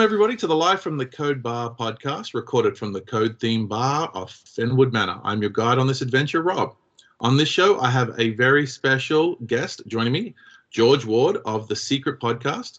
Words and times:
Welcome, 0.00 0.14
everybody, 0.14 0.36
to 0.36 0.46
the 0.46 0.56
Live 0.56 0.80
from 0.80 0.96
the 0.96 1.04
Code 1.04 1.42
Bar 1.42 1.74
podcast, 1.78 2.32
recorded 2.32 2.78
from 2.78 2.90
the 2.90 3.02
Code 3.02 3.38
Theme 3.38 3.66
Bar 3.66 4.10
of 4.14 4.30
Fenwood 4.30 4.94
Manor. 4.94 5.20
I'm 5.22 5.42
your 5.42 5.50
guide 5.50 5.76
on 5.76 5.86
this 5.86 6.00
adventure, 6.00 6.40
Rob. 6.40 6.74
On 7.20 7.36
this 7.36 7.50
show, 7.50 7.78
I 7.80 7.90
have 7.90 8.18
a 8.18 8.30
very 8.30 8.66
special 8.66 9.36
guest 9.46 9.82
joining 9.88 10.14
me, 10.14 10.34
George 10.70 11.04
Ward 11.04 11.36
of 11.44 11.68
the 11.68 11.76
Secret 11.76 12.18
Podcast. 12.18 12.78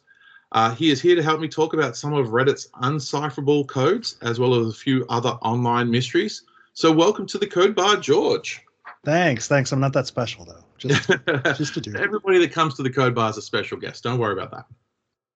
Uh, 0.52 0.74
he 0.74 0.90
is 0.90 1.00
here 1.00 1.16
to 1.16 1.22
help 1.22 1.40
me 1.40 1.48
talk 1.48 1.76
about 1.76 1.96
some 1.96 2.12
of 2.14 2.30
Reddit's 2.30 2.70
uncipherable 2.82 3.68
codes, 3.68 4.18
as 4.24 4.40
well 4.40 4.56
as 4.56 4.70
a 4.70 4.76
few 4.76 5.06
other 5.10 5.38
online 5.44 5.92
mysteries. 5.92 6.42
So, 6.74 6.92
welcome 6.92 7.28
to 7.28 7.38
the 7.38 7.46
Code 7.46 7.76
Bar, 7.76 7.98
George. 7.98 8.62
Thanks, 9.06 9.48
thanks. 9.48 9.72
I'm 9.72 9.80
not 9.80 9.94
that 9.94 10.08
special 10.08 10.44
though. 10.44 10.64
Just, 10.80 11.08
just 11.56 11.78
a 11.78 11.82
dude. 11.82 11.98
Everybody 11.98 12.40
that 12.40 12.52
comes 12.52 12.74
to 12.78 12.82
the 12.82 12.90
Code 12.90 13.14
Bar 13.14 13.30
is 13.30 13.38
a 13.38 13.44
special 13.44 13.78
guest. 13.78 14.02
Don't 14.02 14.18
worry 14.18 14.34
about 14.34 14.50
that. 14.50 14.66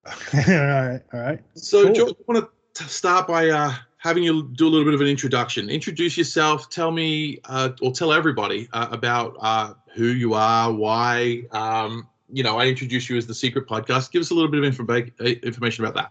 All 0.05 0.13
right, 0.45 1.01
all 1.13 1.19
right. 1.19 1.39
So, 1.55 1.85
Cool. 1.85 1.93
George, 1.93 2.11
I 2.11 2.31
want 2.31 2.49
to 2.75 2.83
start 2.83 3.27
by 3.27 3.49
uh, 3.49 3.73
having 3.97 4.23
you 4.23 4.49
do 4.53 4.67
a 4.67 4.69
little 4.69 4.85
bit 4.85 4.93
of 4.93 5.01
an 5.01 5.07
introduction. 5.07 5.69
Introduce 5.69 6.17
yourself. 6.17 6.69
Tell 6.69 6.91
me, 6.91 7.39
uh, 7.45 7.69
or 7.81 7.91
tell 7.91 8.13
everybody 8.13 8.67
uh, 8.73 8.87
about 8.91 9.35
uh, 9.39 9.73
who 9.93 10.07
you 10.07 10.33
are, 10.33 10.71
why. 10.71 11.43
Um, 11.51 12.07
you 12.31 12.43
know, 12.43 12.57
I 12.57 12.67
introduced 12.67 13.09
you 13.09 13.17
as 13.17 13.25
the 13.25 13.33
Secret 13.33 13.67
Podcast. 13.67 14.11
Give 14.11 14.21
us 14.21 14.31
a 14.31 14.33
little 14.33 14.49
bit 14.49 14.63
of 14.63 14.73
informa- 14.73 15.43
information 15.43 15.85
about 15.85 16.09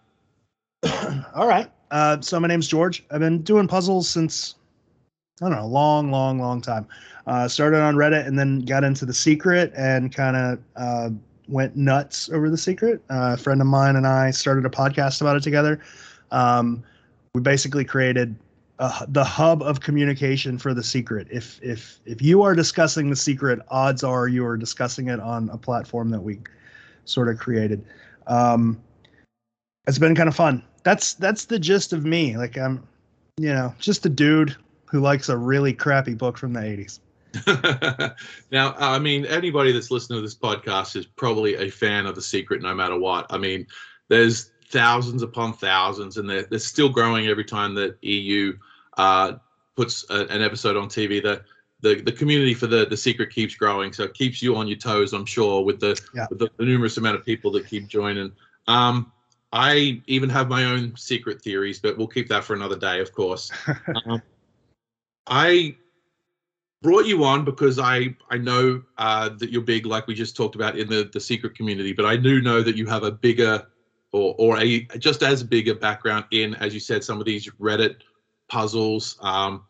that. 0.82 1.24
all 1.34 1.46
right. 1.46 1.70
Uh, 1.90 2.20
so 2.20 2.40
my 2.40 2.48
name's 2.48 2.66
George. 2.66 3.04
I've 3.10 3.20
been 3.20 3.42
doing 3.42 3.68
puzzles 3.68 4.08
since 4.08 4.56
I 5.42 5.48
don't 5.48 5.58
know, 5.58 5.64
a 5.64 5.66
long, 5.66 6.10
long, 6.10 6.38
long 6.38 6.60
time. 6.60 6.86
Uh, 7.26 7.48
started 7.48 7.80
on 7.80 7.96
Reddit 7.96 8.26
and 8.26 8.38
then 8.38 8.60
got 8.60 8.84
into 8.84 9.04
the 9.04 9.14
secret 9.14 9.72
and 9.76 10.14
kind 10.14 10.36
of 10.36 10.58
uh, 10.76 11.10
went 11.48 11.76
nuts 11.76 12.30
over 12.30 12.50
the 12.50 12.58
secret. 12.58 13.02
Uh, 13.10 13.34
a 13.34 13.36
friend 13.36 13.60
of 13.60 13.66
mine 13.66 13.96
and 13.96 14.06
I 14.06 14.30
started 14.30 14.64
a 14.64 14.70
podcast 14.70 15.20
about 15.20 15.36
it 15.36 15.42
together. 15.42 15.80
Um, 16.30 16.82
we 17.34 17.40
basically 17.40 17.84
created 17.84 18.36
a, 18.78 19.06
the 19.08 19.24
hub 19.24 19.62
of 19.62 19.80
communication 19.80 20.58
for 20.58 20.74
the 20.74 20.82
secret. 20.82 21.28
If 21.30 21.60
if 21.62 22.00
if 22.06 22.20
you 22.22 22.42
are 22.42 22.54
discussing 22.54 23.10
the 23.10 23.16
secret, 23.16 23.60
odds 23.68 24.02
are 24.02 24.28
you 24.28 24.44
are 24.46 24.56
discussing 24.56 25.08
it 25.08 25.20
on 25.20 25.48
a 25.50 25.56
platform 25.56 26.10
that 26.10 26.20
we 26.20 26.40
sort 27.04 27.28
of 27.28 27.38
created. 27.38 27.84
Um, 28.26 28.80
it's 29.86 29.98
been 29.98 30.14
kind 30.14 30.28
of 30.28 30.34
fun. 30.34 30.62
That's 30.82 31.14
that's 31.14 31.44
the 31.46 31.58
gist 31.58 31.92
of 31.92 32.04
me. 32.04 32.36
Like 32.36 32.56
I'm, 32.58 32.86
you 33.36 33.52
know, 33.52 33.74
just 33.78 34.06
a 34.06 34.08
dude 34.08 34.56
who 34.86 35.00
likes 35.00 35.28
a 35.28 35.36
really 35.36 35.72
crappy 35.72 36.14
book 36.14 36.38
from 36.38 36.52
the 36.52 36.60
80s. 36.60 37.00
now, 38.50 38.74
I 38.78 38.98
mean, 38.98 39.26
anybody 39.26 39.72
that's 39.72 39.90
listening 39.90 40.18
to 40.18 40.22
this 40.22 40.34
podcast 40.34 40.96
is 40.96 41.06
probably 41.06 41.54
a 41.56 41.70
fan 41.70 42.06
of 42.06 42.14
The 42.14 42.22
Secret, 42.22 42.62
no 42.62 42.74
matter 42.74 42.98
what. 42.98 43.26
I 43.30 43.38
mean, 43.38 43.66
there's 44.08 44.50
thousands 44.68 45.22
upon 45.22 45.54
thousands, 45.54 46.16
and 46.16 46.28
they're, 46.28 46.44
they're 46.44 46.58
still 46.58 46.88
growing 46.88 47.26
every 47.26 47.44
time 47.44 47.74
that 47.74 47.96
EU 48.02 48.56
uh, 48.98 49.34
puts 49.76 50.04
a, 50.10 50.26
an 50.26 50.42
episode 50.42 50.76
on 50.76 50.88
TV. 50.88 51.22
The, 51.22 51.42
the 51.80 52.00
the 52.00 52.12
community 52.12 52.54
for 52.54 52.66
the 52.66 52.86
the 52.86 52.96
Secret 52.96 53.30
keeps 53.30 53.54
growing, 53.54 53.92
so 53.92 54.04
it 54.04 54.14
keeps 54.14 54.42
you 54.42 54.56
on 54.56 54.66
your 54.66 54.78
toes. 54.78 55.12
I'm 55.12 55.26
sure 55.26 55.62
with 55.62 55.80
the 55.80 56.00
Yeah. 56.14 56.26
with 56.30 56.38
the, 56.38 56.48
the 56.56 56.64
numerous 56.64 56.96
amount 56.96 57.16
of 57.16 57.24
people 57.24 57.50
that 57.52 57.66
keep 57.66 57.88
joining. 57.88 58.32
Um, 58.66 59.12
I 59.52 60.02
even 60.08 60.28
have 60.30 60.48
my 60.48 60.64
own 60.64 60.96
secret 60.96 61.40
theories, 61.40 61.78
but 61.78 61.96
we'll 61.96 62.08
keep 62.08 62.28
that 62.28 62.42
for 62.42 62.54
another 62.54 62.76
day, 62.76 62.98
of 63.00 63.12
course. 63.12 63.52
um, 64.06 64.20
I 65.28 65.76
brought 66.84 67.06
you 67.06 67.24
on 67.24 67.44
because 67.44 67.78
I 67.78 68.14
I 68.30 68.36
know 68.36 68.82
uh, 68.98 69.30
that 69.38 69.50
you're 69.50 69.62
big, 69.62 69.86
like 69.86 70.06
we 70.06 70.14
just 70.14 70.36
talked 70.36 70.54
about 70.54 70.78
in 70.78 70.88
the 70.88 71.10
the 71.12 71.18
secret 71.18 71.56
community. 71.56 71.92
But 71.92 72.04
I 72.04 72.16
do 72.16 72.40
know 72.42 72.62
that 72.62 72.76
you 72.76 72.86
have 72.86 73.02
a 73.02 73.10
bigger 73.10 73.66
or 74.12 74.36
or 74.38 74.58
a 74.58 74.82
just 74.98 75.22
as 75.22 75.42
big 75.42 75.68
a 75.68 75.74
background 75.74 76.26
in, 76.30 76.54
as 76.56 76.74
you 76.74 76.80
said, 76.80 77.02
some 77.02 77.18
of 77.18 77.24
these 77.24 77.48
Reddit 77.58 77.96
puzzles, 78.48 79.18
um, 79.22 79.64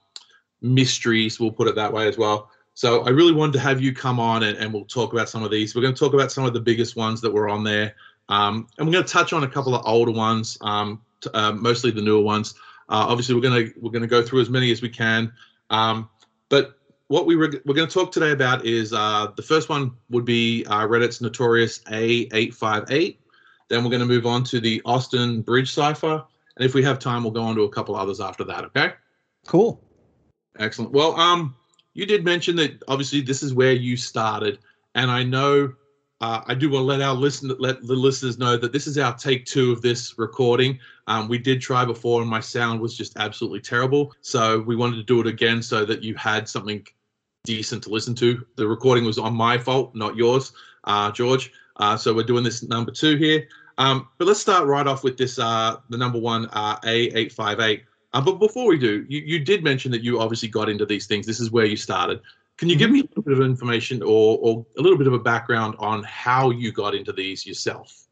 mysteries. 0.61 1.39
We'll 1.39 1.53
put 1.53 1.69
it 1.69 1.77
that 1.77 1.93
way 1.93 2.09
as 2.09 2.19
well. 2.19 2.51
So 2.75 3.03
I 3.03 3.11
really 3.11 3.33
wanted 3.33 3.53
to 3.53 3.61
have 3.61 3.81
you 3.81 3.95
come 3.95 4.19
on 4.19 4.43
and, 4.43 4.59
and 4.59 4.75
we'll 4.75 4.85
talk 4.85 5.13
about 5.13 5.29
some 5.29 5.45
of 5.45 5.53
these. 5.53 5.77
We're 5.77 5.83
going 5.83 5.95
to 5.95 5.99
talk 5.99 6.13
about 6.13 6.33
some 6.33 6.45
of 6.45 6.53
the 6.53 6.61
biggest 6.61 6.97
ones 6.97 7.21
that 7.21 7.33
were 7.33 7.49
on 7.49 7.63
there, 7.63 7.95
um, 8.29 8.67
and 8.77 8.87
we're 8.89 8.93
going 8.93 9.05
to 9.05 9.13
touch 9.13 9.33
on 9.33 9.45
a 9.45 9.49
couple 9.49 9.77
of 9.77 9.87
older 9.87 10.11
ones, 10.11 10.59
um, 10.63 11.01
t- 11.21 11.31
uh, 11.33 11.53
mostly 11.53 11.93
the 11.93 12.03
newer 12.03 12.23
ones. 12.23 12.55
Uh, 12.89 13.07
obviously, 13.09 13.37
we're 13.37 13.41
going 13.41 13.67
to 13.67 13.81
we're 13.81 13.93
going 13.93 14.03
to 14.03 14.09
go 14.09 14.21
through 14.21 14.41
as 14.41 14.51
many 14.51 14.73
as 14.73 14.83
we 14.83 14.89
can. 14.89 15.33
Um, 15.71 16.11
but 16.49 16.81
what 17.09 17.26
we 17.26 17.37
were 17.37 17.53
we're 17.65 17.75
going 17.75 17.88
to 17.88 17.92
talk 17.92 18.12
today 18.12 18.32
about 18.32 18.65
is 18.65 18.92
uh, 18.92 19.28
the 19.37 19.42
first 19.42 19.69
one 19.69 19.92
would 20.10 20.25
be 20.25 20.65
uh, 20.66 20.87
Reddit's 20.87 21.20
notorious 21.20 21.81
A858. 21.81 23.19
Then 23.69 23.82
we're 23.82 23.91
going 23.91 24.00
to 24.00 24.06
move 24.06 24.26
on 24.26 24.44
to 24.44 24.60
the 24.60 24.81
Austin 24.84 25.42
Bridge 25.42 25.72
cipher, 25.72 26.25
and 26.56 26.65
if 26.65 26.75
we 26.75 26.82
have 26.82 26.98
time, 26.98 27.22
we'll 27.22 27.32
go 27.32 27.42
on 27.42 27.54
to 27.56 27.62
a 27.62 27.69
couple 27.69 27.97
others 27.97 28.20
after 28.20 28.44
that. 28.44 28.65
Okay. 28.65 28.92
Cool. 29.47 29.82
Excellent. 30.59 30.92
Well, 30.92 31.19
um, 31.19 31.54
you 31.94 32.06
did 32.06 32.25
mention 32.25 32.56
that 32.56 32.82
obviously 32.88 33.21
this 33.21 33.42
is 33.42 33.54
where 33.54 33.72
you 33.72 33.97
started, 33.97 34.59
and 34.94 35.10
I 35.10 35.22
know 35.22 35.72
uh, 36.21 36.43
I 36.47 36.55
do 36.55 36.71
want 36.71 36.83
to 36.83 36.87
let 36.87 37.03
our 37.03 37.15
listen 37.15 37.55
let 37.59 37.83
the 37.83 37.95
listeners 37.95 38.39
know 38.39 38.57
that 38.57 38.73
this 38.73 38.87
is 38.87 38.99
our 38.99 39.15
take 39.15 39.45
two 39.45 39.73
of 39.73 39.83
this 39.83 40.17
recording. 40.19 40.79
Um, 41.07 41.29
we 41.29 41.39
did 41.39 41.61
try 41.61 41.85
before, 41.85 42.21
and 42.23 42.31
my 42.31 42.41
sound 42.41 42.81
was 42.81 42.97
just 42.97 43.17
absolutely 43.19 43.61
terrible. 43.61 44.13
So 44.21 44.61
we 44.61 44.77
wanted 44.77 44.97
to 44.97 45.03
do 45.03 45.21
it 45.21 45.27
again 45.27 45.63
so 45.63 45.85
that 45.85 46.03
you 46.03 46.15
had 46.15 46.49
something 46.49 46.87
decent 47.45 47.83
to 47.85 47.91
listen 47.91 48.15
to. 48.17 48.45
The 48.57 48.67
recording 48.67 49.05
was 49.05 49.19
on 49.19 49.35
my 49.35 49.59
fault, 49.59 49.95
not 49.95 50.17
yours, 50.17 50.53
uh, 50.85 51.11
George. 51.13 51.53
Uh, 51.77 51.97
so 51.97 52.15
we're 52.15 52.23
doing 52.23 52.45
this 52.45 52.63
number 52.63 52.93
two 52.93 53.17
here. 53.17 53.47
Um, 53.77 54.09
but 54.19 54.29
let's 54.29 54.41
start 54.41 54.67
right 54.67 54.87
off 54.87 55.03
with 55.03 55.19
this, 55.19 55.39
uh, 55.39 55.77
the 55.91 55.99
number 55.99 56.19
one 56.19 56.47
uh, 56.53 56.79
A858. 56.81 57.83
Uh, 58.13 58.21
but 58.21 58.39
before 58.39 58.69
we 58.69 58.79
do, 58.79 59.05
you, 59.09 59.21
you 59.21 59.41
did 59.41 59.65
mention 59.65 59.91
that 59.91 60.03
you 60.03 60.21
obviously 60.21 60.49
got 60.49 60.69
into 60.69 60.87
these 60.87 61.07
things. 61.07 61.27
This 61.27 61.41
is 61.41 61.51
where 61.51 61.67
you 61.67 61.77
started. 61.77 62.21
Can 62.56 62.69
you 62.69 62.76
give 62.76 62.91
me 62.91 63.00
a 63.00 63.03
little 63.03 63.22
bit 63.22 63.32
of 63.32 63.41
information 63.41 64.03
or, 64.03 64.38
or 64.41 64.66
a 64.78 64.82
little 64.82 64.98
bit 64.98 65.06
of 65.06 65.12
a 65.12 65.19
background 65.19 65.75
on 65.78 66.04
how 66.04 66.50
you 66.50 66.70
got 66.70 66.94
into 66.94 67.12
these 67.12 67.44
yourself? 67.44 68.06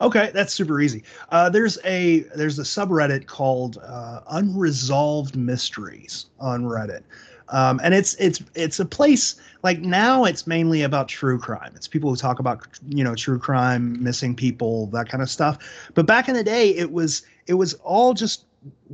Okay, 0.00 0.30
that's 0.32 0.52
super 0.52 0.80
easy. 0.80 1.02
Uh, 1.30 1.48
there's 1.48 1.78
a 1.84 2.20
there's 2.34 2.58
a 2.58 2.62
subreddit 2.62 3.26
called 3.26 3.78
uh, 3.82 4.20
Unresolved 4.30 5.36
Mysteries 5.36 6.26
on 6.38 6.64
Reddit, 6.64 7.02
um, 7.48 7.80
and 7.82 7.94
it's 7.94 8.14
it's 8.14 8.42
it's 8.54 8.78
a 8.78 8.84
place 8.84 9.36
like 9.62 9.80
now 9.80 10.24
it's 10.24 10.46
mainly 10.46 10.82
about 10.82 11.08
true 11.08 11.38
crime. 11.38 11.72
It's 11.74 11.88
people 11.88 12.10
who 12.10 12.16
talk 12.16 12.38
about 12.38 12.66
you 12.88 13.02
know 13.02 13.14
true 13.14 13.38
crime, 13.38 14.02
missing 14.02 14.36
people, 14.36 14.86
that 14.88 15.08
kind 15.08 15.22
of 15.22 15.30
stuff. 15.30 15.58
But 15.94 16.06
back 16.06 16.28
in 16.28 16.34
the 16.34 16.44
day, 16.44 16.70
it 16.70 16.92
was 16.92 17.22
it 17.46 17.54
was 17.54 17.74
all 17.74 18.14
just 18.14 18.44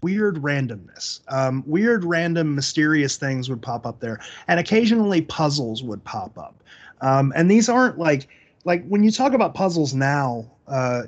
weird 0.03 0.37
randomness. 0.37 1.21
Um, 1.29 1.63
weird, 1.67 2.05
random, 2.05 2.55
mysterious 2.55 3.17
things 3.17 3.49
would 3.49 3.63
pop 3.63 3.87
up 3.87 4.01
there, 4.01 4.21
and 4.49 4.59
occasionally 4.59 5.23
puzzles 5.23 5.83
would 5.83 6.03
pop 6.05 6.37
up. 6.39 6.63
Um, 7.01 7.33
and 7.37 7.51
these 7.51 7.69
aren't 7.69 7.99
like 7.99 8.29
like 8.65 8.87
when 8.87 9.03
you 9.03 9.11
talk 9.11 9.33
about 9.33 9.55
puzzles 9.55 9.93
now, 9.95 10.51
uh, 10.69 11.03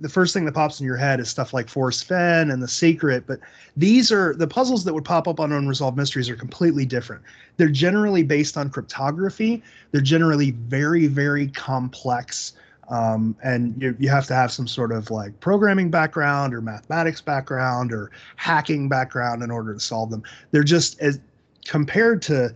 the 0.00 0.08
first 0.08 0.34
thing 0.34 0.44
that 0.44 0.52
pops 0.52 0.80
in 0.80 0.86
your 0.86 0.96
head 0.96 1.20
is 1.20 1.28
stuff 1.28 1.54
like 1.54 1.68
Forrest 1.68 2.04
Fenn 2.04 2.50
and 2.50 2.62
The 2.62 2.68
Secret. 2.68 3.26
But 3.26 3.40
these 3.76 4.12
are 4.12 4.34
the 4.34 4.46
puzzles 4.46 4.84
that 4.84 4.92
would 4.92 5.04
pop 5.04 5.26
up 5.26 5.40
on 5.40 5.52
Unresolved 5.52 5.96
Mysteries 5.96 6.28
are 6.28 6.36
completely 6.36 6.84
different. 6.84 7.22
They're 7.56 7.68
generally 7.68 8.22
based 8.22 8.56
on 8.56 8.68
cryptography. 8.68 9.62
They're 9.92 10.00
generally 10.02 10.50
very, 10.50 11.06
very 11.06 11.48
complex. 11.48 12.52
Um, 12.88 13.36
and 13.42 13.80
you, 13.80 13.96
you 13.98 14.08
have 14.08 14.26
to 14.26 14.34
have 14.34 14.52
some 14.52 14.68
sort 14.68 14.92
of 14.92 15.10
like 15.10 15.38
programming 15.40 15.90
background 15.90 16.54
or 16.54 16.60
mathematics 16.60 17.20
background 17.20 17.92
or 17.92 18.10
hacking 18.36 18.88
background 18.88 19.42
in 19.42 19.50
order 19.50 19.74
to 19.74 19.80
solve 19.80 20.10
them. 20.10 20.22
They're 20.52 20.62
just 20.62 21.00
as 21.00 21.20
compared 21.64 22.22
to 22.22 22.54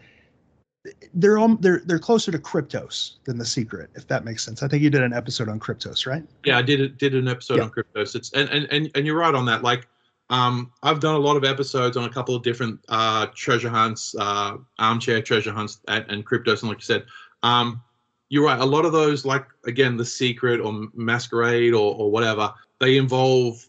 they're 1.14 1.38
um, 1.38 1.58
they're 1.60 1.82
they're 1.84 1.98
closer 1.98 2.32
to 2.32 2.38
Kryptos 2.38 3.16
than 3.24 3.36
the 3.36 3.44
Secret, 3.44 3.90
if 3.94 4.06
that 4.08 4.24
makes 4.24 4.42
sense. 4.42 4.62
I 4.62 4.68
think 4.68 4.82
you 4.82 4.90
did 4.90 5.02
an 5.02 5.12
episode 5.12 5.48
on 5.48 5.60
Kryptos, 5.60 6.06
right? 6.06 6.22
Yeah, 6.44 6.58
I 6.58 6.62
did 6.62 6.96
did 6.96 7.14
an 7.14 7.28
episode 7.28 7.56
Yeah. 7.58 7.64
on 7.64 7.70
Kryptos. 7.70 8.14
It's 8.14 8.32
and, 8.32 8.48
and 8.50 8.66
and 8.70 8.90
and 8.94 9.06
you're 9.06 9.18
right 9.18 9.34
on 9.34 9.44
that. 9.46 9.62
Like, 9.62 9.88
um, 10.30 10.72
I've 10.82 11.00
done 11.00 11.16
a 11.16 11.18
lot 11.18 11.36
of 11.36 11.44
episodes 11.44 11.96
on 11.96 12.04
a 12.04 12.08
couple 12.08 12.34
of 12.34 12.42
different 12.42 12.80
uh, 12.88 13.26
treasure 13.34 13.68
hunts, 13.68 14.14
uh, 14.18 14.56
armchair 14.78 15.20
treasure 15.20 15.52
hunts, 15.52 15.80
and, 15.88 16.04
and 16.08 16.24
Kryptos. 16.24 16.60
And 16.62 16.70
like 16.70 16.78
you 16.78 16.84
said, 16.84 17.04
um, 17.42 17.82
you're 18.30 18.44
right. 18.44 18.60
A 18.60 18.64
lot 18.64 18.86
of 18.86 18.92
those, 18.92 19.26
like 19.26 19.44
again, 19.66 19.96
the 19.96 20.04
secret 20.04 20.60
or 20.60 20.88
masquerade 20.94 21.74
or 21.74 21.94
or 21.94 22.10
whatever, 22.10 22.54
they 22.78 22.96
involve 22.96 23.66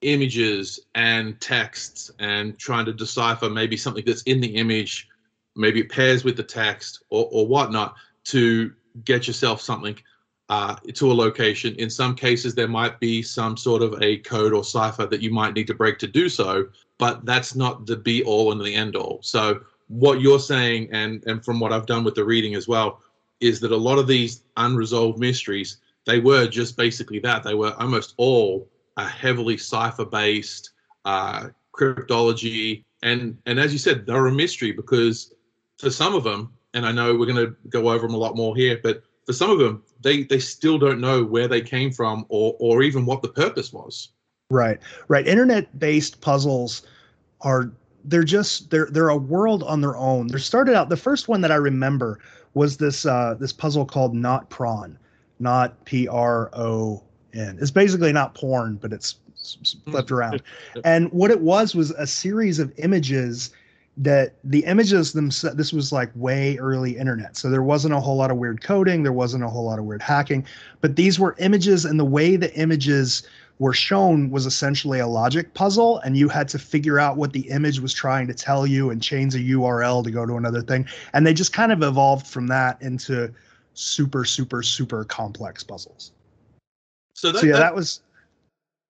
images 0.00 0.80
and 0.94 1.38
texts 1.40 2.10
and 2.18 2.58
trying 2.58 2.86
to 2.86 2.92
decipher 2.92 3.50
maybe 3.50 3.76
something 3.76 4.04
that's 4.06 4.22
in 4.22 4.40
the 4.40 4.54
image, 4.56 5.08
maybe 5.56 5.80
it 5.80 5.90
pairs 5.90 6.24
with 6.24 6.36
the 6.36 6.42
text 6.42 7.02
or 7.10 7.28
or 7.30 7.46
whatnot 7.46 7.96
to 8.24 8.72
get 9.04 9.26
yourself 9.26 9.60
something 9.60 9.98
uh, 10.48 10.76
to 10.94 11.10
a 11.10 11.14
location. 11.14 11.74
In 11.76 11.90
some 11.90 12.14
cases, 12.14 12.54
there 12.54 12.68
might 12.68 13.00
be 13.00 13.20
some 13.20 13.56
sort 13.56 13.82
of 13.82 14.00
a 14.00 14.18
code 14.18 14.52
or 14.52 14.62
cipher 14.62 15.06
that 15.06 15.22
you 15.22 15.32
might 15.32 15.54
need 15.54 15.66
to 15.66 15.74
break 15.74 15.98
to 15.98 16.06
do 16.06 16.28
so, 16.28 16.68
but 16.98 17.24
that's 17.26 17.56
not 17.56 17.86
the 17.86 17.96
be 17.96 18.22
all 18.22 18.52
and 18.52 18.60
the 18.60 18.74
end 18.74 18.94
all. 18.94 19.18
So 19.22 19.62
what 19.88 20.20
you're 20.20 20.38
saying, 20.38 20.88
and 20.92 21.24
and 21.26 21.44
from 21.44 21.58
what 21.58 21.72
I've 21.72 21.86
done 21.86 22.04
with 22.04 22.14
the 22.14 22.24
reading 22.24 22.54
as 22.54 22.68
well, 22.68 23.00
is 23.40 23.60
that 23.60 23.72
a 23.72 23.76
lot 23.76 23.98
of 23.98 24.06
these 24.06 24.42
unresolved 24.56 25.18
mysteries 25.18 25.78
they 26.06 26.20
were 26.20 26.46
just 26.46 26.76
basically 26.76 27.18
that. 27.20 27.42
They 27.42 27.54
were 27.54 27.74
almost 27.78 28.14
all 28.16 28.68
a 28.96 29.06
heavily 29.06 29.56
cipher 29.56 30.04
based 30.04 30.70
uh, 31.04 31.48
cryptology, 31.72 32.84
and 33.02 33.36
and 33.46 33.58
as 33.58 33.72
you 33.72 33.78
said, 33.78 34.06
they're 34.06 34.26
a 34.26 34.32
mystery 34.32 34.72
because 34.72 35.34
for 35.78 35.90
some 35.90 36.14
of 36.14 36.24
them, 36.24 36.52
and 36.74 36.86
I 36.86 36.92
know 36.92 37.14
we're 37.14 37.26
going 37.26 37.46
to 37.46 37.56
go 37.68 37.90
over 37.90 38.06
them 38.06 38.14
a 38.14 38.18
lot 38.18 38.36
more 38.36 38.54
here, 38.54 38.80
but 38.82 39.02
for 39.26 39.32
some 39.32 39.50
of 39.50 39.58
them, 39.58 39.82
they 40.00 40.24
they 40.24 40.38
still 40.38 40.78
don't 40.78 41.00
know 41.00 41.24
where 41.24 41.48
they 41.48 41.60
came 41.60 41.90
from 41.90 42.26
or 42.28 42.54
or 42.58 42.82
even 42.82 43.06
what 43.06 43.22
the 43.22 43.28
purpose 43.28 43.72
was. 43.72 44.10
Right, 44.50 44.78
right. 45.08 45.26
Internet 45.26 45.78
based 45.78 46.20
puzzles 46.20 46.82
are 47.40 47.72
they're 48.04 48.24
just 48.24 48.70
they're 48.70 48.88
they're 48.90 49.08
a 49.08 49.16
world 49.16 49.62
on 49.62 49.80
their 49.80 49.96
own. 49.96 50.26
They 50.26 50.38
started 50.38 50.74
out 50.74 50.90
the 50.90 50.96
first 50.98 51.28
one 51.28 51.40
that 51.40 51.50
I 51.50 51.56
remember 51.56 52.20
was 52.54 52.76
this 52.76 53.04
uh 53.04 53.34
this 53.38 53.52
puzzle 53.52 53.84
called 53.84 54.14
Notpron, 54.14 54.96
not 55.38 55.84
P 55.84 56.08
R 56.08 56.50
O 56.54 57.02
N. 57.34 57.58
It's 57.60 57.70
basically 57.70 58.12
not 58.12 58.34
porn, 58.34 58.76
but 58.80 58.92
it's 58.92 59.16
flipped 59.84 60.10
around. 60.10 60.42
And 60.84 61.10
what 61.12 61.30
it 61.30 61.40
was 61.40 61.74
was 61.74 61.90
a 61.92 62.06
series 62.06 62.58
of 62.58 62.72
images 62.78 63.50
that 63.96 64.34
the 64.42 64.64
images 64.64 65.12
themselves 65.12 65.56
this 65.56 65.72
was 65.72 65.92
like 65.92 66.10
way 66.16 66.56
early 66.56 66.96
internet 66.96 67.36
so 67.36 67.48
there 67.48 67.62
wasn't 67.62 67.94
a 67.94 68.00
whole 68.00 68.16
lot 68.16 68.28
of 68.28 68.36
weird 68.36 68.60
coding 68.60 69.04
there 69.04 69.12
wasn't 69.12 69.42
a 69.42 69.48
whole 69.48 69.64
lot 69.66 69.78
of 69.78 69.84
weird 69.84 70.02
hacking 70.02 70.44
but 70.80 70.96
these 70.96 71.20
were 71.20 71.36
images 71.38 71.84
and 71.84 71.98
the 71.98 72.04
way 72.04 72.34
the 72.34 72.52
images 72.58 73.22
were 73.58 73.72
shown 73.72 74.30
was 74.30 74.46
essentially 74.46 74.98
a 74.98 75.06
logic 75.06 75.54
puzzle 75.54 75.98
and 76.00 76.16
you 76.16 76.28
had 76.28 76.48
to 76.48 76.58
figure 76.58 76.98
out 76.98 77.16
what 77.16 77.32
the 77.32 77.48
image 77.50 77.78
was 77.80 77.92
trying 77.94 78.26
to 78.26 78.34
tell 78.34 78.66
you 78.66 78.90
and 78.90 79.02
change 79.02 79.34
a 79.34 79.38
url 79.38 80.02
to 80.02 80.10
go 80.10 80.26
to 80.26 80.34
another 80.36 80.60
thing 80.60 80.86
and 81.12 81.26
they 81.26 81.32
just 81.32 81.52
kind 81.52 81.70
of 81.72 81.82
evolved 81.82 82.26
from 82.26 82.46
that 82.46 82.80
into 82.82 83.32
super 83.74 84.24
super 84.24 84.62
super 84.62 85.04
complex 85.04 85.62
puzzles 85.62 86.12
So, 87.14 87.30
that, 87.32 87.40
so 87.40 87.46
yeah 87.46 87.52
that- 87.52 87.58
that 87.60 87.74
was 87.74 88.02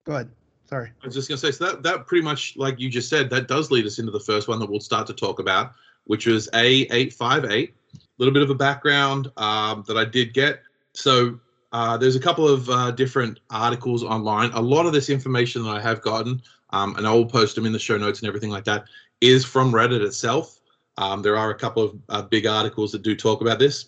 go 0.06 0.14
ahead 0.14 0.30
sorry 0.68 0.90
I 1.02 1.06
was 1.06 1.14
just 1.14 1.28
going 1.28 1.38
to 1.38 1.46
say, 1.46 1.52
so 1.52 1.66
that, 1.66 1.82
that 1.82 2.06
pretty 2.06 2.24
much, 2.24 2.56
like 2.56 2.80
you 2.80 2.88
just 2.88 3.10
said, 3.10 3.28
that 3.30 3.48
does 3.48 3.70
lead 3.70 3.84
us 3.84 3.98
into 3.98 4.10
the 4.10 4.18
first 4.20 4.48
one 4.48 4.58
that 4.60 4.68
we'll 4.70 4.80
start 4.80 5.06
to 5.08 5.12
talk 5.12 5.38
about, 5.38 5.72
which 6.04 6.26
was 6.26 6.48
A858. 6.54 7.68
A 7.68 7.72
little 8.18 8.32
bit 8.32 8.42
of 8.42 8.48
a 8.48 8.54
background 8.54 9.30
um, 9.36 9.84
that 9.86 9.98
I 9.98 10.06
did 10.06 10.32
get. 10.32 10.62
So 10.94 11.38
uh, 11.74 11.96
there's 11.96 12.14
a 12.14 12.20
couple 12.20 12.46
of 12.48 12.70
uh, 12.70 12.92
different 12.92 13.40
articles 13.50 14.04
online. 14.04 14.48
A 14.52 14.62
lot 14.62 14.86
of 14.86 14.92
this 14.92 15.10
information 15.10 15.64
that 15.64 15.70
I 15.70 15.80
have 15.80 16.00
gotten, 16.02 16.40
um, 16.70 16.94
and 16.94 17.04
I 17.04 17.12
will 17.12 17.26
post 17.26 17.56
them 17.56 17.66
in 17.66 17.72
the 17.72 17.80
show 17.80 17.98
notes 17.98 18.20
and 18.20 18.28
everything 18.28 18.50
like 18.50 18.62
that, 18.66 18.84
is 19.20 19.44
from 19.44 19.72
Reddit 19.72 20.00
itself. 20.00 20.60
Um, 20.98 21.20
there 21.20 21.36
are 21.36 21.50
a 21.50 21.54
couple 21.54 21.82
of 21.82 21.98
uh, 22.08 22.22
big 22.22 22.46
articles 22.46 22.92
that 22.92 23.02
do 23.02 23.16
talk 23.16 23.40
about 23.40 23.58
this. 23.58 23.86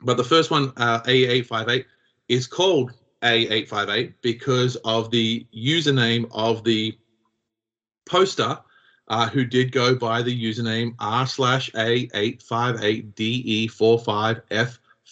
But 0.00 0.16
the 0.16 0.24
first 0.24 0.50
one, 0.50 0.72
uh, 0.78 1.00
A858, 1.02 1.84
is 2.28 2.48
called 2.48 2.92
A858 3.22 4.14
because 4.20 4.74
of 4.84 5.12
the 5.12 5.46
username 5.56 6.28
of 6.32 6.64
the 6.64 6.98
poster 8.04 8.58
uh, 9.06 9.28
who 9.28 9.44
did 9.44 9.70
go 9.70 9.94
by 9.94 10.22
the 10.22 10.42
username 10.42 10.96
r 10.98 11.24
slash 11.24 11.70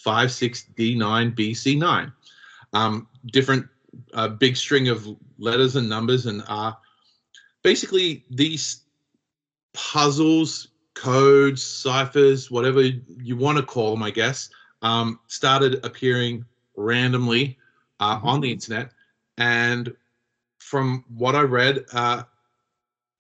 A858DE45F56D9BC9. 0.05 2.13
Um, 2.73 3.09
different 3.27 3.67
uh, 4.15 4.29
big 4.29 4.57
string 4.57 4.89
of 4.89 5.07
letters 5.39 5.77
and 5.77 5.89
numbers 5.89 6.27
and 6.27 6.43
uh, 6.49 6.73
basically 7.63 8.25
these 8.31 8.83
puzzles, 9.73 10.69
codes, 10.95 11.63
ciphers, 11.63 12.51
whatever 12.51 12.83
you 12.83 13.37
want 13.37 13.59
to 13.59 13.63
call 13.65 13.93
them, 13.93 14.03
I 14.03 14.11
guess, 14.11 14.51
um, 14.83 15.21
started 15.29 15.85
appearing 15.85 16.45
randomly 16.77 17.57
uh, 18.01 18.19
Mhm. 18.19 18.25
on 18.25 18.41
the 18.41 18.51
internet. 18.51 18.91
And 19.39 19.95
from 20.59 21.05
what 21.09 21.37
I 21.37 21.43
read, 21.43 21.85
uh, 21.93 22.25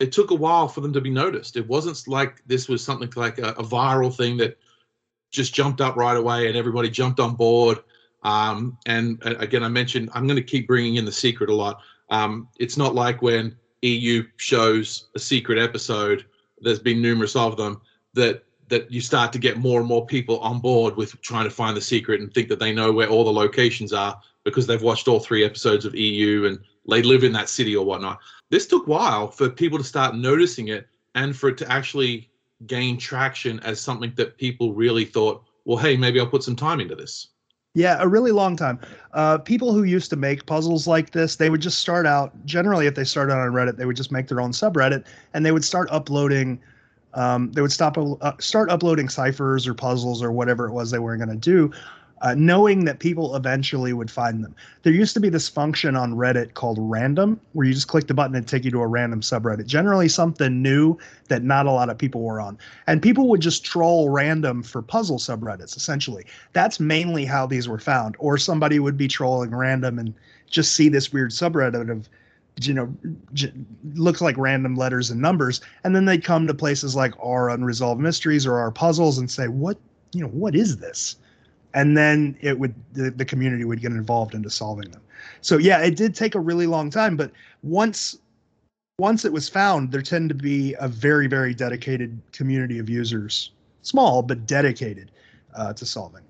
it 0.00 0.10
took 0.10 0.32
a 0.32 0.34
while 0.34 0.66
for 0.66 0.80
them 0.80 0.92
to 0.92 1.00
be 1.00 1.10
noticed. 1.10 1.56
It 1.56 1.68
wasn't 1.68 2.08
like 2.08 2.42
this 2.46 2.68
was 2.68 2.82
something 2.82 3.12
like 3.14 3.38
a, 3.38 3.50
a 3.50 3.62
viral 3.62 4.14
thing 4.14 4.36
that 4.38 4.58
just 5.34 5.52
jumped 5.54 5.80
up 5.80 5.96
right 5.96 6.16
away 6.16 6.48
and 6.48 6.56
everybody 6.56 6.88
jumped 6.88 7.20
on 7.20 7.34
board. 7.34 7.78
Um, 8.22 8.78
and 8.86 9.20
uh, 9.26 9.34
again, 9.38 9.62
I 9.62 9.68
mentioned 9.68 10.08
I'm 10.14 10.26
going 10.26 10.36
to 10.36 10.42
keep 10.42 10.66
bringing 10.66 10.96
in 10.96 11.04
the 11.04 11.12
secret 11.12 11.50
a 11.50 11.54
lot. 11.54 11.80
Um, 12.10 12.48
it's 12.58 12.76
not 12.76 12.94
like 12.94 13.20
when 13.20 13.56
EU 13.82 14.24
shows 14.36 15.08
a 15.14 15.18
secret 15.18 15.58
episode. 15.58 16.24
There's 16.60 16.78
been 16.78 17.02
numerous 17.02 17.36
of 17.36 17.56
them 17.56 17.82
that 18.14 18.44
that 18.68 18.90
you 18.90 19.00
start 19.00 19.30
to 19.30 19.38
get 19.38 19.58
more 19.58 19.78
and 19.78 19.86
more 19.86 20.06
people 20.06 20.38
on 20.38 20.58
board 20.58 20.96
with 20.96 21.20
trying 21.20 21.44
to 21.44 21.50
find 21.50 21.76
the 21.76 21.80
secret 21.82 22.22
and 22.22 22.32
think 22.32 22.48
that 22.48 22.58
they 22.58 22.72
know 22.72 22.90
where 22.90 23.08
all 23.08 23.22
the 23.22 23.32
locations 23.32 23.92
are 23.92 24.18
because 24.42 24.66
they've 24.66 24.82
watched 24.82 25.06
all 25.06 25.20
three 25.20 25.44
episodes 25.44 25.84
of 25.84 25.94
EU 25.94 26.46
and 26.46 26.58
they 26.88 27.02
live 27.02 27.24
in 27.24 27.32
that 27.32 27.50
city 27.50 27.76
or 27.76 27.84
whatnot. 27.84 28.20
This 28.48 28.66
took 28.66 28.86
a 28.86 28.90
while 28.90 29.30
for 29.30 29.50
people 29.50 29.76
to 29.76 29.84
start 29.84 30.16
noticing 30.16 30.68
it 30.68 30.88
and 31.14 31.36
for 31.36 31.50
it 31.50 31.58
to 31.58 31.70
actually 31.70 32.30
gain 32.66 32.98
traction 32.98 33.60
as 33.60 33.80
something 33.80 34.12
that 34.16 34.36
people 34.38 34.74
really 34.74 35.04
thought, 35.04 35.42
well, 35.64 35.78
hey, 35.78 35.96
maybe 35.96 36.20
I'll 36.20 36.26
put 36.26 36.42
some 36.42 36.56
time 36.56 36.80
into 36.80 36.94
this. 36.94 37.28
Yeah, 37.76 37.96
a 37.98 38.06
really 38.06 38.30
long 38.30 38.56
time. 38.56 38.78
Uh, 39.14 39.38
people 39.38 39.72
who 39.72 39.82
used 39.82 40.08
to 40.10 40.16
make 40.16 40.46
puzzles 40.46 40.86
like 40.86 41.10
this, 41.10 41.36
they 41.36 41.50
would 41.50 41.60
just 41.60 41.80
start 41.80 42.06
out. 42.06 42.32
Generally, 42.44 42.86
if 42.86 42.94
they 42.94 43.02
started 43.02 43.34
on 43.34 43.50
Reddit, 43.52 43.76
they 43.76 43.84
would 43.84 43.96
just 43.96 44.12
make 44.12 44.28
their 44.28 44.40
own 44.40 44.52
subreddit, 44.52 45.04
and 45.32 45.44
they 45.44 45.50
would 45.50 45.64
start 45.64 45.88
uploading. 45.90 46.60
Um, 47.14 47.50
they 47.52 47.62
would 47.62 47.72
stop 47.72 47.96
uh, 47.98 48.32
start 48.38 48.70
uploading 48.70 49.08
ciphers 49.08 49.66
or 49.66 49.74
puzzles 49.74 50.22
or 50.22 50.30
whatever 50.30 50.66
it 50.68 50.72
was 50.72 50.92
they 50.92 51.00
were 51.00 51.16
going 51.16 51.28
to 51.28 51.36
do, 51.36 51.72
uh, 52.22 52.34
knowing 52.36 52.84
that 52.84 52.98
people 52.98 53.34
eventually 53.36 53.92
would 53.92 54.10
find 54.10 54.42
them. 54.42 54.54
There 54.82 54.92
used 54.92 55.14
to 55.14 55.20
be 55.20 55.28
this 55.28 55.48
function 55.48 55.96
on 55.96 56.14
Reddit 56.14 56.54
called 56.54 56.78
random, 56.80 57.40
where 57.52 57.66
you 57.66 57.74
just 57.74 57.88
click 57.88 58.06
the 58.06 58.14
button 58.14 58.36
and 58.36 58.46
take 58.46 58.64
you 58.64 58.70
to 58.70 58.80
a 58.80 58.86
random 58.86 59.20
subreddit. 59.20 59.66
Generally, 59.66 60.08
something 60.08 60.62
new 60.62 60.96
that 61.28 61.42
not 61.42 61.66
a 61.66 61.70
lot 61.70 61.90
of 61.90 61.98
people 61.98 62.22
were 62.22 62.40
on, 62.40 62.58
and 62.86 63.02
people 63.02 63.28
would 63.28 63.40
just 63.40 63.64
troll 63.64 64.08
random 64.08 64.62
for 64.62 64.80
puzzle 64.82 65.18
subreddits. 65.18 65.76
Essentially, 65.76 66.24
that's 66.52 66.80
mainly 66.80 67.24
how 67.24 67.46
these 67.46 67.68
were 67.68 67.78
found. 67.78 68.16
Or 68.18 68.38
somebody 68.38 68.78
would 68.78 68.96
be 68.96 69.08
trolling 69.08 69.54
random 69.54 69.98
and 69.98 70.14
just 70.48 70.74
see 70.74 70.88
this 70.88 71.12
weird 71.12 71.30
subreddit 71.30 71.90
of 71.90 72.08
you 72.62 72.72
know 72.72 72.94
j- 73.32 73.52
looks 73.94 74.20
like 74.20 74.36
random 74.38 74.76
letters 74.76 75.10
and 75.10 75.20
numbers 75.20 75.60
and 75.82 75.96
then 75.96 76.04
they'd 76.04 76.22
come 76.22 76.46
to 76.46 76.54
places 76.54 76.94
like 76.94 77.12
our 77.20 77.50
unresolved 77.50 78.00
mysteries 78.00 78.46
or 78.46 78.58
our 78.58 78.70
puzzles 78.70 79.18
and 79.18 79.28
say 79.28 79.48
what 79.48 79.76
you 80.12 80.20
know 80.20 80.28
what 80.28 80.54
is 80.54 80.76
this 80.76 81.16
and 81.74 81.96
then 81.96 82.36
it 82.40 82.58
would 82.58 82.74
the, 82.92 83.10
the 83.10 83.24
community 83.24 83.64
would 83.64 83.80
get 83.80 83.92
involved 83.92 84.34
into 84.34 84.48
solving 84.48 84.90
them 84.90 85.02
so 85.40 85.58
yeah 85.58 85.80
it 85.80 85.96
did 85.96 86.14
take 86.14 86.34
a 86.34 86.40
really 86.40 86.66
long 86.66 86.90
time 86.90 87.16
but 87.16 87.30
once 87.62 88.18
once 88.98 89.24
it 89.24 89.32
was 89.32 89.48
found 89.48 89.92
there 89.92 90.02
tend 90.02 90.28
to 90.28 90.34
be 90.34 90.74
a 90.78 90.88
very 90.88 91.26
very 91.26 91.52
dedicated 91.52 92.18
community 92.32 92.78
of 92.78 92.88
users 92.88 93.50
small 93.82 94.22
but 94.22 94.46
dedicated 94.46 95.10
uh, 95.54 95.72
to 95.72 95.84
solving 95.86 96.22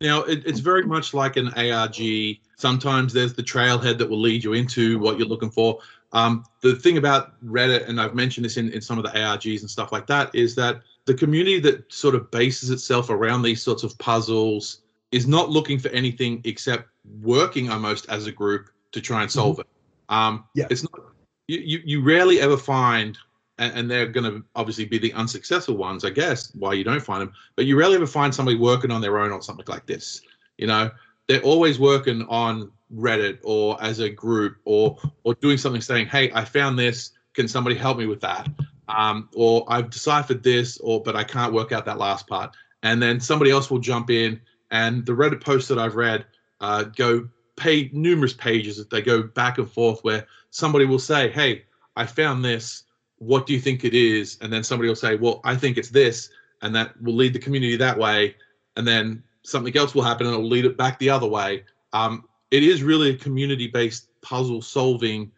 Now, 0.00 0.22
it, 0.22 0.42
it's 0.46 0.60
very 0.60 0.84
much 0.84 1.14
like 1.14 1.36
an 1.36 1.48
ARG. 1.54 2.38
Sometimes 2.56 3.12
there's 3.12 3.34
the 3.34 3.42
trailhead 3.42 3.98
that 3.98 4.08
will 4.08 4.20
lead 4.20 4.44
you 4.44 4.52
into 4.52 4.98
what 4.98 5.18
you're 5.18 5.26
looking 5.26 5.50
for. 5.50 5.80
Um, 6.12 6.44
the 6.60 6.76
thing 6.76 6.96
about 6.96 7.40
Reddit, 7.44 7.88
and 7.88 8.00
I've 8.00 8.14
mentioned 8.14 8.44
this 8.44 8.56
in, 8.56 8.70
in 8.70 8.80
some 8.80 8.98
of 8.98 9.04
the 9.04 9.10
ARGs 9.10 9.60
and 9.60 9.70
stuff 9.70 9.90
like 9.90 10.06
that, 10.06 10.32
is 10.34 10.54
that 10.54 10.82
the 11.06 11.14
community 11.14 11.60
that 11.60 11.92
sort 11.92 12.14
of 12.14 12.30
bases 12.30 12.70
itself 12.70 13.10
around 13.10 13.42
these 13.42 13.62
sorts 13.62 13.82
of 13.82 13.96
puzzles 13.98 14.80
is 15.12 15.26
not 15.26 15.50
looking 15.50 15.78
for 15.78 15.88
anything 15.90 16.40
except 16.44 16.88
working 17.22 17.70
almost 17.70 18.08
as 18.08 18.26
a 18.26 18.32
group 18.32 18.70
to 18.92 19.00
try 19.00 19.22
and 19.22 19.30
solve 19.30 19.58
it. 19.58 19.66
Um, 20.08 20.44
Yeah. 20.54 20.66
It's 20.70 20.82
not, 20.82 21.00
you, 21.46 21.60
you, 21.60 21.82
you 21.84 22.02
rarely 22.02 22.40
ever 22.40 22.56
find, 22.56 23.18
and, 23.58 23.72
and 23.74 23.90
they're 23.90 24.06
going 24.06 24.30
to 24.30 24.44
obviously 24.56 24.86
be 24.86 24.98
the 24.98 25.12
unsuccessful 25.12 25.76
ones, 25.76 26.04
I 26.04 26.10
guess, 26.10 26.54
why 26.54 26.72
you 26.72 26.84
don't 26.84 27.00
find 27.00 27.22
them, 27.22 27.32
but 27.56 27.66
you 27.66 27.78
rarely 27.78 27.96
ever 27.96 28.06
find 28.06 28.34
somebody 28.34 28.56
working 28.56 28.90
on 28.90 29.00
their 29.00 29.18
own 29.18 29.30
on 29.30 29.42
something 29.42 29.66
like 29.68 29.86
this. 29.86 30.22
You 30.58 30.66
know, 30.66 30.90
they're 31.28 31.42
always 31.42 31.78
working 31.78 32.26
on 32.28 32.70
Reddit 32.94 33.38
or 33.42 33.82
as 33.82 33.98
a 33.98 34.08
group 34.08 34.56
or 34.64 34.98
or 35.24 35.34
doing 35.34 35.58
something 35.58 35.80
saying, 35.80 36.06
"Hey, 36.06 36.30
I 36.32 36.44
found 36.44 36.78
this. 36.78 37.10
Can 37.32 37.48
somebody 37.48 37.74
help 37.74 37.98
me 37.98 38.06
with 38.06 38.20
that?" 38.20 38.48
Um, 38.88 39.28
or 39.34 39.64
I've 39.68 39.90
deciphered 39.90 40.42
this, 40.42 40.78
or 40.78 41.02
but 41.02 41.16
I 41.16 41.24
can't 41.24 41.52
work 41.52 41.72
out 41.72 41.84
that 41.86 41.98
last 41.98 42.26
part. 42.26 42.54
And 42.82 43.02
then 43.02 43.20
somebody 43.20 43.50
else 43.50 43.70
will 43.70 43.78
jump 43.78 44.10
in, 44.10 44.40
and 44.70 45.06
the 45.06 45.12
Reddit 45.12 45.42
posts 45.42 45.68
that 45.68 45.78
I've 45.78 45.96
read 45.96 46.26
uh, 46.60 46.84
go 46.84 47.28
pay 47.56 47.88
numerous 47.92 48.32
pages 48.32 48.84
they 48.86 49.00
go 49.00 49.22
back 49.22 49.58
and 49.58 49.70
forth 49.70 50.02
where 50.02 50.26
somebody 50.50 50.84
will 50.84 50.98
say, 50.98 51.30
"Hey, 51.30 51.64
I 51.96 52.06
found 52.06 52.44
this. 52.44 52.84
What 53.18 53.46
do 53.46 53.54
you 53.54 53.60
think 53.60 53.84
it 53.84 53.94
is?" 53.94 54.38
And 54.40 54.52
then 54.52 54.64
somebody 54.64 54.88
will 54.88 54.96
say, 54.96 55.16
"Well, 55.16 55.40
I 55.44 55.56
think 55.56 55.78
it's 55.78 55.90
this," 55.90 56.30
and 56.62 56.74
that 56.74 57.00
will 57.00 57.14
lead 57.14 57.32
the 57.32 57.38
community 57.38 57.76
that 57.76 57.98
way. 57.98 58.36
And 58.76 58.86
then 58.86 59.22
something 59.44 59.76
else 59.76 59.94
will 59.94 60.02
happen 60.02 60.26
and 60.26 60.34
it'll 60.34 60.48
lead 60.48 60.64
it 60.64 60.76
back 60.76 60.98
the 60.98 61.10
other 61.10 61.26
way. 61.26 61.64
Um, 61.92 62.24
it 62.50 62.62
is 62.62 62.82
really 62.82 63.10
a 63.10 63.16
community-based 63.16 64.08
puzzle 64.22 64.62
solving 64.62 65.30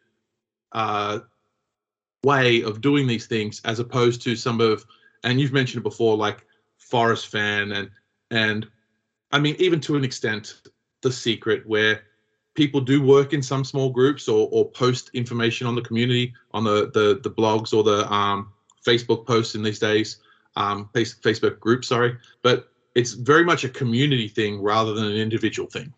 uh, 0.73 1.21
way 2.27 2.63
of 2.63 2.81
doing 2.81 3.07
these 3.07 3.27
things, 3.27 3.61
as 3.65 3.79
opposed 3.79 4.21
to 4.23 4.35
some 4.35 4.61
of, 4.61 4.85
and 5.23 5.41
you've 5.41 5.53
mentioned 5.53 5.81
it 5.83 5.91
before, 5.91 6.17
like 6.17 6.45
Forrest 6.79 7.29
Fenn 7.29 7.73
and 7.73 7.91
and 8.31 8.67
I 9.33 9.39
mean 9.39 9.57
even 9.59 9.81
to 9.87 9.97
an 9.97 10.05
extent, 10.05 10.45
The 11.03 11.13
Secret, 11.13 11.67
where 11.67 12.03
people 12.55 12.81
do 12.81 12.99
work 13.03 13.33
in 13.33 13.43
some 13.43 13.65
small 13.65 13.91
groups 13.91 14.29
or, 14.29 14.49
or 14.51 14.71
post 14.71 15.11
information 15.15 15.67
on 15.67 15.75
the 15.75 15.87
community 15.89 16.35
on 16.53 16.65
the 16.65 16.91
the, 16.97 17.21
the 17.23 17.31
blogs 17.31 17.73
or 17.73 17.83
the 17.85 18.01
um, 18.13 18.53
Facebook 18.85 19.27
posts 19.27 19.55
in 19.55 19.63
these 19.63 19.79
days, 19.79 20.19
um, 20.57 20.89
Facebook 20.95 21.61
groups. 21.61 21.89
Sorry, 21.89 22.17
but 22.43 22.69
it's 22.95 23.13
very 23.13 23.45
much 23.45 23.65
a 23.65 23.69
community 23.69 24.29
thing 24.29 24.61
rather 24.61 24.95
than 24.95 25.05
an 25.05 25.17
individual 25.17 25.69
thing. 25.69 25.93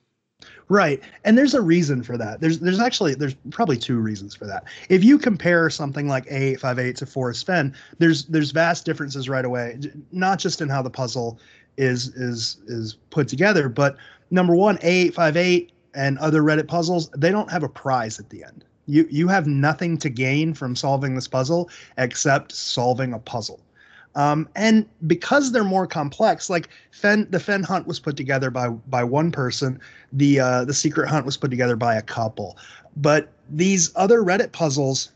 Right. 0.71 1.01
And 1.25 1.39
there's 1.39 1.55
a 1.55 1.63
reason 1.63 2.03
for 2.03 2.19
that. 2.19 2.41
There's 2.41 2.59
there's 2.61 2.81
actually 2.81 3.15
there's 3.15 3.35
probably 3.51 3.79
two 3.79 3.99
reasons 3.99 4.35
for 4.35 4.47
that. 4.47 4.65
If 4.91 5.03
you 5.03 5.19
compare 5.19 5.71
something 5.71 6.09
like 6.09 6.27
A858 6.27 6.95
to 6.97 7.07
Forrest 7.07 7.47
Fenn, 7.47 7.75
there's 7.99 8.27
there's 8.27 8.51
vast 8.51 8.85
differences 8.85 9.29
right 9.29 9.47
away, 9.47 9.79
not 10.13 10.39
just 10.39 10.61
in 10.61 10.69
how 10.69 10.83
the 10.83 10.91
puzzle 10.91 11.39
is 11.79 12.09
is 12.09 12.59
is 12.67 12.99
put 13.11 13.29
together, 13.29 13.69
but 13.69 13.97
number 14.31 14.55
one, 14.55 14.77
A858 14.79 15.71
and 15.95 16.19
other 16.19 16.43
Reddit 16.43 16.69
puzzles, 16.69 17.09
they 17.17 17.31
don't 17.31 17.51
have 17.51 17.63
a 17.63 17.69
prize 17.69 18.19
at 18.19 18.29
the 18.29 18.45
end. 18.45 18.65
You 18.87 19.07
you 19.11 19.29
have 19.29 19.47
nothing 19.47 19.97
to 19.99 20.11
gain 20.11 20.53
from 20.53 20.77
solving 20.77 21.15
this 21.15 21.29
puzzle 21.29 21.71
except 21.97 22.53
solving 22.53 23.15
a 23.15 23.19
puzzle. 23.19 23.61
Um, 24.19 24.49
and 24.57 24.85
because 25.07 25.53
they're 25.53 25.63
more 25.63 25.87
complex, 25.87 26.51
like 26.51 26.71
Fenn, 26.91 27.29
the 27.31 27.39
Fenn 27.39 27.63
hunt 27.63 27.87
was 27.87 28.01
put 28.01 28.17
together 28.17 28.51
by 28.51 28.69
by 28.69 29.05
one 29.05 29.31
person. 29.31 29.81
The 30.13 30.41
uh, 30.41 30.65
the 30.65 30.75
secret 30.75 31.09
hunt 31.09 31.25
was 31.25 31.37
put 31.37 31.53
together 31.53 31.77
by 31.77 31.95
a 31.95 32.03
couple. 32.03 32.59
But 32.97 33.33
these 33.49 33.93
other 33.95 34.21
Reddit 34.23 34.51
puzzles, 34.51 35.13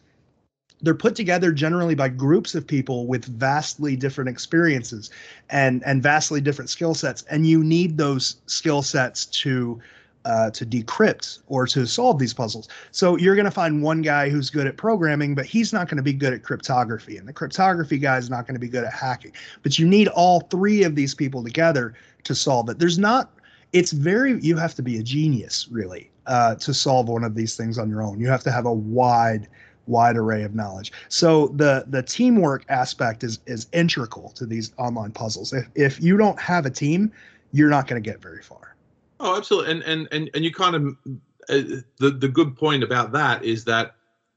they're 0.82 0.94
put 0.94 1.16
together 1.16 1.50
generally 1.50 1.96
by 1.96 2.10
groups 2.10 2.54
of 2.54 2.64
people 2.64 3.08
with 3.08 3.24
vastly 3.24 3.96
different 3.96 4.30
experiences 4.30 5.10
and 5.50 5.82
and 5.84 6.00
vastly 6.00 6.40
different 6.40 6.70
skill 6.70 6.94
sets. 6.94 7.24
And 7.28 7.44
you 7.44 7.64
need 7.64 7.98
those 7.98 8.36
skill 8.46 8.82
sets 8.82 9.26
to 9.26 9.80
uh, 10.24 10.50
to 10.50 10.64
decrypt 10.64 11.40
or 11.46 11.66
to 11.66 11.86
solve 11.86 12.18
these 12.18 12.32
puzzles. 12.32 12.68
So 12.90 13.16
you're 13.16 13.34
going 13.34 13.44
to 13.46 13.50
find 13.50 13.82
one 13.82 14.02
guy 14.02 14.28
who's 14.28 14.50
good 14.50 14.66
at 14.66 14.76
programming, 14.76 15.34
but 15.34 15.46
he's 15.46 15.72
not 15.72 15.88
going 15.88 15.96
to 15.96 16.02
be 16.02 16.12
good 16.12 16.32
at 16.32 16.42
cryptography, 16.42 17.16
and 17.16 17.26
the 17.26 17.32
cryptography 17.32 17.98
guy 17.98 18.18
is 18.18 18.30
not 18.30 18.46
going 18.46 18.54
to 18.54 18.60
be 18.60 18.68
good 18.68 18.84
at 18.84 18.92
hacking. 18.92 19.32
But 19.62 19.78
you 19.78 19.86
need 19.86 20.08
all 20.08 20.40
three 20.40 20.84
of 20.84 20.94
these 20.94 21.14
people 21.14 21.42
together 21.42 21.94
to 22.24 22.34
solve 22.34 22.68
it. 22.68 22.78
There's 22.78 22.98
not. 22.98 23.32
It's 23.72 23.92
very. 23.92 24.40
You 24.40 24.56
have 24.56 24.74
to 24.74 24.82
be 24.82 24.98
a 24.98 25.02
genius, 25.02 25.68
really, 25.70 26.10
uh, 26.26 26.56
to 26.56 26.74
solve 26.74 27.08
one 27.08 27.24
of 27.24 27.34
these 27.34 27.56
things 27.56 27.78
on 27.78 27.88
your 27.88 28.02
own. 28.02 28.20
You 28.20 28.28
have 28.28 28.42
to 28.44 28.50
have 28.50 28.66
a 28.66 28.72
wide 28.72 29.48
wide 29.86 30.16
array 30.16 30.42
of 30.44 30.54
knowledge. 30.54 30.92
So 31.08 31.48
the 31.48 31.84
the 31.88 32.02
teamwork 32.02 32.64
aspect 32.68 33.24
is 33.24 33.40
is 33.46 33.66
integral 33.72 34.30
to 34.30 34.46
these 34.46 34.72
online 34.78 35.12
puzzles. 35.12 35.52
If 35.52 35.68
if 35.74 36.00
you 36.00 36.16
don't 36.16 36.38
have 36.38 36.66
a 36.66 36.70
team, 36.70 37.10
you're 37.52 37.70
not 37.70 37.88
going 37.88 38.02
to 38.02 38.10
get 38.10 38.20
very 38.20 38.42
far. 38.42 38.71
Oh, 39.22 39.36
absolutely. 39.36 39.70
And 39.70 39.82
and 39.84 40.08
and 40.10 40.30
and 40.34 40.44
you 40.44 40.52
kind 40.52 40.74
of 40.74 40.96
uh, 41.48 41.80
the 41.98 42.10
the 42.10 42.28
good 42.28 42.56
point 42.56 42.82
about 42.82 43.12
that 43.12 43.44
is 43.44 43.64
that 43.64 43.94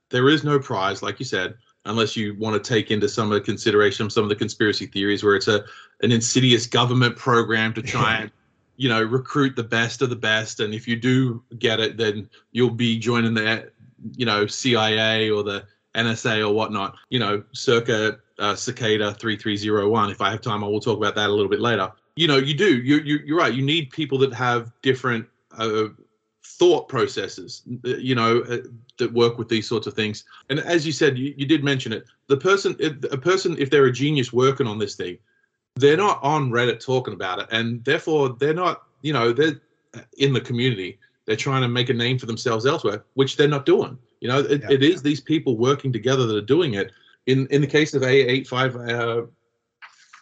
there 0.10 0.30
is 0.30 0.44
no 0.44 0.60
prize, 0.60 1.02
like 1.02 1.20
you 1.20 1.26
said, 1.26 1.56
unless 1.86 2.16
you 2.16 2.36
want 2.36 2.62
to 2.62 2.74
take 2.74 2.92
into 2.92 3.10
some 3.10 3.32
of 3.32 3.34
the 3.34 3.42
consideration 3.42 4.10
some 4.12 4.24
of 4.24 4.30
the 4.30 4.36
conspiracy 4.36 4.86
theories 4.86 5.24
where 5.24 5.36
it's 5.36 5.48
a 5.48 5.66
an 6.02 6.12
insidious 6.12 6.68
government 6.68 7.16
program 7.16 7.74
to 7.74 7.82
try 7.82 8.16
and 8.22 8.32
you 8.78 8.88
know 8.88 9.02
recruit 9.02 9.56
the 9.56 9.64
best 9.64 10.04
of 10.04 10.12
the 10.12 10.16
best. 10.16 10.60
And 10.60 10.72
if 10.74 10.88
you 10.88 10.96
do 10.96 11.44
get 11.58 11.80
it 11.80 11.98
then 11.98 12.30
you'll 12.52 12.70
be 12.70 13.00
joining 13.00 13.34
the 13.34 13.72
you 14.16 14.26
know 14.26 14.46
cia 14.46 15.32
or 15.32 15.42
the 15.42 15.66
nsa 15.96 16.46
or 16.46 16.54
whatnot 16.54 16.96
you 17.10 17.18
know 17.18 17.42
circa 17.54 18.20
uh, 18.38 18.54
cicada 18.54 19.14
3301 19.14 20.12
if 20.12 20.22
i 20.22 20.30
have 20.30 20.42
time 20.42 20.62
i 20.64 20.68
will 20.68 20.82
talk 20.82 20.98
about 20.98 21.16
that 21.16 21.30
a 21.30 21.34
little 21.34 21.50
bit 21.50 21.62
later 21.62 21.90
you 22.16 22.28
know, 22.28 22.38
you 22.38 22.54
do. 22.54 22.78
You're, 22.78 23.02
you're 23.02 23.38
right. 23.38 23.54
You 23.54 23.64
need 23.64 23.90
people 23.90 24.18
that 24.20 24.34
have 24.34 24.72
different 24.82 25.28
uh, 25.58 25.88
thought 26.44 26.88
processes, 26.88 27.64
uh, 27.86 27.98
you 27.98 28.16
know, 28.16 28.42
uh, 28.42 28.58
that 28.98 29.12
work 29.12 29.38
with 29.38 29.50
these 29.50 29.68
sorts 29.68 29.88
of 29.88 29.94
things. 29.94 30.24
And 30.50 30.60
as 30.60 30.86
you 30.86 30.92
said, 30.92 31.18
you, 31.18 31.34
you 31.38 31.46
did 31.46 31.64
mention 31.64 31.92
it. 31.92 32.06
The 32.28 32.38
person, 32.38 32.76
a 33.12 33.18
person, 33.18 33.56
if 33.60 33.70
they're 33.70 33.86
a 33.86 33.92
genius 33.92 34.32
working 34.32 34.68
on 34.68 34.80
this 34.80 34.96
thing, 34.96 35.18
they're 35.76 35.98
not 35.98 36.24
on 36.24 36.52
Reddit 36.52 36.84
talking 36.84 37.14
about 37.14 37.40
it, 37.40 37.48
and 37.52 37.84
therefore 37.84 38.30
they're 38.40 38.54
not, 38.54 38.84
you 39.02 39.12
know, 39.12 39.34
they're 39.34 39.60
in 40.18 40.32
the 40.32 40.40
community. 40.40 40.98
They're 41.26 41.36
trying 41.36 41.64
to 41.64 41.68
make 41.68 41.90
a 41.90 41.94
name 41.94 42.18
for 42.18 42.28
themselves 42.28 42.66
elsewhere, 42.66 43.04
which 43.16 43.36
they're 43.36 43.48
not 43.48 43.66
doing. 43.66 43.98
You 44.22 44.30
know, 44.30 44.40
it, 44.40 44.62
yeah. 44.62 44.72
it 44.72 44.84
is 44.84 45.02
these 45.02 45.20
people 45.20 45.58
working 45.58 45.92
together 45.92 46.26
that 46.28 46.38
are 46.38 46.42
doing 46.42 46.76
it. 46.76 46.92
In 47.26 47.48
in 47.48 47.60
the 47.60 47.68
case 47.68 47.94
of 47.94 48.04
A85, 48.04 48.90
uh, 48.90 49.26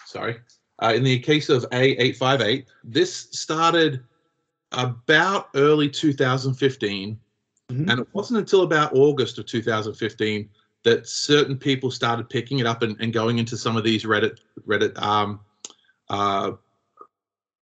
sorry, 0.06 0.38
uh, 0.84 0.94
in 0.94 1.04
the 1.04 1.18
case 1.20 1.50
of 1.50 1.68
A858, 1.70 2.66
this 2.84 3.30
started 3.32 4.04
about 4.74 5.50
early 5.56 5.90
2015. 5.90 7.20
Mm-hmm. 7.72 7.90
And 7.90 8.00
it 8.02 8.08
wasn't 8.12 8.40
until 8.40 8.64
about 8.64 8.94
August 8.94 9.40
of 9.40 9.46
2015 9.46 10.50
that 10.84 11.08
certain 11.08 11.58
people 11.58 11.90
started 11.90 12.30
picking 12.30 12.60
it 12.60 12.66
up 12.66 12.82
and, 12.82 13.00
and 13.00 13.14
going 13.14 13.40
into 13.40 13.56
some 13.56 13.78
of 13.78 13.86
these 13.86 14.04
Reddit 14.04 14.40
Reddit 14.68 15.02
um, 15.02 15.40
uh, 16.10 16.52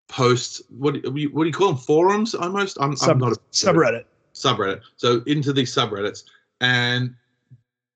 posts. 0.08 0.64
What, 0.70 0.96
what 0.96 1.14
do 1.14 1.46
you 1.46 1.54
call 1.54 1.68
them? 1.68 1.78
Forums 1.78 2.34
almost? 2.34 2.78
I'm, 2.82 2.96
Sub, 2.96 3.12
I'm 3.12 3.20
not 3.20 3.34
a 3.34 3.40
subreddit. 3.52 4.06
Subreddit. 4.34 4.82
So 4.98 5.22
into 5.28 5.54
these 5.54 5.74
subreddits. 5.74 6.24
And 6.62 7.14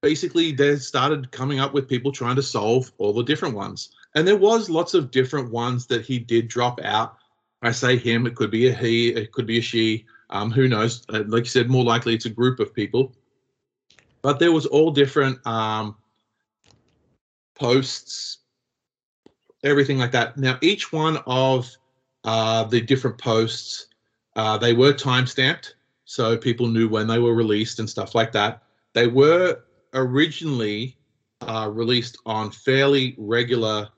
basically 0.03 0.51
they 0.51 0.75
started 0.75 1.31
coming 1.31 1.59
up 1.59 1.73
with 1.73 1.89
people 1.89 2.11
trying 2.11 2.35
to 2.35 2.43
solve 2.43 2.91
all 2.99 3.11
the 3.11 3.23
different 3.23 3.55
ones 3.55 3.89
and 4.15 4.25
there 4.25 4.37
was 4.37 4.69
lots 4.69 4.93
of 4.93 5.11
different 5.11 5.51
ones 5.51 5.85
that 5.87 6.05
he 6.05 6.17
did 6.17 6.47
drop 6.47 6.79
out. 6.83 7.17
I 7.61 7.71
say 7.71 7.97
him, 7.97 8.25
it 8.25 8.35
could 8.35 8.49
be 8.49 8.67
a 8.67 8.73
he, 8.73 9.09
it 9.09 9.31
could 9.31 9.45
be 9.45 9.59
a 9.59 9.61
she. 9.61 10.05
Um, 10.29 10.49
who 10.49 10.67
knows? 10.67 11.03
Uh, 11.09 11.23
like 11.27 11.43
you 11.43 11.49
said, 11.49 11.69
more 11.69 11.83
likely 11.83 12.15
it's 12.15 12.25
a 12.25 12.29
group 12.29 12.59
of 12.59 12.73
people. 12.73 13.13
But 14.21 14.39
there 14.39 14.51
was 14.51 14.65
all 14.65 14.89
different 14.89 15.45
um, 15.45 15.95
posts, 17.55 18.39
everything 19.63 19.99
like 19.99 20.11
that. 20.13 20.37
Now, 20.37 20.57
each 20.61 20.91
one 20.91 21.17
of 21.27 21.69
uh, 22.23 22.63
the 22.63 22.81
different 22.81 23.19
posts, 23.19 23.87
uh, 24.35 24.57
they 24.57 24.73
were 24.73 24.93
time 24.93 25.27
stamped, 25.27 25.75
so 26.05 26.37
people 26.37 26.67
knew 26.67 26.87
when 26.89 27.07
they 27.07 27.19
were 27.19 27.35
released 27.35 27.79
and 27.79 27.89
stuff 27.89 28.15
like 28.15 28.31
that. 28.31 28.63
They 28.93 29.07
were 29.07 29.61
originally 29.93 30.97
uh, 31.41 31.69
released 31.71 32.17
on 32.25 32.49
fairly 32.51 33.15
regular 33.17 33.89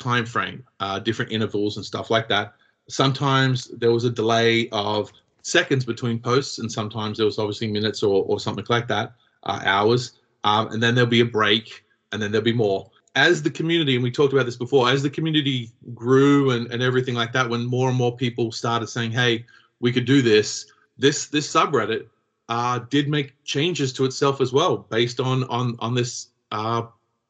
time 0.00 0.26
frame, 0.26 0.64
uh, 0.80 0.98
different 0.98 1.30
intervals 1.30 1.76
and 1.76 1.86
stuff 1.86 2.10
like 2.10 2.28
that. 2.28 2.54
Sometimes 2.88 3.68
there 3.78 3.92
was 3.92 4.04
a 4.04 4.10
delay 4.10 4.68
of 4.70 5.12
seconds 5.42 5.84
between 5.84 6.18
posts, 6.18 6.58
and 6.58 6.70
sometimes 6.70 7.18
there 7.18 7.26
was 7.26 7.38
obviously 7.38 7.68
minutes 7.68 8.02
or, 8.02 8.24
or 8.24 8.40
something 8.40 8.64
like 8.68 8.88
that, 8.88 9.12
uh, 9.44 9.60
hours. 9.64 10.18
Um, 10.42 10.68
and 10.72 10.82
then 10.82 10.94
there'll 10.94 11.10
be 11.10 11.20
a 11.20 11.26
break, 11.40 11.84
and 12.12 12.20
then 12.20 12.32
there'll 12.32 12.44
be 12.44 12.52
more. 12.52 12.90
As 13.14 13.42
the 13.42 13.50
community, 13.50 13.94
and 13.94 14.02
we 14.02 14.10
talked 14.10 14.32
about 14.32 14.46
this 14.46 14.56
before, 14.56 14.88
as 14.88 15.02
the 15.02 15.10
community 15.10 15.70
grew 15.94 16.50
and, 16.52 16.70
and 16.72 16.82
everything 16.82 17.14
like 17.14 17.32
that, 17.32 17.48
when 17.48 17.64
more 17.66 17.88
and 17.88 17.98
more 17.98 18.16
people 18.16 18.50
started 18.52 18.88
saying, 18.88 19.12
hey, 19.12 19.44
we 19.80 19.92
could 19.92 20.04
do 20.04 20.22
this, 20.22 20.66
this 20.98 21.26
this 21.26 21.50
subreddit 21.52 22.06
uh, 22.48 22.78
did 22.90 23.08
make 23.08 23.32
changes 23.44 23.92
to 23.94 24.04
itself 24.04 24.40
as 24.40 24.52
well, 24.52 24.76
based 24.76 25.18
on 25.20 25.44
on 25.44 25.76
on 25.80 25.94
this 25.94 26.28
uh, 26.52 26.82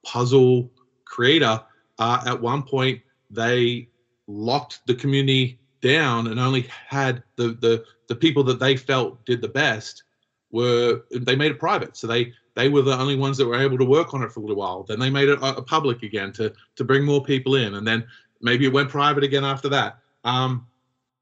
puzzle 0.04 0.70
creator 1.04 1.60
uh, 2.00 2.22
at 2.26 2.40
one 2.40 2.62
point 2.62 3.00
they 3.30 3.88
locked 4.26 4.80
the 4.86 4.94
community 4.94 5.60
down 5.80 6.26
and 6.26 6.40
only 6.40 6.62
had 6.88 7.22
the 7.36 7.48
the 7.60 7.84
the 8.08 8.14
people 8.14 8.42
that 8.44 8.58
they 8.58 8.76
felt 8.76 9.24
did 9.24 9.40
the 9.40 9.48
best 9.48 10.02
were 10.50 11.02
they 11.12 11.36
made 11.36 11.52
it 11.52 11.58
private. 11.60 11.96
So 11.96 12.06
they 12.06 12.32
they 12.56 12.68
were 12.68 12.82
the 12.82 12.98
only 12.98 13.16
ones 13.16 13.36
that 13.38 13.46
were 13.46 13.60
able 13.60 13.78
to 13.78 13.84
work 13.84 14.12
on 14.14 14.22
it 14.22 14.32
for 14.32 14.40
a 14.40 14.42
little 14.42 14.56
while. 14.56 14.82
Then 14.82 14.98
they 14.98 15.10
made 15.10 15.28
it 15.28 15.38
a, 15.40 15.58
a 15.58 15.62
public 15.62 16.02
again 16.02 16.32
to 16.32 16.52
to 16.76 16.84
bring 16.84 17.04
more 17.04 17.22
people 17.22 17.54
in. 17.54 17.74
And 17.74 17.86
then 17.86 18.04
maybe 18.40 18.66
it 18.66 18.72
went 18.72 18.88
private 18.88 19.22
again 19.22 19.44
after 19.44 19.68
that. 19.68 19.98
Um, 20.24 20.66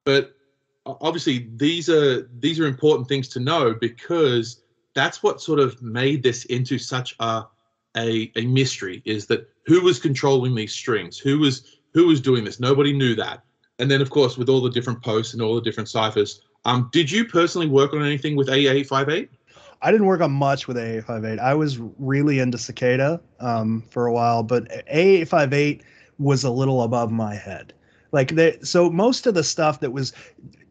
but 0.04 0.34
obviously 0.86 1.50
these 1.56 1.88
are 1.88 2.28
these 2.38 2.58
are 2.58 2.66
important 2.66 3.08
things 3.08 3.28
to 3.28 3.40
know 3.40 3.74
because 3.74 4.62
that's 4.94 5.22
what 5.22 5.40
sort 5.40 5.60
of 5.60 5.80
made 5.82 6.22
this 6.22 6.44
into 6.46 6.78
such 6.78 7.14
a 7.20 7.44
a, 7.96 8.30
a 8.36 8.46
mystery 8.46 9.02
is 9.04 9.26
that 9.26 9.48
who 9.66 9.82
was 9.82 9.98
controlling 9.98 10.54
these 10.54 10.72
strings 10.72 11.18
who 11.18 11.38
was 11.38 11.78
who 11.94 12.06
was 12.06 12.20
doing 12.20 12.44
this 12.44 12.60
nobody 12.60 12.92
knew 12.92 13.14
that 13.14 13.42
and 13.78 13.90
then 13.90 14.00
of 14.00 14.10
course 14.10 14.36
with 14.36 14.48
all 14.48 14.60
the 14.60 14.70
different 14.70 15.02
posts 15.02 15.32
and 15.32 15.42
all 15.42 15.54
the 15.54 15.62
different 15.62 15.88
ciphers 15.88 16.42
um, 16.64 16.88
did 16.92 17.10
you 17.10 17.24
personally 17.24 17.68
work 17.68 17.92
on 17.94 18.02
anything 18.02 18.36
with 18.36 18.48
a858 18.48 19.28
I 19.80 19.92
didn't 19.92 20.06
work 20.06 20.20
on 20.20 20.32
much 20.32 20.66
with 20.66 20.76
A858. 20.76 21.38
I 21.38 21.54
was 21.54 21.78
really 21.98 22.40
into 22.40 22.58
Cicada 22.58 23.20
um, 23.38 23.84
for 23.90 24.06
a 24.06 24.12
while, 24.12 24.42
but 24.42 24.68
A858 24.88 25.82
was 26.18 26.44
a 26.44 26.50
little 26.50 26.82
above 26.82 27.12
my 27.12 27.34
head. 27.34 27.72
Like 28.10 28.30
they, 28.30 28.58
so 28.62 28.90
most 28.90 29.26
of 29.26 29.34
the 29.34 29.44
stuff 29.44 29.80
that 29.80 29.92
was 29.92 30.12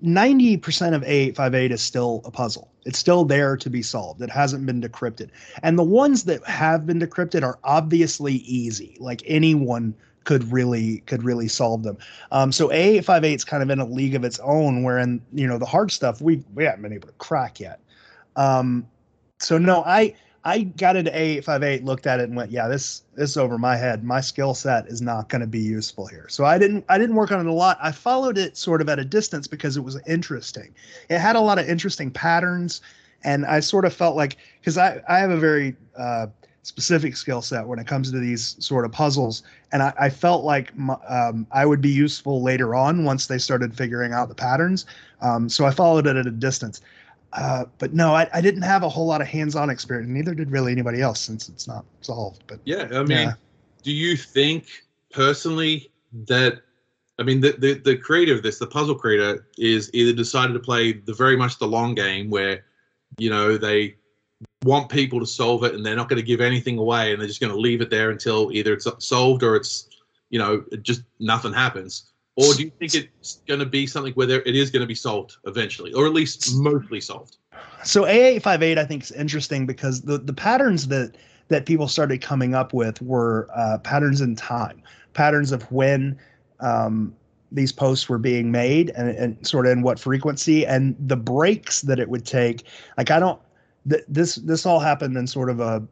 90% 0.03 0.93
of 0.93 1.01
A858 1.01 1.71
is 1.71 1.81
still 1.81 2.21
a 2.25 2.31
puzzle. 2.31 2.71
It's 2.85 2.99
still 2.99 3.25
there 3.25 3.57
to 3.57 3.69
be 3.69 3.81
solved. 3.81 4.21
It 4.21 4.29
hasn't 4.29 4.65
been 4.65 4.81
decrypted. 4.81 5.29
And 5.63 5.77
the 5.77 5.83
ones 5.83 6.23
that 6.25 6.43
have 6.45 6.85
been 6.85 6.99
decrypted 6.99 7.43
are 7.43 7.59
obviously 7.63 8.35
easy. 8.35 8.95
Like 8.99 9.23
anyone 9.25 9.95
could 10.23 10.51
really 10.51 10.99
could 11.05 11.23
really 11.23 11.47
solve 11.47 11.83
them. 11.83 11.97
Um, 12.31 12.51
so 12.51 12.67
A858 12.67 13.35
is 13.35 13.43
kind 13.45 13.63
of 13.63 13.69
in 13.69 13.79
a 13.79 13.85
league 13.85 14.13
of 14.13 14.23
its 14.23 14.39
own, 14.39 14.83
wherein 14.83 15.21
you 15.33 15.47
know 15.47 15.57
the 15.57 15.65
hard 15.65 15.89
stuff 15.91 16.21
we 16.21 16.43
we 16.53 16.65
haven't 16.65 16.81
been 16.81 16.93
able 16.93 17.07
to 17.07 17.13
crack 17.13 17.59
yet. 17.59 17.79
Um, 18.35 18.85
so 19.39 19.57
no, 19.57 19.83
I 19.85 20.15
I 20.47 20.59
got 20.59 20.95
into 20.95 21.11
A858, 21.11 21.83
looked 21.83 22.07
at 22.07 22.21
it, 22.21 22.23
and 22.23 22.37
went, 22.37 22.51
yeah, 22.51 22.69
this 22.69 23.03
this 23.15 23.31
is 23.31 23.37
over 23.37 23.57
my 23.57 23.75
head. 23.75 24.05
My 24.05 24.21
skill 24.21 24.53
set 24.53 24.87
is 24.87 25.01
not 25.01 25.27
going 25.27 25.41
to 25.41 25.47
be 25.47 25.59
useful 25.59 26.07
here. 26.07 26.27
So 26.29 26.45
I 26.45 26.57
didn't 26.57 26.85
I 26.87 26.97
didn't 26.97 27.17
work 27.17 27.33
on 27.33 27.41
it 27.41 27.49
a 27.49 27.53
lot. 27.53 27.77
I 27.81 27.91
followed 27.91 28.37
it 28.37 28.55
sort 28.55 28.79
of 28.79 28.87
at 28.87 28.97
a 28.97 29.03
distance 29.03 29.45
because 29.45 29.75
it 29.75 29.81
was 29.81 29.99
interesting. 30.07 30.73
It 31.09 31.19
had 31.19 31.35
a 31.35 31.41
lot 31.41 31.59
of 31.59 31.67
interesting 31.67 32.11
patterns, 32.11 32.79
and 33.25 33.45
I 33.45 33.59
sort 33.59 33.83
of 33.83 33.93
felt 33.93 34.15
like 34.15 34.37
because 34.61 34.77
I 34.77 35.01
I 35.09 35.19
have 35.19 35.31
a 35.31 35.37
very 35.37 35.75
uh, 35.97 36.27
specific 36.67 37.17
skill 37.17 37.41
set 37.41 37.67
when 37.67 37.79
it 37.79 37.87
comes 37.87 38.09
to 38.11 38.19
these 38.19 38.55
sort 38.59 38.85
of 38.85 38.91
puzzles. 38.93 39.43
And 39.73 39.83
I, 39.83 39.93
I 39.99 40.09
felt 40.09 40.45
like 40.45 40.77
my, 40.77 40.95
um, 41.09 41.47
I 41.51 41.65
would 41.65 41.81
be 41.81 41.89
useful 41.89 42.41
later 42.41 42.73
on 42.73 43.05
once 43.05 43.27
they 43.27 43.37
started 43.37 43.73
figuring 43.73 44.13
out 44.13 44.27
the 44.27 44.35
patterns. 44.35 44.85
Um, 45.21 45.47
so 45.49 45.65
I 45.65 45.71
followed 45.71 46.07
it 46.07 46.17
at 46.17 46.27
a 46.27 46.31
distance. 46.31 46.81
Uh, 47.33 47.65
but 47.77 47.93
no, 47.93 48.15
I, 48.15 48.27
I, 48.33 48.41
didn't 48.41 48.61
have 48.61 48.83
a 48.83 48.89
whole 48.89 49.05
lot 49.05 49.21
of 49.21 49.27
hands-on 49.27 49.69
experience. 49.69 50.09
Neither 50.09 50.33
did 50.33 50.49
really 50.49 50.71
anybody 50.71 51.01
else 51.01 51.19
since 51.19 51.49
it's 51.49 51.67
not 51.67 51.85
solved. 52.01 52.43
But 52.47 52.59
yeah, 52.63 52.87
I 52.91 53.03
mean, 53.03 53.09
yeah. 53.09 53.33
do 53.83 53.91
you 53.91 54.15
think 54.15 54.67
personally 55.11 55.91
that 56.27 56.61
I 57.19 57.23
mean 57.23 57.41
the, 57.41 57.51
the 57.51 57.73
the 57.73 57.97
creator 57.97 58.33
of 58.33 58.43
this, 58.43 58.59
the 58.59 58.67
puzzle 58.67 58.95
creator, 58.95 59.45
is 59.57 59.89
either 59.93 60.13
decided 60.13 60.53
to 60.53 60.59
play 60.59 60.93
the 60.93 61.13
very 61.13 61.35
much 61.35 61.59
the 61.59 61.67
long 61.67 61.95
game 61.95 62.29
where 62.29 62.63
you 63.17 63.29
know 63.29 63.57
they 63.57 63.95
want 64.63 64.89
people 64.89 65.19
to 65.19 65.25
solve 65.25 65.63
it 65.63 65.75
and 65.75 65.85
they're 65.85 65.95
not 65.95 66.09
going 66.09 66.19
to 66.19 66.25
give 66.25 66.41
anything 66.41 66.77
away 66.77 67.11
and 67.11 67.21
they're 67.21 67.27
just 67.27 67.41
going 67.41 67.53
to 67.53 67.59
leave 67.59 67.81
it 67.81 67.89
there 67.89 68.11
until 68.11 68.51
either 68.51 68.73
it's 68.73 68.87
solved 68.99 69.43
or 69.43 69.55
it's 69.55 69.89
you 70.29 70.39
know 70.39 70.63
just 70.81 71.03
nothing 71.19 71.53
happens 71.53 72.11
or 72.37 72.53
do 72.53 72.63
you 72.63 72.71
think 72.79 72.93
it's 72.93 73.41
going 73.47 73.59
to 73.59 73.65
be 73.65 73.87
something 73.87 74.13
where 74.13 74.27
there, 74.27 74.41
it 74.43 74.55
is 74.55 74.69
going 74.69 74.81
to 74.81 74.87
be 74.87 74.95
solved 74.95 75.35
eventually 75.45 75.91
or 75.93 76.05
at 76.05 76.13
least 76.13 76.55
mostly 76.55 77.01
solved? 77.01 77.37
So 77.83 78.03
a858 78.03 78.77
i 78.77 78.85
think 78.85 79.03
is 79.03 79.11
interesting 79.11 79.65
because 79.65 80.01
the, 80.01 80.17
the 80.17 80.33
patterns 80.33 80.87
that 80.87 81.17
that 81.49 81.65
people 81.65 81.87
started 81.87 82.21
coming 82.21 82.53
up 82.53 82.73
with 82.73 83.01
were 83.01 83.49
uh, 83.55 83.79
patterns 83.79 84.21
in 84.21 84.35
time 84.35 84.81
patterns 85.13 85.51
of 85.51 85.69
when 85.71 86.17
um, 86.59 87.15
these 87.51 87.71
posts 87.71 88.09
were 88.09 88.17
being 88.17 88.51
made 88.51 88.91
and, 88.91 89.09
and 89.09 89.47
sort 89.47 89.65
of 89.65 89.71
in 89.71 89.81
what 89.81 89.99
frequency 89.99 90.65
and 90.65 90.95
the 90.99 91.15
breaks 91.15 91.81
that 91.81 91.99
it 91.99 92.09
would 92.09 92.25
take. 92.25 92.63
Like 92.97 93.09
i 93.11 93.19
don't 93.19 93.41
th- 93.89 94.03
this 94.07 94.35
this 94.35 94.65
all 94.65 94.79
happened 94.79 95.17
in 95.17 95.27
sort 95.27 95.49
of 95.49 95.59
a 95.59 95.85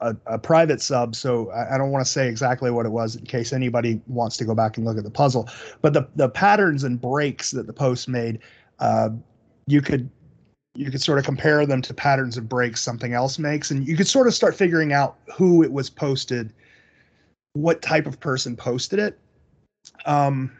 a, 0.00 0.16
a 0.26 0.38
private 0.38 0.80
sub, 0.80 1.14
so 1.14 1.50
I, 1.50 1.74
I 1.74 1.78
don't 1.78 1.90
want 1.90 2.04
to 2.04 2.10
say 2.10 2.28
exactly 2.28 2.70
what 2.70 2.86
it 2.86 2.90
was 2.90 3.16
in 3.16 3.24
case 3.24 3.52
anybody 3.52 4.00
wants 4.06 4.36
to 4.38 4.44
go 4.44 4.54
back 4.54 4.76
and 4.76 4.86
look 4.86 4.98
at 4.98 5.04
the 5.04 5.10
puzzle. 5.10 5.48
But 5.82 5.92
the 5.92 6.08
the 6.16 6.28
patterns 6.28 6.84
and 6.84 7.00
breaks 7.00 7.50
that 7.52 7.66
the 7.66 7.72
post 7.72 8.08
made, 8.08 8.40
uh, 8.78 9.10
you 9.66 9.80
could 9.80 10.10
you 10.74 10.90
could 10.90 11.02
sort 11.02 11.18
of 11.18 11.24
compare 11.24 11.66
them 11.66 11.82
to 11.82 11.94
patterns 11.94 12.36
of 12.36 12.48
breaks 12.48 12.80
something 12.80 13.12
else 13.12 13.38
makes, 13.38 13.70
and 13.70 13.86
you 13.86 13.96
could 13.96 14.08
sort 14.08 14.26
of 14.26 14.34
start 14.34 14.54
figuring 14.54 14.92
out 14.92 15.18
who 15.34 15.62
it 15.62 15.72
was 15.72 15.90
posted, 15.90 16.52
what 17.52 17.82
type 17.82 18.06
of 18.06 18.18
person 18.20 18.56
posted 18.56 18.98
it. 18.98 19.18
Um, 20.06 20.50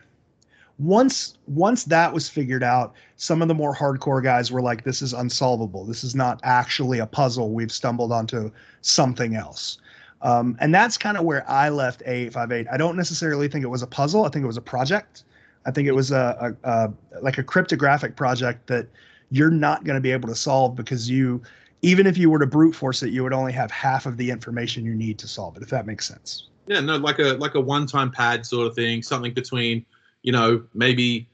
once 0.80 1.34
once 1.46 1.84
that 1.84 2.12
was 2.12 2.28
figured 2.28 2.62
out 2.62 2.94
some 3.16 3.42
of 3.42 3.48
the 3.48 3.54
more 3.54 3.74
hardcore 3.74 4.22
guys 4.22 4.50
were 4.50 4.62
like 4.62 4.82
this 4.82 5.02
is 5.02 5.12
unsolvable. 5.12 5.84
This 5.84 6.02
is 6.02 6.14
not 6.14 6.40
actually 6.42 7.00
a 7.00 7.06
puzzle. 7.06 7.50
We've 7.50 7.70
stumbled 7.70 8.12
onto 8.12 8.50
something 8.80 9.36
else. 9.36 9.78
Um, 10.22 10.56
and 10.58 10.74
that's 10.74 10.98
kind 10.98 11.16
of 11.16 11.24
where 11.24 11.48
i 11.48 11.70
left 11.70 12.02
a858 12.04 12.66
i 12.70 12.76
don't 12.76 12.94
necessarily 12.94 13.48
think 13.48 13.64
it 13.64 13.68
was 13.68 13.82
a 13.82 13.86
puzzle. 13.86 14.24
I 14.24 14.30
think 14.30 14.42
it 14.42 14.46
was 14.46 14.56
a 14.56 14.62
project. 14.62 15.24
I 15.66 15.70
think 15.70 15.86
it 15.86 15.92
was 15.92 16.12
a, 16.12 16.56
a, 16.64 16.70
a 16.70 16.92
like 17.20 17.36
a 17.36 17.42
cryptographic 17.42 18.16
project 18.16 18.66
that 18.68 18.86
you're 19.30 19.50
not 19.50 19.84
going 19.84 19.96
to 19.96 20.00
be 20.00 20.12
able 20.12 20.28
to 20.28 20.34
solve 20.34 20.76
because 20.76 21.10
you 21.10 21.42
even 21.82 22.06
if 22.06 22.16
you 22.16 22.30
were 22.30 22.38
to 22.38 22.46
brute 22.46 22.74
force 22.74 23.02
it 23.02 23.10
you 23.10 23.22
would 23.22 23.34
only 23.34 23.52
have 23.52 23.70
half 23.70 24.06
of 24.06 24.16
the 24.16 24.30
information 24.30 24.84
you 24.84 24.94
need 24.94 25.18
to 25.18 25.28
solve 25.28 25.56
it 25.58 25.62
if 25.62 25.68
that 25.68 25.84
makes 25.84 26.08
sense. 26.08 26.48
Yeah 26.66 26.80
no 26.80 26.96
like 26.96 27.18
a 27.18 27.34
like 27.34 27.54
a 27.54 27.60
one 27.60 27.86
time 27.86 28.10
pad 28.10 28.46
sort 28.46 28.66
of 28.66 28.74
thing 28.74 29.02
something 29.02 29.34
between 29.34 29.84
you 30.22 30.32
know, 30.32 30.64
maybe 30.74 31.28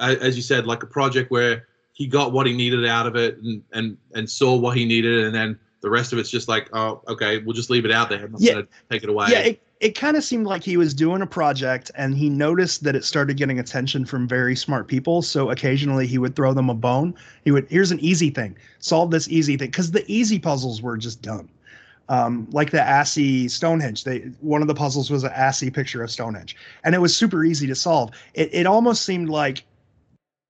as 0.00 0.36
you 0.36 0.42
said, 0.42 0.66
like 0.66 0.82
a 0.82 0.86
project 0.86 1.30
where 1.30 1.68
he 1.92 2.06
got 2.06 2.32
what 2.32 2.46
he 2.46 2.52
needed 2.52 2.86
out 2.86 3.06
of 3.06 3.16
it 3.16 3.38
and 3.38 3.62
and 3.72 3.96
and 4.14 4.28
saw 4.28 4.56
what 4.56 4.76
he 4.76 4.84
needed, 4.84 5.24
and 5.24 5.34
then 5.34 5.58
the 5.80 5.90
rest 5.90 6.12
of 6.12 6.18
it's 6.18 6.30
just 6.30 6.48
like, 6.48 6.68
oh, 6.72 7.02
okay, 7.08 7.38
we'll 7.38 7.54
just 7.54 7.70
leave 7.70 7.84
it 7.84 7.90
out 7.90 8.08
there. 8.08 8.24
I'm 8.24 8.34
yeah. 8.38 8.52
gonna 8.52 8.66
take 8.90 9.02
it 9.02 9.08
away. 9.08 9.26
Yeah, 9.30 9.40
it, 9.40 9.62
it 9.80 9.96
kind 9.96 10.16
of 10.16 10.22
seemed 10.22 10.46
like 10.46 10.62
he 10.62 10.76
was 10.76 10.94
doing 10.94 11.22
a 11.22 11.26
project 11.26 11.90
and 11.96 12.16
he 12.16 12.28
noticed 12.28 12.84
that 12.84 12.94
it 12.94 13.04
started 13.04 13.36
getting 13.36 13.58
attention 13.58 14.04
from 14.04 14.28
very 14.28 14.54
smart 14.54 14.86
people. 14.86 15.22
So 15.22 15.50
occasionally 15.50 16.06
he 16.06 16.18
would 16.18 16.36
throw 16.36 16.54
them 16.54 16.70
a 16.70 16.74
bone. 16.74 17.14
He 17.44 17.50
would, 17.50 17.66
here's 17.68 17.90
an 17.90 17.98
easy 17.98 18.30
thing, 18.30 18.56
solve 18.78 19.10
this 19.10 19.28
easy 19.28 19.56
thing, 19.56 19.70
because 19.70 19.90
the 19.90 20.04
easy 20.06 20.38
puzzles 20.38 20.82
were 20.82 20.96
just 20.96 21.20
dumb 21.20 21.48
um, 22.12 22.46
like 22.52 22.70
the 22.70 22.82
ASCII 22.82 23.48
Stonehenge. 23.48 24.04
They 24.04 24.18
one 24.40 24.60
of 24.60 24.68
the 24.68 24.74
puzzles 24.74 25.10
was 25.10 25.24
an 25.24 25.32
ASCII 25.34 25.70
picture 25.70 26.02
of 26.02 26.10
Stonehenge, 26.10 26.56
and 26.84 26.94
it 26.94 26.98
was 26.98 27.16
super 27.16 27.42
easy 27.42 27.66
to 27.66 27.74
solve. 27.74 28.10
It 28.34 28.50
it 28.52 28.66
almost 28.66 29.04
seemed 29.04 29.30
like 29.30 29.64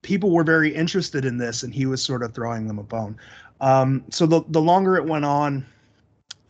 people 0.03 0.33
were 0.33 0.43
very 0.43 0.75
interested 0.75 1.25
in 1.25 1.39
this, 1.39 1.63
and 1.63 1.73
he 1.73 1.87
was 1.87 2.03
sort 2.03 2.25
of 2.25 2.35
throwing 2.35 2.67
them 2.67 2.81
a 2.81 2.83
bone. 2.83 3.17
Um, 3.61 4.05
so 4.11 4.27
the 4.27 4.43
the 4.49 4.61
longer 4.61 4.97
it 4.97 5.05
went 5.05 5.25
on, 5.25 5.65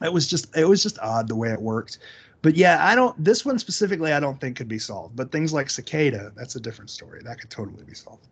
it 0.00 0.10
was 0.10 0.26
just 0.26 0.56
it 0.56 0.64
was 0.64 0.82
just 0.82 0.98
odd 1.00 1.28
the 1.28 1.36
way 1.36 1.50
it 1.50 1.60
worked. 1.60 1.98
But 2.40 2.56
yeah, 2.56 2.78
I 2.80 2.94
don't. 2.94 3.22
This 3.22 3.44
one 3.44 3.58
specifically, 3.58 4.14
I 4.14 4.20
don't 4.20 4.40
think 4.40 4.56
could 4.56 4.66
be 4.66 4.78
solved. 4.78 5.14
But 5.14 5.30
things 5.30 5.52
like 5.52 5.68
Cicada, 5.68 6.32
that's 6.34 6.56
a 6.56 6.60
different 6.60 6.88
story. 6.88 7.20
That 7.22 7.38
could 7.38 7.50
totally 7.50 7.84
be 7.84 7.94
solved. 7.94 8.28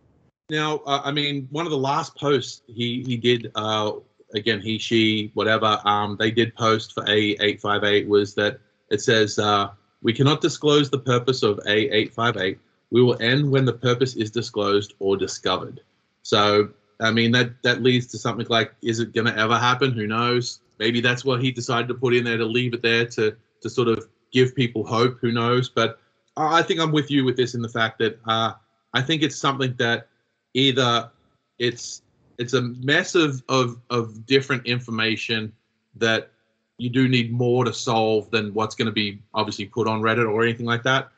Now, 0.49 0.79
uh, 0.87 1.03
I 1.05 1.13
mean, 1.13 1.47
one 1.51 1.67
of 1.67 1.71
the 1.71 1.79
last 1.79 2.17
posts 2.17 2.63
he 2.67 3.05
he 3.07 3.19
did 3.19 3.53
uh, 3.55 3.93
again, 4.35 4.61
he, 4.61 4.79
she, 4.79 5.31
whatever, 5.35 5.81
um, 5.85 6.17
they 6.19 6.31
did 6.31 6.55
post 6.55 6.93
for 6.93 7.03
A858 7.05 8.07
was 8.09 8.35
that 8.35 8.61
it 8.91 9.01
says, 9.01 9.39
uh, 9.39 9.71
we 10.03 10.13
cannot 10.13 10.41
disclose 10.41 10.91
the 10.91 10.99
purpose 10.99 11.43
of 11.43 11.59
A858. 11.67 12.59
We 12.91 13.03
will 13.03 13.21
end 13.23 13.51
when 13.51 13.65
the 13.65 13.73
purpose 13.73 14.17
is 14.17 14.31
disclosed 14.31 14.95
or 14.99 15.17
discovered. 15.17 15.81
So, 16.23 16.71
I 17.01 17.11
mean, 17.11 17.31
that, 17.33 17.51
that 17.63 17.83
leads 17.83 18.07
to 18.09 18.19
something 18.19 18.47
like, 18.49 18.73
is 18.83 19.01
it 19.01 19.13
going 19.13 19.27
to 19.27 19.37
ever 19.37 19.57
happen? 19.57 19.93
Who 19.93 20.07
knows? 20.07 20.61
Maybe 20.79 21.01
that's 21.01 21.25
what 21.25 21.43
he 21.43 21.53
decided 21.53 21.89
to 21.89 21.95
put 21.95 22.15
in 22.15 22.25
there 22.25 22.39
to 22.39 22.45
leave 22.45 22.75
it 22.75 22.83
there 22.83 23.07
to, 23.07 23.37
to 23.63 23.71
sort 23.71 23.89
of 23.89 24.09
give 24.33 24.55
people 24.55 24.85
hope. 24.85 25.19
Who 25.21 25.33
knows? 25.33 25.69
But 25.69 26.01
I 26.37 26.63
think 26.63 26.81
I'm 26.81 26.93
with 26.93 27.11
you 27.11 27.25
with 27.25 27.37
this 27.37 27.55
in 27.55 27.63
the 27.63 27.69
fact 27.69 27.99
that 27.99 28.19
uh, 28.27 28.55
I 28.95 29.03
think 29.03 29.23
it's 29.23 29.37
something 29.37 29.75
that 29.79 30.09
either 30.55 31.11
it's 31.59 32.03
it's 32.41 32.55
a 32.55 32.63
mess 32.63 33.15
of, 33.15 33.43
of 33.49 33.79
of 33.91 34.25
different 34.25 34.67
information 34.67 35.53
that 35.97 36.31
you 36.79 36.89
do 36.89 37.07
need 37.07 37.31
more 37.31 37.65
to 37.67 37.73
solve 37.73 38.31
than 38.31 38.55
what's 38.55 38.75
going 38.75 38.87
to 38.87 38.93
be 38.93 39.21
obviously 39.35 39.67
put 39.67 39.87
on 39.87 40.01
Reddit 40.01 40.27
or 40.27 40.43
anything 40.43 40.65
like 40.65 40.83
that. 40.85 41.11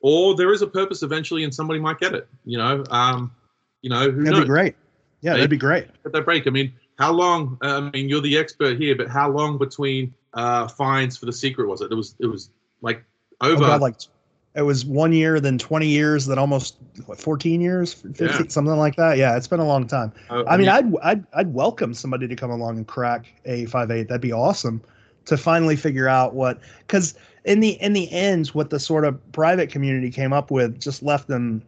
Or 0.00 0.34
there 0.34 0.50
is 0.52 0.62
a 0.62 0.66
purpose 0.66 1.02
eventually, 1.02 1.44
and 1.44 1.54
somebody 1.54 1.78
might 1.78 2.00
get 2.00 2.14
it. 2.14 2.26
You 2.46 2.56
know, 2.56 2.82
um, 2.90 3.30
you 3.82 3.90
know, 3.90 4.10
who 4.10 4.24
that'd 4.24 4.32
knows? 4.32 4.40
be 4.40 4.46
great. 4.46 4.74
Yeah, 5.20 5.34
that'd 5.34 5.50
be 5.50 5.58
great. 5.58 5.88
At 6.06 6.12
that 6.12 6.24
break, 6.24 6.46
I 6.46 6.50
mean, 6.50 6.72
how 6.98 7.12
long? 7.12 7.58
Uh, 7.62 7.82
I 7.82 7.90
mean, 7.90 8.08
you're 8.08 8.22
the 8.22 8.38
expert 8.38 8.78
here, 8.78 8.96
but 8.96 9.08
how 9.08 9.30
long 9.30 9.58
between 9.58 10.14
uh, 10.32 10.68
fines 10.68 11.18
for 11.18 11.26
the 11.26 11.32
secret 11.32 11.68
was 11.68 11.82
it? 11.82 11.92
It 11.92 11.94
was 11.94 12.14
it 12.18 12.26
was 12.26 12.48
like 12.80 13.04
over 13.42 13.62
oh 13.62 13.66
God, 13.66 13.80
like 13.82 13.96
it 14.54 14.62
was 14.62 14.84
one 14.84 15.12
year, 15.12 15.40
then 15.40 15.56
20 15.56 15.86
years, 15.86 16.26
then 16.26 16.38
almost 16.38 16.76
what, 17.06 17.18
14 17.18 17.60
years, 17.60 17.94
15, 17.94 18.26
yeah. 18.26 18.42
something 18.48 18.76
like 18.76 18.96
that. 18.96 19.16
Yeah, 19.16 19.36
it's 19.36 19.48
been 19.48 19.60
a 19.60 19.66
long 19.66 19.86
time. 19.86 20.12
Uh, 20.28 20.44
I 20.46 20.56
mean, 20.56 20.68
I'd, 20.68 20.94
I'd, 21.02 21.24
I'd 21.32 21.54
welcome 21.54 21.94
somebody 21.94 22.28
to 22.28 22.36
come 22.36 22.50
along 22.50 22.76
and 22.76 22.86
crack 22.86 23.32
A58. 23.46 24.08
That'd 24.08 24.20
be 24.20 24.32
awesome 24.32 24.82
to 25.24 25.36
finally 25.38 25.76
figure 25.76 26.08
out 26.08 26.34
what, 26.34 26.60
because 26.80 27.14
in 27.44 27.60
the 27.60 27.70
in 27.82 27.92
the 27.92 28.10
end, 28.12 28.48
what 28.48 28.70
the 28.70 28.78
sort 28.78 29.04
of 29.04 29.32
private 29.32 29.70
community 29.70 30.10
came 30.10 30.32
up 30.32 30.50
with 30.50 30.80
just 30.80 31.02
left 31.02 31.28
them 31.28 31.62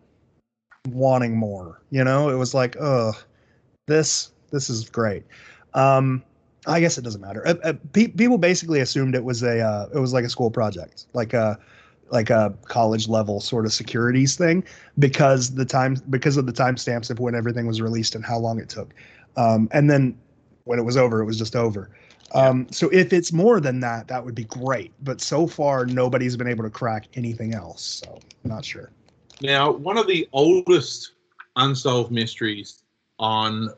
wanting 0.91 1.37
more. 1.37 1.81
You 1.91 2.05
know, 2.05 2.29
it 2.29 2.37
was 2.37 2.55
like, 2.55 2.77
oh, 2.81 3.13
this 3.87 4.31
this 4.51 4.71
is 4.71 4.89
great. 4.89 5.25
Um, 5.75 6.23
I 6.67 6.81
guess 6.81 6.97
it 6.97 7.03
doesn't 7.03 7.21
matter. 7.21 7.47
Uh, 7.47 7.55
uh, 7.65 7.73
pe- 7.93 8.09
people 8.09 8.39
basically 8.39 8.81
assumed 8.81 9.15
it 9.15 9.25
was 9.25 9.43
a 9.43 9.61
uh, 9.61 9.89
it 9.95 9.99
was 9.99 10.13
like 10.13 10.25
a 10.25 10.29
school 10.29 10.51
project, 10.51 11.07
like 11.13 11.35
uh 11.35 11.57
like 12.11 12.31
a 12.31 12.55
college 12.67 13.09
level 13.09 13.41
sort 13.41 13.65
of 13.65 13.73
securities 13.73 14.37
thing 14.37 14.65
because 14.99 15.55
the 15.55 15.65
time 15.65 15.97
because 16.11 16.37
of 16.37 16.47
the 16.47 16.53
timestamps 16.53 17.11
of 17.11 17.19
when 17.19 17.35
everything 17.35 17.67
was 17.67 17.81
released 17.81 18.15
and 18.15 18.25
how 18.25 18.39
long 18.39 18.59
it 18.59 18.69
took. 18.69 18.95
Um, 19.37 19.69
and 19.73 19.91
then 19.91 20.17
when 20.65 20.79
it 20.79 20.83
was 20.83 20.97
over, 20.97 21.21
it 21.21 21.25
was 21.25 21.39
just 21.39 21.57
over. 21.57 21.91
Um, 22.35 22.67
so 22.71 22.89
if 22.89 23.13
it's 23.13 23.33
more 23.33 23.61
than 23.61 23.81
that, 23.81 24.09
that 24.09 24.25
would 24.25 24.35
be 24.35 24.45
great. 24.45 24.93
But 25.03 25.21
so 25.21 25.47
far, 25.47 25.87
nobody's 25.87 26.37
been 26.37 26.49
able 26.49 26.65
to 26.65 26.71
crack 26.71 27.07
anything 27.15 27.55
else. 27.55 28.03
So 28.05 28.19
I'm 28.45 28.51
not 28.51 28.65
sure. 28.65 28.91
Now, 29.41 29.71
one 29.71 29.99
of 29.99 30.07
the 30.07 30.29
oldest 30.33 31.13
unsolved 31.57 32.11
mysteries 32.11 32.83
on 33.19 33.71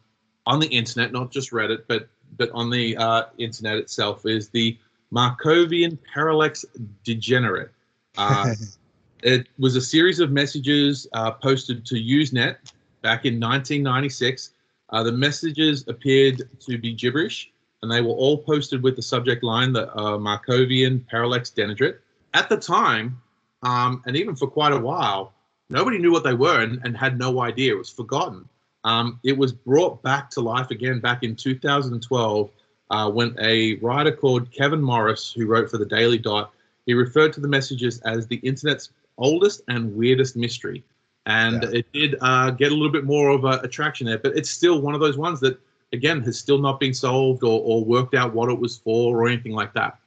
on 0.46 0.60
the 0.60 0.68
internet, 0.68 1.12
not 1.12 1.30
just 1.30 1.50
Reddit, 1.50 1.84
but 1.88 2.08
but 2.36 2.50
on 2.52 2.70
the 2.70 2.96
uh, 2.96 3.24
internet 3.38 3.76
itself, 3.76 4.24
is 4.26 4.48
the 4.48 4.78
Markovian 5.12 5.98
parallax 6.12 6.64
degenerate. 7.04 7.72
Uh, 8.16 8.54
it 9.22 9.48
was 9.58 9.76
a 9.76 9.80
series 9.80 10.20
of 10.20 10.30
messages 10.30 11.06
uh, 11.12 11.30
posted 11.30 11.84
to 11.86 11.94
Usenet 11.94 12.56
back 13.02 13.24
in 13.24 13.40
1996. 13.40 14.50
Uh, 14.90 15.02
the 15.02 15.12
messages 15.12 15.84
appeared 15.88 16.48
to 16.60 16.78
be 16.78 16.92
gibberish, 16.92 17.50
and 17.82 17.90
they 17.90 18.00
were 18.00 18.14
all 18.14 18.38
posted 18.38 18.82
with 18.82 18.96
the 18.96 19.02
subject 19.02 19.42
line 19.42 19.72
the 19.72 19.92
uh, 19.96 20.16
Markovian 20.16 21.06
Parallax 21.06 21.50
Denigrate. 21.50 21.98
At 22.34 22.48
the 22.48 22.56
time, 22.56 23.20
um, 23.62 24.02
and 24.06 24.16
even 24.16 24.36
for 24.36 24.46
quite 24.46 24.72
a 24.72 24.78
while, 24.78 25.32
nobody 25.70 25.98
knew 25.98 26.12
what 26.12 26.24
they 26.24 26.34
were 26.34 26.62
and, 26.62 26.80
and 26.84 26.96
had 26.96 27.18
no 27.18 27.40
idea. 27.40 27.72
It 27.72 27.78
was 27.78 27.90
forgotten. 27.90 28.48
Um, 28.84 29.18
it 29.24 29.36
was 29.36 29.52
brought 29.52 30.02
back 30.02 30.30
to 30.30 30.40
life 30.40 30.70
again 30.70 31.00
back 31.00 31.24
in 31.24 31.34
2012 31.34 32.50
uh, 32.90 33.10
when 33.10 33.34
a 33.40 33.74
writer 33.76 34.12
called 34.12 34.52
Kevin 34.52 34.80
Morris, 34.80 35.32
who 35.32 35.46
wrote 35.46 35.70
for 35.70 35.78
the 35.78 35.86
Daily 35.86 36.18
Dot, 36.18 36.52
he 36.86 36.94
referred 36.94 37.32
to 37.34 37.40
the 37.40 37.48
messages 37.48 38.00
as 38.02 38.26
the 38.26 38.36
internet's 38.36 38.90
oldest 39.18 39.62
and 39.68 39.94
weirdest 39.94 40.36
mystery. 40.36 40.84
And 41.26 41.62
yeah. 41.64 41.80
it 41.80 41.92
did 41.92 42.16
uh, 42.20 42.50
get 42.50 42.70
a 42.70 42.74
little 42.74 42.92
bit 42.92 43.04
more 43.04 43.30
of 43.30 43.44
a 43.44 43.60
attraction 43.60 44.06
there, 44.06 44.18
but 44.18 44.36
it's 44.36 44.48
still 44.48 44.80
one 44.80 44.94
of 44.94 45.00
those 45.00 45.18
ones 45.18 45.40
that, 45.40 45.58
again, 45.92 46.22
has 46.22 46.38
still 46.38 46.58
not 46.58 46.78
been 46.78 46.94
solved 46.94 47.42
or, 47.42 47.60
or 47.64 47.84
worked 47.84 48.14
out 48.14 48.32
what 48.32 48.48
it 48.48 48.58
was 48.58 48.78
for 48.78 49.16
or 49.16 49.28
anything 49.28 49.52
like 49.52 49.74
that. 49.74 49.98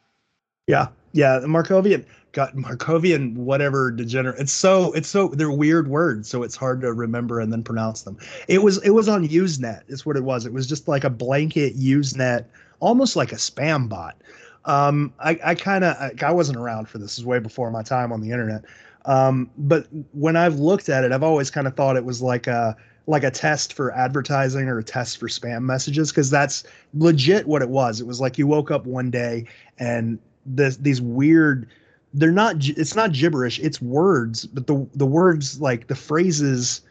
Yeah, 0.68 0.88
yeah, 1.12 1.40
the 1.40 1.48
Markovian 1.48 2.06
got 2.32 2.56
Markovian 2.56 3.36
whatever 3.36 3.92
degenerate. 3.92 4.40
It's 4.40 4.52
so 4.52 4.92
it's 4.94 5.10
so 5.10 5.30
they're 5.30 5.52
weird 5.52 5.88
words, 5.88 6.30
so 6.30 6.44
it's 6.44 6.56
hard 6.56 6.80
to 6.82 6.94
remember 6.94 7.40
and 7.40 7.52
then 7.52 7.64
pronounce 7.64 8.04
them. 8.04 8.18
It 8.48 8.62
was 8.62 8.78
it 8.84 8.92
was 8.92 9.10
on 9.10 9.28
Usenet. 9.28 9.82
It's 9.88 10.06
what 10.06 10.16
it 10.16 10.24
was. 10.24 10.46
It 10.46 10.54
was 10.54 10.68
just 10.68 10.88
like 10.88 11.04
a 11.04 11.10
blanket 11.10 11.78
Usenet, 11.78 12.46
almost 12.80 13.16
like 13.16 13.32
a 13.32 13.38
spam 13.38 13.90
bot. 13.90 14.22
Um, 14.66 15.14
I, 15.20 15.40
I 15.44 15.56
kind 15.56 15.84
of 15.84 15.96
I, 15.98 16.12
I, 16.22 16.32
wasn't 16.32 16.58
around 16.58 16.90
for 16.90 16.98
this. 16.98 17.12
this. 17.12 17.20
is 17.20 17.26
way 17.26 17.40
before 17.40 17.72
my 17.72 17.82
time 17.82 18.12
on 18.12 18.22
the 18.22 18.32
internet. 18.32 18.64
Um, 19.06 19.50
but 19.58 19.88
when 20.12 20.36
I've 20.36 20.60
looked 20.60 20.90
at 20.90 21.04
it, 21.04 21.12
I've 21.12 21.24
always 21.24 21.50
kind 21.50 21.66
of 21.66 21.76
thought 21.76 21.96
it 21.96 22.06
was 22.06 22.22
like 22.22 22.48
a 22.48 22.76
like 23.08 23.24
a 23.24 23.32
test 23.32 23.74
for 23.74 23.92
advertising 23.96 24.68
or 24.68 24.78
a 24.78 24.84
test 24.84 25.18
for 25.18 25.28
spam 25.28 25.64
messages 25.64 26.12
because 26.12 26.30
that's 26.30 26.64
legit 26.94 27.48
what 27.48 27.62
it 27.62 27.70
was. 27.70 28.00
It 28.00 28.06
was 28.06 28.22
like 28.22 28.38
you 28.38 28.46
woke 28.46 28.70
up 28.70 28.86
one 28.86 29.10
day 29.10 29.48
and 29.80 30.20
this 30.46 30.78
these 30.78 31.02
weird 31.02 31.68
they're 32.14 32.32
not 32.32 32.56
it's 32.60 32.96
not 32.96 33.12
gibberish 33.12 33.60
it's 33.60 33.82
words 33.82 34.46
but 34.46 34.68
the 34.68 34.88
the 34.96 35.06
words 35.06 35.62
like 35.62 35.88
the 35.88 35.96
phrases 35.96 36.82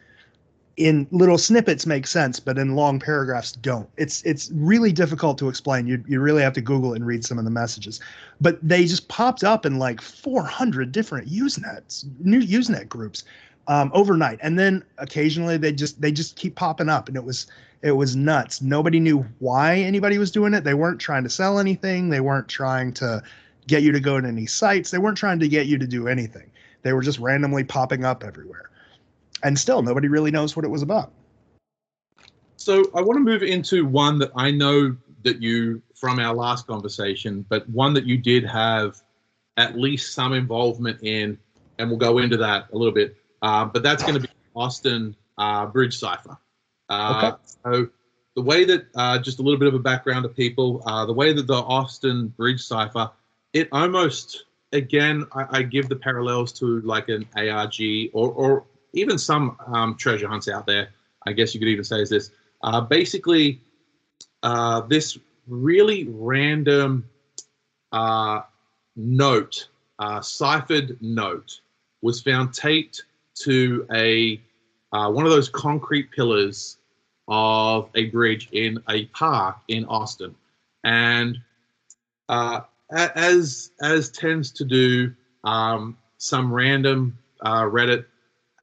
in 0.78 1.08
little 1.10 1.38
snippets 1.38 1.86
make 1.86 2.06
sense 2.06 2.38
but 2.38 2.56
in 2.56 2.76
long 2.76 3.00
paragraphs 3.00 3.52
don't. 3.52 3.88
It's 3.96 4.22
it's 4.22 4.50
really 4.54 4.92
difficult 4.92 5.36
to 5.38 5.48
explain. 5.48 5.86
You 5.86 6.02
you 6.06 6.20
really 6.20 6.42
have 6.42 6.52
to 6.54 6.60
google 6.60 6.94
and 6.94 7.04
read 7.04 7.24
some 7.24 7.38
of 7.38 7.44
the 7.44 7.50
messages. 7.50 8.00
But 8.40 8.58
they 8.66 8.86
just 8.86 9.08
popped 9.08 9.42
up 9.42 9.66
in 9.66 9.78
like 9.78 10.00
400 10.00 10.92
different 10.92 11.28
usenets 11.28 12.04
new 12.20 12.40
usenet 12.40 12.88
groups 12.88 13.24
um, 13.66 13.90
overnight. 13.92 14.38
And 14.40 14.58
then 14.58 14.84
occasionally 14.98 15.58
they 15.58 15.72
just 15.72 16.00
they 16.00 16.12
just 16.12 16.36
keep 16.36 16.54
popping 16.54 16.88
up 16.88 17.08
and 17.08 17.16
it 17.16 17.24
was 17.24 17.48
it 17.82 17.92
was 17.92 18.14
nuts. 18.14 18.62
Nobody 18.62 19.00
knew 19.00 19.26
why 19.40 19.78
anybody 19.78 20.16
was 20.18 20.30
doing 20.30 20.54
it. 20.54 20.62
They 20.62 20.74
weren't 20.74 21.00
trying 21.00 21.24
to 21.24 21.30
sell 21.30 21.58
anything. 21.58 22.08
They 22.08 22.20
weren't 22.20 22.48
trying 22.48 22.92
to 22.94 23.22
get 23.66 23.82
you 23.82 23.92
to 23.92 24.00
go 24.00 24.20
to 24.20 24.26
any 24.26 24.46
sites. 24.46 24.90
They 24.92 24.98
weren't 24.98 25.18
trying 25.18 25.40
to 25.40 25.48
get 25.48 25.66
you 25.66 25.76
to 25.78 25.86
do 25.86 26.06
anything. 26.08 26.50
They 26.82 26.92
were 26.92 27.02
just 27.02 27.18
randomly 27.18 27.64
popping 27.64 28.04
up 28.04 28.24
everywhere. 28.24 28.70
And 29.42 29.58
still, 29.58 29.82
nobody 29.82 30.08
really 30.08 30.30
knows 30.30 30.56
what 30.56 30.64
it 30.64 30.68
was 30.68 30.82
about. 30.82 31.12
So 32.56 32.90
I 32.94 33.00
want 33.00 33.16
to 33.16 33.20
move 33.20 33.42
into 33.42 33.86
one 33.86 34.18
that 34.18 34.32
I 34.34 34.50
know 34.50 34.96
that 35.22 35.40
you, 35.40 35.82
from 35.94 36.18
our 36.18 36.34
last 36.34 36.66
conversation, 36.66 37.44
but 37.48 37.68
one 37.70 37.94
that 37.94 38.04
you 38.04 38.18
did 38.18 38.44
have 38.44 39.00
at 39.56 39.78
least 39.78 40.14
some 40.14 40.32
involvement 40.32 41.02
in, 41.02 41.38
and 41.78 41.88
we'll 41.88 41.98
go 41.98 42.18
into 42.18 42.36
that 42.36 42.66
a 42.72 42.76
little 42.76 42.92
bit. 42.92 43.16
Uh, 43.42 43.64
but 43.64 43.82
that's 43.82 44.02
going 44.02 44.14
to 44.14 44.20
be 44.20 44.28
Austin 44.54 45.14
uh, 45.38 45.66
Bridge 45.66 45.96
Cipher. 45.96 46.36
Uh, 46.88 47.32
okay. 47.32 47.42
So 47.64 47.88
the 48.34 48.42
way 48.42 48.64
that, 48.64 48.86
uh, 48.94 49.18
just 49.18 49.38
a 49.38 49.42
little 49.42 49.58
bit 49.58 49.68
of 49.68 49.74
a 49.74 49.78
background 49.78 50.24
to 50.24 50.28
people, 50.28 50.82
uh, 50.86 51.06
the 51.06 51.12
way 51.12 51.32
that 51.32 51.46
the 51.46 51.54
Austin 51.54 52.28
Bridge 52.28 52.62
Cipher 52.62 53.10
it 53.52 53.68
almost 53.72 54.44
again 54.72 55.24
I, 55.32 55.58
I, 55.58 55.62
give 55.62 55.88
the 55.88 55.96
parallels 55.96 56.52
to 56.54 56.80
like 56.82 57.08
an 57.08 57.26
ARG 57.36 57.80
or 58.12 58.30
or 58.30 58.64
even 58.92 59.18
some 59.18 59.56
um, 59.66 59.96
treasure 59.96 60.28
hunts 60.28 60.48
out 60.48 60.66
there. 60.66 60.88
I 61.26 61.32
guess 61.32 61.54
you 61.54 61.60
could 61.60 61.68
even 61.68 61.84
say 61.84 62.00
is 62.00 62.10
this. 62.10 62.30
Uh, 62.62 62.80
basically, 62.80 63.60
uh, 64.42 64.80
this 64.82 65.18
really 65.46 66.08
random 66.08 67.08
uh, 67.92 68.42
note, 68.96 69.68
uh, 69.98 70.20
ciphered 70.20 70.98
note, 71.00 71.60
was 72.02 72.20
found 72.20 72.54
taped 72.54 73.04
to 73.34 73.86
a 73.92 74.40
uh, 74.92 75.10
one 75.10 75.26
of 75.26 75.30
those 75.30 75.48
concrete 75.50 76.10
pillars 76.10 76.78
of 77.28 77.90
a 77.94 78.06
bridge 78.06 78.48
in 78.52 78.82
a 78.88 79.04
park 79.06 79.58
in 79.68 79.84
Austin, 79.84 80.34
and 80.84 81.38
uh, 82.28 82.60
as 82.90 83.70
as 83.82 84.10
tends 84.10 84.50
to 84.52 84.64
do 84.64 85.12
um, 85.44 85.96
some 86.16 86.52
random 86.52 87.18
Reddit. 87.44 88.06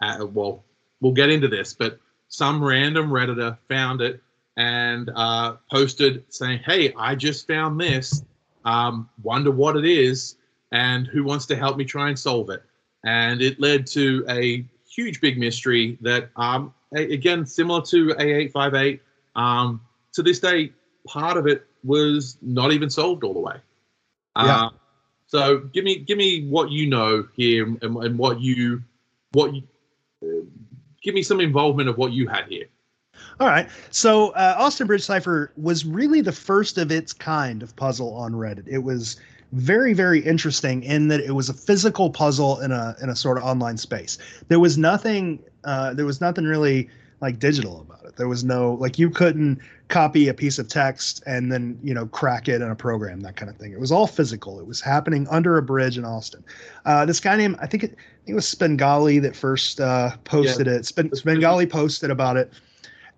Uh, 0.01 0.25
well, 0.25 0.63
we'll 1.01 1.13
get 1.13 1.29
into 1.29 1.47
this, 1.47 1.73
but 1.73 1.99
some 2.27 2.63
random 2.63 3.09
redditor 3.09 3.57
found 3.69 4.01
it 4.01 4.21
and 4.57 5.09
uh, 5.15 5.55
posted 5.71 6.23
saying, 6.29 6.59
"Hey, 6.65 6.93
I 6.97 7.15
just 7.15 7.47
found 7.47 7.79
this. 7.79 8.23
Um, 8.63 9.09
wonder 9.21 9.51
what 9.51 9.75
it 9.75 9.85
is, 9.85 10.35
and 10.71 11.07
who 11.07 11.23
wants 11.23 11.45
to 11.47 11.55
help 11.55 11.77
me 11.77 11.85
try 11.85 12.09
and 12.09 12.17
solve 12.17 12.49
it." 12.49 12.63
And 13.05 13.41
it 13.41 13.59
led 13.59 13.85
to 13.87 14.25
a 14.29 14.65
huge 14.89 15.21
big 15.21 15.37
mystery 15.37 15.97
that, 16.01 16.29
um, 16.37 16.73
again, 16.95 17.45
similar 17.45 17.81
to 17.83 18.07
A858. 18.15 18.99
Um, 19.35 19.81
to 20.13 20.23
this 20.23 20.39
day, 20.39 20.71
part 21.05 21.37
of 21.37 21.45
it 21.45 21.67
was 21.83 22.37
not 22.41 22.71
even 22.71 22.89
solved 22.89 23.23
all 23.23 23.33
the 23.33 23.39
way. 23.39 23.55
Yeah. 24.37 24.65
Uh, 24.65 24.69
so 25.27 25.59
give 25.59 25.83
me 25.83 25.97
give 25.97 26.17
me 26.17 26.47
what 26.47 26.71
you 26.71 26.87
know 26.87 27.27
here 27.35 27.65
and, 27.65 27.81
and 27.81 28.17
what 28.17 28.39
you 28.39 28.81
what 29.33 29.53
you 29.53 29.63
give 30.21 31.13
me 31.13 31.21
some 31.21 31.39
involvement 31.39 31.89
of 31.89 31.97
what 31.97 32.13
you 32.13 32.27
had 32.27 32.45
here. 32.47 32.65
All 33.39 33.47
right. 33.47 33.69
So 33.91 34.29
uh, 34.31 34.55
Austin 34.57 34.87
Bridge 34.87 35.03
Cipher 35.03 35.51
was 35.55 35.85
really 35.85 36.21
the 36.21 36.31
first 36.31 36.77
of 36.77 36.91
its 36.91 37.13
kind 37.13 37.63
of 37.63 37.75
puzzle 37.75 38.13
on 38.13 38.33
Reddit. 38.33 38.67
It 38.67 38.79
was 38.79 39.17
very 39.51 39.93
very 39.93 40.19
interesting 40.19 40.83
in 40.83 41.07
that 41.07 41.21
it 41.21 41.31
was 41.31 41.47
a 41.47 41.53
physical 41.53 42.09
puzzle 42.09 42.59
in 42.59 42.71
a 42.71 42.95
in 43.01 43.09
a 43.09 43.15
sort 43.15 43.37
of 43.37 43.43
online 43.43 43.77
space. 43.77 44.17
There 44.47 44.59
was 44.59 44.77
nothing 44.77 45.39
uh, 45.63 45.93
there 45.93 46.05
was 46.05 46.19
nothing 46.19 46.45
really 46.45 46.89
like 47.21 47.39
digital 47.39 47.81
about 47.81 48.05
it. 48.05 48.15
There 48.17 48.27
was 48.27 48.43
no 48.43 48.73
like 48.73 48.99
you 48.99 49.09
couldn't 49.09 49.59
copy 49.87 50.27
a 50.27 50.33
piece 50.33 50.57
of 50.59 50.67
text 50.67 51.23
and 51.25 51.51
then 51.51 51.79
you 51.83 51.93
know 51.93 52.07
crack 52.07 52.47
it 52.47 52.61
in 52.61 52.69
a 52.69 52.75
program 52.75 53.21
that 53.21 53.35
kind 53.35 53.49
of 53.49 53.57
thing. 53.57 53.71
It 53.71 53.79
was 53.79 53.91
all 53.91 54.07
physical. 54.07 54.59
It 54.59 54.67
was 54.67 54.81
happening 54.81 55.27
under 55.29 55.57
a 55.57 55.63
bridge 55.63 55.97
in 55.97 56.05
Austin. 56.05 56.43
Uh, 56.85 57.05
this 57.05 57.19
guy 57.19 57.35
named 57.35 57.57
I 57.61 57.67
think 57.67 57.83
it, 57.83 57.91
I 57.91 58.25
think 58.25 58.29
it 58.29 58.35
was 58.35 58.45
Spengali 58.45 59.21
that 59.21 59.35
first 59.35 59.79
uh, 59.79 60.15
posted 60.23 60.67
yeah. 60.67 60.73
it. 60.73 60.85
Spen, 60.85 61.09
Spengali 61.09 61.69
posted 61.69 62.11
about 62.11 62.37
it, 62.37 62.51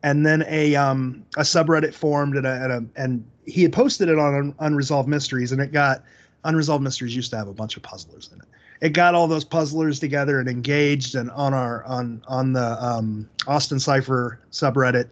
and 0.03 0.25
then 0.25 0.45
a 0.47 0.75
um, 0.75 1.25
a 1.37 1.41
subreddit 1.41 1.93
formed 1.93 2.35
and 2.35 2.45
a, 2.45 2.63
and, 2.63 2.71
a, 2.71 3.01
and 3.01 3.25
he 3.45 3.63
had 3.63 3.73
posted 3.73 4.09
it 4.09 4.19
on 4.19 4.53
Unresolved 4.59 5.09
Mysteries 5.09 5.51
and 5.51 5.61
it 5.61 5.71
got 5.71 6.03
Unresolved 6.43 6.83
Mysteries 6.83 7.15
used 7.15 7.31
to 7.31 7.37
have 7.37 7.47
a 7.47 7.53
bunch 7.53 7.77
of 7.77 7.83
puzzlers 7.83 8.29
in 8.33 8.39
it 8.39 8.47
it 8.81 8.89
got 8.89 9.15
all 9.15 9.27
those 9.27 9.43
puzzlers 9.43 9.99
together 9.99 10.39
and 10.39 10.47
engaged 10.47 11.15
and 11.15 11.31
on 11.31 11.53
our 11.53 11.83
on 11.85 12.21
on 12.27 12.53
the 12.53 12.83
um, 12.83 13.29
Austin 13.47 13.79
Cipher 13.79 14.39
subreddit. 14.51 15.09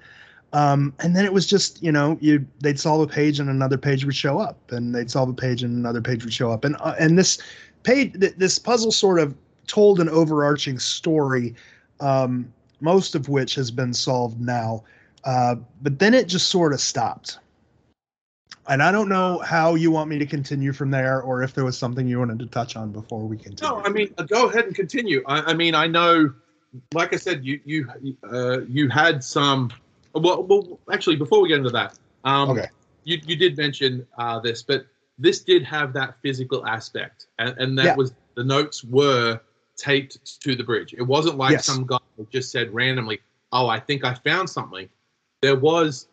Um, 0.54 0.94
and 1.00 1.16
then 1.16 1.26
it 1.26 1.34
was 1.34 1.48
just 1.48 1.82
you 1.84 1.92
know 1.92 2.18
you 2.22 2.46
they'd 2.62 2.80
solve 2.80 3.02
a 3.02 3.12
page 3.12 3.40
and 3.40 3.50
another 3.50 3.78
page 3.78 4.06
would 4.06 4.16
show 4.16 4.40
up 4.40 4.72
and 4.72 4.94
they'd 4.94 5.12
solve 5.12 5.30
a 5.30 5.34
page 5.34 5.64
and 5.64 5.76
another 5.76 6.02
page 6.02 6.24
would 6.24 6.34
show 6.34 6.52
up. 6.52 6.66
And 6.66 6.76
uh, 6.80 6.96
and 7.00 7.18
this 7.18 7.40
page 7.84 8.20
th- 8.20 8.36
this 8.38 8.60
puzzle 8.60 8.92
sort 8.92 9.20
of 9.20 9.36
told 9.68 10.00
an 10.00 10.10
overarching 10.10 10.80
story 10.80 11.56
um, 12.00 12.52
most 12.82 13.16
of 13.16 13.30
which 13.30 13.56
has 13.56 13.72
been 13.72 13.94
solved 13.94 14.40
now. 14.40 14.84
Uh, 15.24 15.56
but 15.82 15.98
then 16.00 16.14
it 16.14 16.28
just 16.28 16.50
sort 16.50 16.72
of 16.72 16.80
stopped 16.80 17.40
and 18.68 18.82
I 18.82 18.92
don't 18.92 19.10
know 19.10 19.40
how 19.40 19.76
you 19.76 19.92
want 19.92 20.10
me 20.10 20.18
to 20.20 20.26
continue 20.26 20.74
from 20.74 20.90
there, 20.90 21.22
or 21.22 21.44
if 21.44 21.54
there 21.54 21.64
was 21.64 21.78
something 21.78 22.08
you 22.08 22.20
wanted 22.20 22.40
to 22.40 22.48
touch 22.48 22.76
on 22.76 22.92
before 22.92 23.26
we 23.26 23.38
continue. 23.38 23.72
No, 23.72 23.84
I 23.84 23.90
mean, 23.90 24.14
go 24.28 24.50
ahead 24.50 24.66
and 24.66 24.76
continue. 24.76 25.24
I, 25.28 25.52
I 25.52 25.54
mean, 25.54 25.76
I 25.76 25.88
know, 25.88 26.34
like 26.94 27.14
I 27.14 27.18
said, 27.18 27.46
you 27.46 27.60
you 27.66 27.88
uh, 28.32 28.62
you 28.62 28.90
had 28.90 29.24
some. 29.24 29.72
Well, 30.14 30.44
well, 30.44 30.80
actually, 30.92 31.18
before 31.18 31.42
we 31.42 31.50
get 31.50 31.60
into 31.60 31.70
that, 31.72 31.98
um, 32.24 32.52
okay, 32.52 32.68
you 33.04 33.20
you 33.26 33.36
did 33.36 33.58
mention 33.58 34.06
uh, 34.18 34.40
this, 34.40 34.64
but 34.64 34.86
this 35.20 35.42
did 35.42 35.64
have 35.64 35.94
that 35.94 36.16
physical 36.22 36.66
aspect, 36.66 37.28
and, 37.38 37.56
and 37.58 37.78
that 37.78 37.86
yeah. 37.86 37.96
was 37.96 38.14
the 38.36 38.44
notes 38.44 38.84
were 38.84 39.40
taped 39.78 40.42
to 40.42 40.56
the 40.56 40.64
bridge. 40.64 40.94
It 40.98 41.04
wasn't 41.04 41.38
like 41.38 41.52
yes. 41.52 41.66
some 41.66 41.86
guy 41.86 42.00
just 42.32 42.52
said 42.52 42.74
randomly, 42.74 43.20
"Oh, 43.52 43.68
I 43.68 43.80
think 43.80 44.04
I 44.04 44.16
found 44.16 44.50
something." 44.50 44.90
There 45.42 45.56
was, 45.56 46.08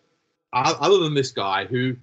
uh, 0.53 0.75
other 0.81 0.99
than 0.99 1.15
this 1.15 1.31
guy 1.31 1.65
who 1.65 1.97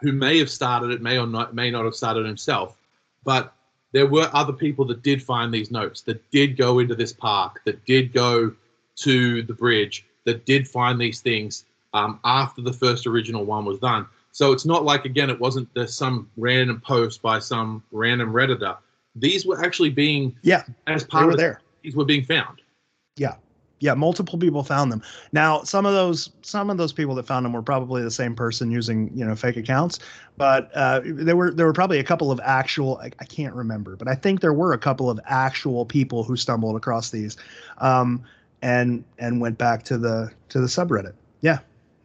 who 0.00 0.12
may 0.12 0.38
have 0.38 0.50
started 0.50 0.90
it, 0.90 1.02
may 1.02 1.18
or 1.18 1.26
not 1.26 1.54
may 1.54 1.70
not 1.70 1.84
have 1.84 1.94
started 1.94 2.26
himself, 2.26 2.76
but 3.24 3.54
there 3.92 4.06
were 4.06 4.30
other 4.32 4.52
people 4.52 4.84
that 4.86 5.02
did 5.02 5.22
find 5.22 5.52
these 5.52 5.70
notes, 5.70 6.02
that 6.02 6.30
did 6.30 6.56
go 6.56 6.78
into 6.78 6.94
this 6.94 7.12
park, 7.12 7.60
that 7.64 7.84
did 7.86 8.12
go 8.12 8.54
to 8.96 9.42
the 9.42 9.52
bridge, 9.52 10.04
that 10.24 10.44
did 10.44 10.68
find 10.68 11.00
these 11.00 11.20
things 11.20 11.64
um, 11.94 12.20
after 12.24 12.60
the 12.60 12.72
first 12.72 13.06
original 13.06 13.44
one 13.44 13.64
was 13.64 13.78
done. 13.78 14.06
So 14.32 14.52
it's 14.52 14.66
not 14.66 14.84
like 14.84 15.04
again, 15.04 15.30
it 15.30 15.40
wasn't 15.40 15.72
the, 15.74 15.88
some 15.88 16.30
random 16.36 16.80
post 16.80 17.22
by 17.22 17.38
some 17.38 17.82
random 17.90 18.32
redditor. 18.32 18.76
These 19.16 19.46
were 19.46 19.64
actually 19.64 19.90
being 19.90 20.36
yeah 20.42 20.64
as 20.86 21.04
part 21.04 21.26
of 21.26 21.30
the, 21.32 21.36
there 21.38 21.60
these 21.82 21.96
were 21.96 22.04
being 22.04 22.24
found. 22.24 22.60
yeah 23.16 23.36
multiple 23.80 24.38
people 24.38 24.62
found 24.62 24.90
them 24.90 25.02
now 25.32 25.62
some 25.62 25.86
of 25.86 25.92
those 25.92 26.30
some 26.42 26.70
of 26.70 26.76
those 26.76 26.92
people 26.92 27.14
that 27.14 27.26
found 27.26 27.44
them 27.44 27.52
were 27.52 27.62
probably 27.62 28.02
the 28.02 28.10
same 28.10 28.34
person 28.34 28.70
using 28.70 29.10
you 29.14 29.24
know 29.24 29.34
fake 29.34 29.56
accounts 29.56 29.98
but 30.36 30.70
uh, 30.74 31.00
there 31.04 31.36
were 31.36 31.52
there 31.52 31.66
were 31.66 31.72
probably 31.72 31.98
a 31.98 32.04
couple 32.04 32.30
of 32.30 32.40
actual 32.42 32.98
I, 32.98 33.10
I 33.20 33.24
can't 33.24 33.54
remember 33.54 33.96
but 33.96 34.08
i 34.08 34.14
think 34.14 34.40
there 34.40 34.52
were 34.52 34.72
a 34.72 34.78
couple 34.78 35.08
of 35.10 35.20
actual 35.26 35.84
people 35.84 36.24
who 36.24 36.36
stumbled 36.36 36.76
across 36.76 37.10
these 37.10 37.36
um, 37.78 38.22
and 38.62 39.04
and 39.18 39.40
went 39.40 39.58
back 39.58 39.82
to 39.84 39.98
the 39.98 40.30
to 40.48 40.60
the 40.60 40.66
subreddit 40.66 41.14
yeah 41.40 41.58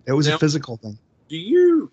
it 0.06 0.14
was 0.14 0.28
Now- 0.28 0.36
a 0.36 0.38
physical 0.40 0.78
thing 0.78 0.98
Do 1.30 1.38
you? 1.38 1.92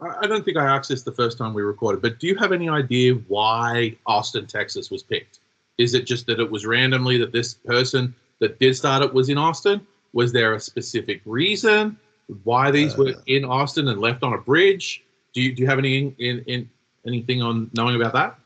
I 0.00 0.24
I 0.24 0.26
don't 0.26 0.44
think 0.44 0.56
I 0.56 0.64
asked 0.64 0.88
this 0.88 1.02
the 1.02 1.12
first 1.12 1.36
time 1.38 1.52
we 1.52 1.62
recorded, 1.62 2.00
but 2.00 2.20
do 2.20 2.28
you 2.28 2.36
have 2.36 2.52
any 2.52 2.68
idea 2.68 3.14
why 3.26 3.96
Austin, 4.06 4.46
Texas 4.46 4.90
was 4.92 5.02
picked? 5.02 5.40
Is 5.76 5.92
it 5.92 6.06
just 6.06 6.26
that 6.28 6.38
it 6.38 6.48
was 6.50 6.64
randomly 6.64 7.18
that 7.18 7.32
this 7.32 7.54
person 7.54 8.14
that 8.40 8.58
did 8.58 8.76
start 8.76 9.02
it 9.02 9.12
was 9.12 9.28
in 9.28 9.38
Austin? 9.38 9.86
Was 10.12 10.32
there 10.32 10.54
a 10.54 10.60
specific 10.60 11.20
reason 11.24 11.98
why 12.44 12.70
these 12.70 12.96
were 12.96 13.08
Uh. 13.10 13.20
in 13.26 13.44
Austin 13.44 13.88
and 13.88 14.00
left 14.00 14.22
on 14.22 14.32
a 14.34 14.38
bridge? 14.38 15.04
Do 15.34 15.42
you 15.42 15.54
do 15.54 15.62
you 15.62 15.68
have 15.68 15.78
any 15.78 15.98
in, 15.98 16.14
in, 16.18 16.38
in 16.46 16.70
anything 17.06 17.42
on 17.42 17.70
knowing 17.74 17.96
about 18.00 18.12
that? 18.14 18.38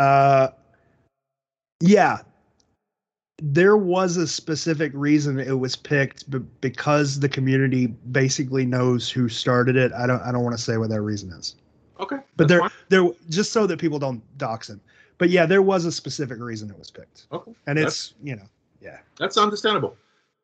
Uh, 0.00 0.48
yeah, 1.80 2.18
there 3.42 3.76
was 3.76 4.16
a 4.16 4.26
specific 4.26 4.92
reason 4.94 5.38
it 5.38 5.58
was 5.58 5.74
picked, 5.76 6.30
but 6.30 6.42
because 6.60 7.18
the 7.20 7.28
community 7.28 7.88
basically 8.12 8.64
knows 8.64 9.10
who 9.10 9.28
started 9.28 9.76
it, 9.76 9.92
I 9.92 10.06
don't 10.06 10.22
I 10.22 10.32
don't 10.32 10.44
want 10.44 10.56
to 10.56 10.62
say 10.62 10.76
what 10.76 10.90
that 10.90 11.02
reason 11.02 11.30
is. 11.32 11.56
Okay, 12.00 12.16
But 12.36 12.48
there 12.48 12.60
fine. 12.60 12.70
there 12.88 13.08
just 13.28 13.52
so 13.52 13.66
that 13.66 13.78
people 13.78 13.98
don't 13.98 14.22
dox 14.38 14.70
him. 14.70 14.80
But 15.18 15.30
yeah, 15.30 15.46
there 15.46 15.62
was 15.62 15.84
a 15.84 15.92
specific 15.92 16.40
reason 16.40 16.68
it 16.70 16.78
was 16.78 16.90
picked, 16.90 17.26
Okay, 17.32 17.52
and 17.66 17.76
That's- 17.78 17.92
it's 17.92 18.14
you 18.22 18.36
know 18.36 18.46
yeah 18.82 18.98
That's 19.18 19.36
understandable. 19.36 19.96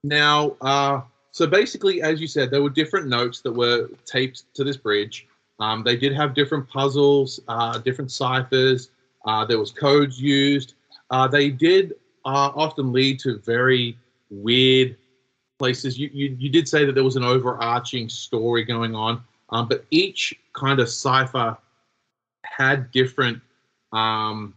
Now, 0.05 0.57
uh, 0.61 1.03
so 1.33 1.47
basically, 1.47 2.03
as 2.03 2.21
you 2.21 2.27
said, 2.27 2.51
there 2.51 2.63
were 2.63 2.71
different 2.71 3.09
notes 3.09 3.41
that 3.41 3.53
were 3.53 3.89
taped 4.07 4.45
to 4.55 4.65
this 4.65 4.77
bridge. 4.77 5.27
Um, 5.61 5.83
they 5.83 5.97
did 5.97 6.15
have 6.15 6.35
different 6.35 6.69
puzzles, 6.69 7.41
uh, 7.49 7.79
different 7.79 8.13
ciphers. 8.13 8.91
Uh, 9.27 9.45
there 9.45 9.59
was 9.59 9.73
codes 9.73 10.21
used. 10.21 10.75
Uh, 11.11 11.27
they 11.27 11.51
did 11.51 11.95
uh, 12.25 12.53
often 12.55 12.93
lead 12.93 13.19
to 13.21 13.39
very 13.39 13.99
weird 14.31 14.97
places. 15.59 15.99
You, 15.99 16.11
you 16.13 16.37
you 16.39 16.49
did 16.49 16.69
say 16.69 16.85
that 16.85 16.95
there 16.95 17.05
was 17.05 17.17
an 17.17 17.25
overarching 17.25 18.09
story 18.09 18.65
going 18.65 18.95
on, 18.95 19.23
um, 19.51 19.67
but 19.69 19.85
each 19.91 20.35
kind 20.53 20.79
of 20.79 20.89
cipher 20.89 21.57
had 22.45 22.91
different 22.93 23.41
um, 23.93 24.55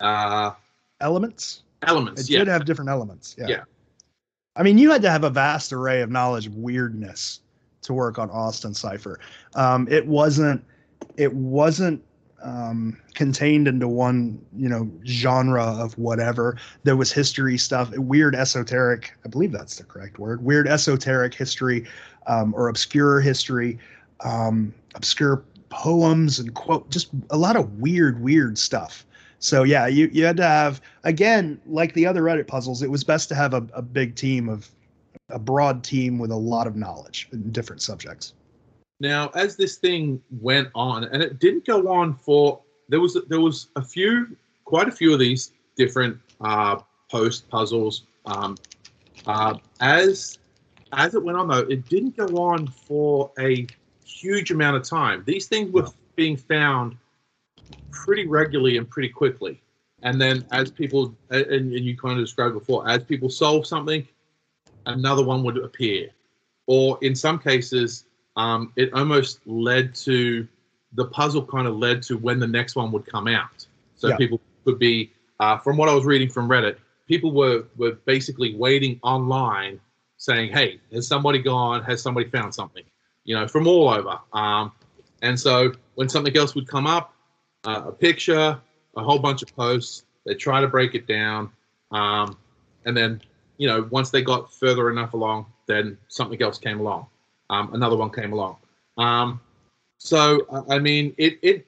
uh, 0.00 0.52
elements. 1.00 1.62
Elements. 1.88 2.22
It 2.22 2.30
yeah. 2.30 2.38
did 2.40 2.48
have 2.48 2.64
different 2.64 2.90
elements. 2.90 3.34
Yeah. 3.38 3.46
Yeah. 3.48 3.64
I 4.56 4.62
mean, 4.62 4.78
you 4.78 4.90
had 4.90 5.02
to 5.02 5.10
have 5.10 5.24
a 5.24 5.30
vast 5.30 5.72
array 5.72 6.00
of 6.00 6.10
knowledge 6.10 6.46
of 6.46 6.54
weirdness 6.54 7.40
to 7.82 7.92
work 7.92 8.18
on 8.18 8.30
Austin 8.30 8.74
Cipher. 8.74 9.20
Um, 9.54 9.88
it 9.90 10.06
wasn't. 10.06 10.64
It 11.16 11.32
wasn't 11.34 12.02
um, 12.44 12.96
contained 13.14 13.66
into 13.66 13.88
one, 13.88 14.40
you 14.54 14.68
know, 14.68 14.90
genre 15.06 15.64
of 15.64 15.96
whatever. 15.98 16.56
There 16.84 16.96
was 16.96 17.10
history 17.10 17.58
stuff, 17.58 17.90
weird 17.96 18.34
esoteric. 18.34 19.12
I 19.24 19.28
believe 19.28 19.50
that's 19.50 19.76
the 19.76 19.84
correct 19.84 20.18
word. 20.18 20.44
Weird 20.44 20.68
esoteric 20.68 21.34
history, 21.34 21.86
um, 22.26 22.54
or 22.54 22.68
obscure 22.68 23.20
history, 23.20 23.78
um, 24.20 24.74
obscure 24.94 25.42
poems 25.70 26.38
and 26.38 26.54
quote. 26.54 26.90
Just 26.90 27.08
a 27.30 27.36
lot 27.36 27.56
of 27.56 27.78
weird, 27.80 28.22
weird 28.22 28.58
stuff. 28.58 29.06
So 29.44 29.62
yeah, 29.62 29.86
you 29.88 30.08
you 30.10 30.24
had 30.24 30.38
to 30.38 30.42
have 30.42 30.80
again, 31.02 31.60
like 31.66 31.92
the 31.92 32.06
other 32.06 32.22
Reddit 32.22 32.46
puzzles, 32.46 32.82
it 32.82 32.90
was 32.90 33.04
best 33.04 33.28
to 33.28 33.34
have 33.34 33.52
a, 33.52 33.66
a 33.74 33.82
big 33.82 34.14
team 34.14 34.48
of 34.48 34.70
a 35.28 35.38
broad 35.38 35.84
team 35.84 36.18
with 36.18 36.30
a 36.30 36.36
lot 36.36 36.66
of 36.66 36.76
knowledge 36.76 37.28
in 37.30 37.52
different 37.52 37.82
subjects. 37.82 38.32
Now, 39.00 39.28
as 39.34 39.54
this 39.54 39.76
thing 39.76 40.22
went 40.40 40.68
on, 40.74 41.04
and 41.04 41.22
it 41.22 41.40
didn't 41.40 41.66
go 41.66 41.92
on 41.92 42.14
for 42.14 42.62
there 42.88 43.00
was 43.00 43.18
there 43.28 43.40
was 43.40 43.68
a 43.76 43.84
few, 43.84 44.34
quite 44.64 44.88
a 44.88 44.92
few 44.92 45.12
of 45.12 45.18
these 45.18 45.52
different 45.76 46.18
uh, 46.40 46.76
post 47.10 47.46
puzzles. 47.50 48.04
Um, 48.24 48.56
uh, 49.26 49.58
as 49.80 50.38
as 50.94 51.14
it 51.14 51.22
went 51.22 51.36
on, 51.36 51.48
though, 51.48 51.66
it 51.68 51.86
didn't 51.90 52.16
go 52.16 52.38
on 52.38 52.66
for 52.66 53.30
a 53.38 53.66
huge 54.06 54.50
amount 54.52 54.78
of 54.78 54.84
time. 54.84 55.22
These 55.26 55.48
things 55.48 55.70
were 55.70 55.82
No. 55.82 55.92
being 56.16 56.38
found 56.38 56.96
pretty 57.94 58.26
regularly 58.26 58.76
and 58.76 58.88
pretty 58.88 59.08
quickly. 59.08 59.60
And 60.02 60.20
then, 60.20 60.44
as 60.50 60.70
people 60.70 61.14
and, 61.30 61.46
and 61.46 61.72
you 61.72 61.96
kind 61.96 62.18
of 62.18 62.24
described 62.24 62.54
before, 62.54 62.86
as 62.88 63.02
people 63.04 63.30
solve 63.30 63.66
something, 63.66 64.06
another 64.84 65.24
one 65.24 65.42
would 65.44 65.56
appear, 65.56 66.10
or 66.66 66.98
in 67.00 67.14
some 67.14 67.38
cases 67.38 68.04
um, 68.36 68.72
it 68.76 68.92
almost 68.92 69.40
led 69.46 69.94
to 69.94 70.46
the 70.92 71.06
puzzle 71.06 71.44
kind 71.46 71.66
of 71.66 71.76
led 71.76 72.02
to 72.02 72.18
when 72.18 72.38
the 72.38 72.46
next 72.46 72.76
one 72.76 72.92
would 72.92 73.06
come 73.06 73.28
out. 73.28 73.66
So 73.96 74.08
Yeah. 74.08 74.16
people 74.16 74.40
could 74.64 74.78
be, 74.78 75.12
uh, 75.40 75.56
from 75.58 75.76
what 75.76 75.88
I 75.88 75.94
was 75.94 76.04
reading 76.04 76.28
from 76.28 76.48
Reddit, 76.48 76.76
people 77.06 77.32
were 77.32 77.64
were 77.76 77.92
basically 78.04 78.54
waiting 78.54 78.98
online, 79.02 79.80
saying, 80.18 80.52
"Hey, 80.52 80.80
has 80.92 81.06
somebody 81.06 81.38
gone? 81.38 81.82
Has 81.84 82.02
somebody 82.02 82.28
found 82.28 82.54
something?" 82.54 82.84
You 83.24 83.36
know, 83.36 83.48
from 83.48 83.66
all 83.66 83.88
over. 83.88 84.18
Um, 84.32 84.72
and 85.22 85.38
so 85.40 85.72
when 85.94 86.08
something 86.08 86.36
else 86.36 86.54
would 86.54 86.68
come 86.68 86.86
up, 86.86 87.13
uh, 87.64 87.84
a 87.86 87.92
picture, 87.92 88.58
a 88.96 89.02
whole 89.02 89.18
bunch 89.18 89.42
of 89.42 89.54
posts, 89.56 90.04
they 90.24 90.34
try 90.34 90.60
to 90.60 90.68
break 90.68 90.94
it 90.94 91.06
down, 91.06 91.50
um, 91.90 92.36
and 92.84 92.96
then 92.96 93.20
you 93.58 93.68
know 93.68 93.88
once 93.90 94.10
they 94.10 94.22
got 94.22 94.52
further 94.52 94.90
enough 94.90 95.14
along, 95.14 95.46
then 95.66 95.96
something 96.08 96.40
else 96.42 96.58
came 96.58 96.80
along 96.80 97.06
um, 97.50 97.74
another 97.74 97.96
one 97.96 98.10
came 98.10 98.32
along. 98.32 98.56
Um, 98.96 99.40
so 99.98 100.46
I 100.68 100.78
mean, 100.78 101.14
it 101.18 101.38
it 101.42 101.66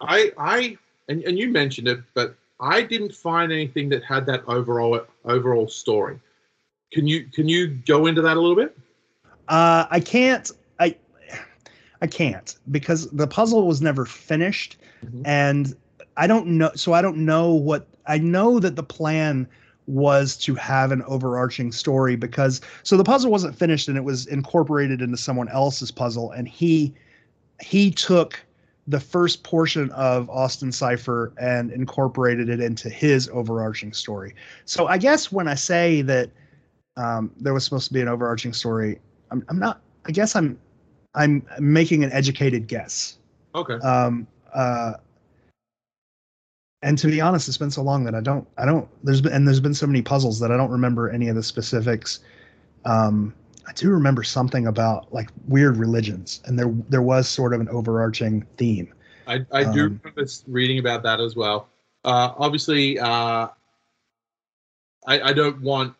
I 0.00 0.32
I 0.38 0.78
and, 1.08 1.22
and 1.24 1.38
you 1.38 1.48
mentioned 1.48 1.88
it, 1.88 2.00
but 2.14 2.36
I 2.60 2.82
didn't 2.82 3.14
find 3.14 3.52
anything 3.52 3.88
that 3.90 4.04
had 4.04 4.26
that 4.26 4.44
overall 4.46 5.00
overall 5.24 5.68
story. 5.68 6.18
Can 6.92 7.06
you 7.06 7.24
can 7.24 7.48
you 7.48 7.68
go 7.68 8.06
into 8.06 8.22
that 8.22 8.36
a 8.36 8.40
little 8.40 8.56
bit? 8.56 8.76
Uh, 9.48 9.86
I 9.90 10.00
can't. 10.00 10.50
I 12.02 12.06
can't 12.08 12.56
because 12.70 13.08
the 13.10 13.28
puzzle 13.28 13.66
was 13.66 13.80
never 13.80 14.04
finished, 14.04 14.76
Mhm. 15.04 15.22
and 15.24 15.76
I 16.16 16.26
don't 16.26 16.46
know. 16.48 16.72
So 16.74 16.92
I 16.92 17.00
don't 17.00 17.18
know 17.18 17.54
what 17.54 17.86
I 18.06 18.18
know 18.18 18.58
that 18.58 18.76
the 18.76 18.82
plan 18.82 19.46
was 19.86 20.36
to 20.36 20.54
have 20.56 20.92
an 20.92 21.02
overarching 21.04 21.72
story 21.72 22.16
because 22.16 22.60
so 22.82 22.96
the 22.96 23.04
puzzle 23.04 23.30
wasn't 23.30 23.56
finished 23.56 23.88
and 23.88 23.96
it 23.96 24.04
was 24.04 24.26
incorporated 24.26 25.00
into 25.00 25.16
someone 25.16 25.48
else's 25.48 25.90
puzzle 25.90 26.30
and 26.32 26.46
he 26.48 26.92
he 27.60 27.90
took 27.90 28.38
the 28.88 28.98
first 29.00 29.44
portion 29.44 29.90
of 29.90 30.28
Austin 30.28 30.72
Cipher 30.72 31.32
and 31.38 31.70
incorporated 31.70 32.48
it 32.48 32.60
into 32.60 32.88
his 32.90 33.28
overarching 33.32 33.92
story. 33.92 34.34
So 34.64 34.88
I 34.88 34.98
guess 34.98 35.30
when 35.30 35.46
I 35.46 35.54
say 35.54 36.02
that 36.02 36.30
um, 36.96 37.30
there 37.38 37.54
was 37.54 37.62
supposed 37.64 37.86
to 37.88 37.94
be 37.94 38.00
an 38.00 38.08
overarching 38.08 38.52
story, 38.52 38.98
I'm, 39.30 39.44
I'm 39.48 39.58
not. 39.58 39.80
I 40.04 40.10
guess 40.10 40.34
I'm 40.34 40.58
I'm 41.14 41.46
making 41.58 42.04
an 42.04 42.12
educated 42.12 42.66
guess. 42.66 43.18
Okay. 43.54 43.74
Um, 43.74 44.26
uh, 44.54 44.94
and 46.82 46.98
to 46.98 47.06
be 47.06 47.20
honest, 47.20 47.48
it's 47.48 47.58
been 47.58 47.70
so 47.70 47.82
long 47.82 48.04
that 48.04 48.14
I 48.14 48.20
don't 48.20 48.46
I 48.58 48.64
don't. 48.64 48.88
There's 49.04 49.20
been 49.20 49.32
and 49.32 49.46
there's 49.46 49.60
been 49.60 49.74
so 49.74 49.86
many 49.86 50.02
puzzles 50.02 50.40
that 50.40 50.50
I 50.50 50.56
don't 50.56 50.70
remember 50.70 51.10
any 51.10 51.28
of 51.28 51.36
the 51.36 51.42
specifics. 51.42 52.20
Um, 52.84 53.34
I 53.66 53.72
do 53.72 53.90
remember 53.90 54.24
something 54.24 54.66
about 54.66 55.12
like 55.12 55.28
weird 55.46 55.76
religions, 55.76 56.40
and 56.46 56.58
there 56.58 56.74
there 56.88 57.02
was 57.02 57.28
sort 57.28 57.54
of 57.54 57.60
an 57.60 57.68
overarching 57.68 58.44
theme. 58.56 58.92
I, 59.26 59.46
I 59.52 59.62
do 59.62 59.84
Um, 59.84 60.00
remember 60.04 60.26
reading 60.48 60.78
about 60.78 61.04
that 61.04 61.20
as 61.20 61.36
well. 61.36 61.68
Uh, 62.04 62.32
obviously, 62.36 62.98
uh, 62.98 63.46
I, 65.06 65.20
I 65.20 65.32
don't 65.32 65.60
want 65.62 65.94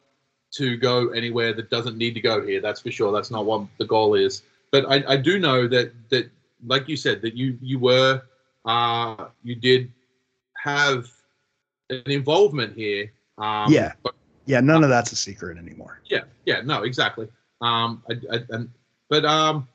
to 0.52 0.76
go 0.76 1.10
anywhere 1.10 1.52
that 1.52 1.70
doesn't 1.70 1.96
need 1.96 2.14
to 2.14 2.20
go 2.20 2.44
here. 2.44 2.60
That's 2.60 2.80
for 2.80 2.90
sure. 2.90 3.12
That's 3.12 3.30
not 3.30 3.46
what 3.46 3.66
the 3.78 3.86
goal 3.86 4.14
is. 4.14 4.42
But 4.72 4.86
I, 4.90 5.04
I 5.12 5.16
do 5.16 5.38
know 5.38 5.68
that 5.68 5.92
that, 6.10 6.30
like 6.66 6.88
you 6.88 6.96
said, 6.96 7.22
that 7.22 7.34
you 7.34 7.58
you 7.62 7.78
were 7.78 8.22
uh, 8.64 9.26
you 9.44 9.54
did 9.54 9.92
have 10.56 11.08
an 11.90 12.02
involvement 12.06 12.76
here. 12.76 13.12
Um, 13.38 13.72
Yeah. 13.72 13.92
But 14.02 14.14
Yeah, 14.46 14.60
none 14.60 14.82
of 14.82 14.90
that's 14.90 15.12
a 15.12 15.16
secret 15.16 15.58
anymore. 15.58 16.00
yeah, 16.06 16.24
yeah, 16.46 16.62
no, 16.62 16.82
exactly. 16.82 17.28
Um, 17.60 18.02
I, 18.10 18.14
I, 18.34 18.40
and 18.50 18.68
but 19.08 19.24
um, 19.24 19.68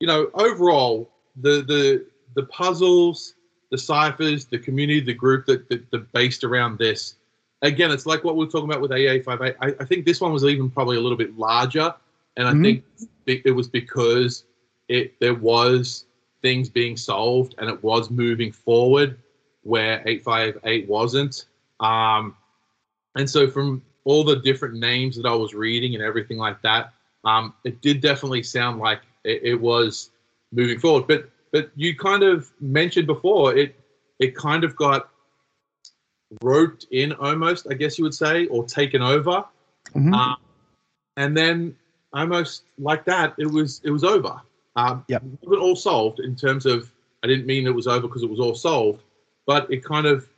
you 0.00 0.06
know, 0.06 0.30
overall, 0.34 1.08
the 1.36 1.62
the 1.62 2.04
the 2.34 2.44
puzzles 2.44 3.36
the 3.70 3.78
ciphers, 3.78 4.44
the 4.46 4.58
community, 4.58 5.00
the 5.00 5.14
group 5.14 5.46
that, 5.46 5.68
that, 5.68 5.90
that 5.90 6.12
based 6.12 6.44
around 6.44 6.78
this. 6.78 7.16
Again, 7.62 7.90
it's 7.90 8.06
like 8.06 8.22
what 8.22 8.36
we 8.36 8.46
are 8.46 8.48
talking 8.48 8.68
about 8.70 8.80
with 8.80 8.90
AA58. 8.90 9.56
I, 9.60 9.74
I 9.80 9.84
think 9.84 10.04
this 10.04 10.20
one 10.20 10.32
was 10.32 10.44
even 10.44 10.70
probably 10.70 10.96
a 10.96 11.00
little 11.00 11.18
bit 11.18 11.36
larger, 11.36 11.94
and 12.36 12.46
I 12.46 12.52
Mhm. 12.52 12.62
think 13.24 13.42
it, 13.44 13.52
was 13.52 13.68
because 13.68 14.44
it 14.88 15.18
there 15.20 15.34
was 15.34 16.04
things 16.42 16.68
being 16.68 16.96
solved 16.96 17.54
and 17.58 17.68
it 17.68 17.82
was 17.82 18.10
moving 18.10 18.52
forward 18.52 19.18
where 19.62 20.02
858 20.06 20.88
wasn't. 20.88 21.46
Um, 21.80 22.36
and 23.16 23.28
so 23.28 23.50
from 23.50 23.82
all 24.04 24.22
the 24.22 24.36
different 24.36 24.74
names 24.74 25.16
that 25.16 25.26
I 25.26 25.34
was 25.34 25.54
reading 25.54 25.94
and 25.94 26.04
everything 26.04 26.38
like 26.38 26.62
that, 26.62 26.92
um, 27.24 27.54
it 27.64 27.80
did 27.80 28.00
definitely 28.00 28.42
sound 28.42 28.78
like 28.78 29.00
it, 29.24 29.42
it 29.42 29.60
was 29.60 30.10
moving 30.52 30.78
forward. 30.78 31.06
But 31.08 31.30
but 31.50 31.70
you 31.74 31.96
kind 31.96 32.22
of 32.22 32.50
mentioned 32.60 33.06
before 33.06 33.56
it 33.56 33.74
it 34.18 34.36
kind 34.36 34.62
of 34.62 34.76
got 34.76 35.10
roped 36.42 36.86
in 36.90 37.12
almost, 37.12 37.66
I 37.70 37.74
guess 37.74 37.98
you 37.98 38.04
would 38.04 38.14
say, 38.14 38.46
or 38.46 38.64
taken 38.64 39.02
over. 39.02 39.44
Mhm. 39.94 40.14
Um, 40.14 40.36
and 41.16 41.36
then 41.36 41.76
almost 42.20 42.62
like 42.78 43.04
that, 43.04 43.34
it 43.38 43.46
was 43.46 43.80
it 43.84 43.90
was 43.90 44.04
over. 44.04 44.40
Um, 44.76 45.04
Yep. 45.08 45.22
It 45.22 45.38
wasn't 45.46 45.62
all 45.62 45.76
solved 45.76 46.20
in 46.20 46.34
terms 46.36 46.66
of. 46.66 46.90
I 47.22 47.26
didn't 47.28 47.46
mean 47.46 47.66
it 47.66 47.74
was 47.74 47.86
over 47.86 48.06
because 48.06 48.22
it 48.22 48.30
was 48.30 48.38
all 48.40 48.54
solved, 48.54 49.02
but 49.46 49.70
it 49.72 49.82
kind 49.82 50.06
of 50.06 50.28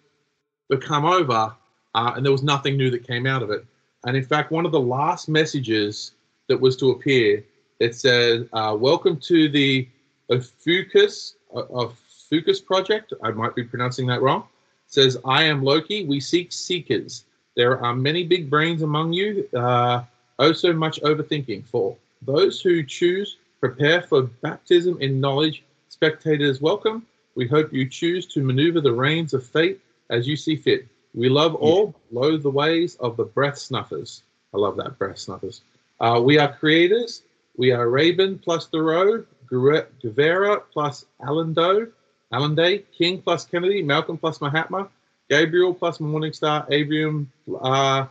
become 0.71 1.05
over, 1.05 1.55
uh, 1.95 2.13
and 2.15 2.25
there 2.25 2.33
was 2.33 2.43
nothing 2.43 2.77
new 2.77 2.91
that 2.91 3.07
came 3.07 3.27
out 3.27 3.43
of 3.43 3.51
it. 3.51 3.65
And 4.07 4.17
in 4.17 4.25
fact, 4.25 4.53
one 4.53 4.65
of 4.65 4.73
the 4.73 4.81
last 4.81 5.29
messages 5.29 6.13
that 6.47 6.59
was 6.59 6.77
to 6.77 6.91
appear, 6.91 7.45
it 7.81 7.95
said, 7.95 8.49
uh, 8.53 8.77
"Welcome 8.79 9.17
to 9.21 9.49
the 9.49 9.89
Ophiuchus 10.31 11.35
Ophiuchus 11.53 12.61
project." 12.61 13.13
I 13.23 13.33
might 13.33 13.55
be 13.55 13.65
pronouncing 13.65 14.07
that 14.07 14.23
wrong. 14.23 14.45
says, 14.91 15.19
"I 15.25 15.43
am 15.43 15.63
Loki. 15.63 16.05
We 16.07 16.19
seek 16.21 16.51
seekers. 16.51 17.25
There 17.57 17.79
are 17.85 17.95
many 17.95 18.25
big 18.25 18.49
brains 18.49 18.81
among 18.83 19.13
you. 19.13 19.47
Uh, 19.53 20.05
oh, 20.39 20.53
so 20.53 20.73
much 20.73 21.01
overthinking. 21.03 21.67
For 21.67 21.97
those 22.23 22.61
who 22.61 22.83
choose, 22.83 23.37
prepare 23.61 24.03
for 24.03 24.23
baptism 24.23 24.99
in 25.01 25.21
knowledge. 25.21 25.65
Spectators, 25.89 26.61
welcome. 26.61 27.07
We 27.35 27.47
hope 27.47 27.73
you 27.73 27.89
choose 27.89 28.27
to 28.29 28.43
maneuver 28.43 28.81
the 28.81 28.93
reins 28.93 29.35
of 29.35 29.47
fate 29.47 29.81
as 30.11 30.27
you 30.27 30.37
see 30.37 30.57
fit. 30.57 30.87
We 31.15 31.29
love 31.29 31.55
all, 31.55 31.95
loathe 32.13 32.43
the 32.43 32.51
ways 32.51 32.97
of 32.97 33.17
the 33.17 33.25
breath 33.25 33.59
snuffers. 33.59 34.23
I 34.55 34.59
love 34.59 34.77
that, 34.77 34.99
breath 34.99 35.19
snuffers. 35.19 35.63
Uh, 36.01 36.21
we 36.23 36.39
are 36.39 36.53
creators. 36.53 37.23
We 37.57 37.73
are 37.73 37.89
Raven 37.89 38.39
plus 38.39 38.67
Thoreau, 38.67 39.25
Guevara 39.51 40.61
plus 40.73 41.07
Allendo, 41.21 41.91
Allende, 42.33 42.85
King 42.97 43.21
plus 43.21 43.45
Kennedy, 43.45 43.83
Malcolm 43.83 44.17
plus 44.17 44.41
Mahatma, 44.41 44.89
Gabriel 45.29 45.75
plus 45.75 45.99
Morningstar, 45.99 46.71
Abrium 46.71 47.27
uh, 47.61 48.07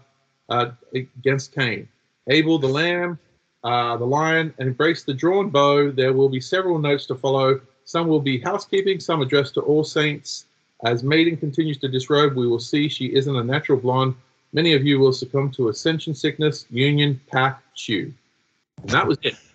uh, 0.49 0.71
against 0.93 1.53
Cain, 1.53 1.87
Abel 2.27 2.59
the 2.59 2.67
lamb, 2.67 3.19
uh, 3.63 3.97
the 3.97 4.05
lion, 4.05 4.53
and 4.57 4.67
embrace 4.67 5.03
the 5.03 5.13
drawn 5.13 5.49
bow. 5.49 5.91
There 5.91 6.13
will 6.13 6.29
be 6.29 6.39
several 6.39 6.79
notes 6.79 7.05
to 7.07 7.15
follow. 7.15 7.61
Some 7.85 8.07
will 8.07 8.21
be 8.21 8.39
housekeeping, 8.39 8.99
some 8.99 9.21
addressed 9.21 9.53
to 9.55 9.61
all 9.61 9.83
saints. 9.83 10.45
As 10.83 11.03
Maiden 11.03 11.37
continues 11.37 11.77
to 11.79 11.87
disrobe, 11.87 12.35
we 12.35 12.47
will 12.47 12.59
see 12.59 12.87
she 12.87 13.13
isn't 13.15 13.35
a 13.35 13.43
natural 13.43 13.79
blonde. 13.79 14.15
Many 14.53 14.73
of 14.73 14.85
you 14.85 14.99
will 14.99 15.13
succumb 15.13 15.51
to 15.51 15.69
ascension 15.69 16.13
sickness, 16.13 16.65
union, 16.69 17.19
pack, 17.31 17.61
chew. 17.73 18.13
And 18.81 18.89
that 18.91 19.07
was 19.07 19.17
it. 19.23 19.35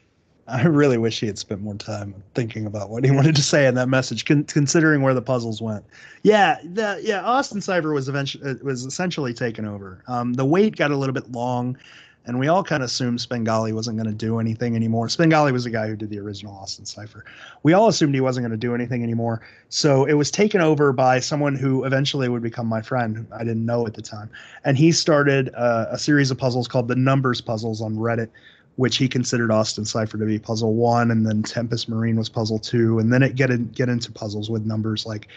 I 0.48 0.64
really 0.64 0.98
wish 0.98 1.20
he 1.20 1.26
had 1.26 1.38
spent 1.38 1.62
more 1.62 1.76
time 1.76 2.14
thinking 2.34 2.66
about 2.66 2.90
what 2.90 3.04
he 3.04 3.10
wanted 3.10 3.36
to 3.36 3.42
say 3.42 3.66
in 3.66 3.74
that 3.76 3.88
message, 3.88 4.24
con- 4.24 4.44
considering 4.44 5.00
where 5.02 5.14
the 5.14 5.22
puzzles 5.22 5.62
went. 5.62 5.84
Yeah, 6.24 6.58
the 6.64 7.00
yeah 7.02 7.22
Austin 7.22 7.60
Cipher 7.60 7.92
was 7.92 8.08
eventually 8.08 8.50
uh, 8.50 8.54
was 8.62 8.84
essentially 8.84 9.32
taken 9.32 9.64
over. 9.64 10.02
Um, 10.08 10.34
the 10.34 10.44
wait 10.44 10.76
got 10.76 10.90
a 10.90 10.96
little 10.96 11.12
bit 11.12 11.30
long, 11.30 11.78
and 12.26 12.38
we 12.38 12.48
all 12.48 12.62
kind 12.62 12.82
of 12.82 12.86
assumed 12.86 13.18
Spengali 13.18 13.72
wasn't 13.72 13.96
going 13.96 14.08
to 14.08 14.14
do 14.14 14.38
anything 14.38 14.76
anymore. 14.76 15.08
Spengali 15.08 15.52
was 15.52 15.64
the 15.64 15.70
guy 15.70 15.88
who 15.88 15.96
did 15.96 16.10
the 16.10 16.18
original 16.18 16.54
Austin 16.54 16.84
Cipher. 16.84 17.24
We 17.62 17.72
all 17.72 17.88
assumed 17.88 18.14
he 18.14 18.20
wasn't 18.20 18.44
going 18.44 18.52
to 18.52 18.56
do 18.56 18.74
anything 18.74 19.02
anymore, 19.02 19.42
so 19.68 20.04
it 20.04 20.14
was 20.14 20.30
taken 20.30 20.60
over 20.60 20.92
by 20.92 21.20
someone 21.20 21.54
who 21.56 21.84
eventually 21.84 22.28
would 22.28 22.42
become 22.42 22.66
my 22.66 22.82
friend. 22.82 23.26
I 23.32 23.38
didn't 23.38 23.66
know 23.66 23.86
at 23.86 23.94
the 23.94 24.02
time, 24.02 24.30
and 24.64 24.76
he 24.76 24.92
started 24.92 25.50
uh, 25.54 25.86
a 25.90 25.98
series 25.98 26.30
of 26.30 26.38
puzzles 26.38 26.68
called 26.68 26.88
the 26.88 26.96
Numbers 26.96 27.40
Puzzles 27.40 27.80
on 27.80 27.96
Reddit 27.96 28.28
which 28.76 28.96
he 28.96 29.06
considered 29.06 29.50
Austin 29.50 29.84
Cipher 29.84 30.16
to 30.16 30.24
be 30.24 30.38
puzzle 30.38 30.74
one, 30.74 31.10
and 31.10 31.26
then 31.26 31.42
Tempest 31.42 31.90
Marine 31.90 32.16
was 32.16 32.30
puzzle 32.30 32.58
two, 32.58 32.98
and 32.98 33.12
then 33.12 33.22
it 33.22 33.34
get 33.34 33.50
in, 33.50 33.68
get 33.68 33.90
into 33.90 34.10
puzzles 34.10 34.48
with 34.48 34.64
numbers 34.64 35.04
like 35.04 35.28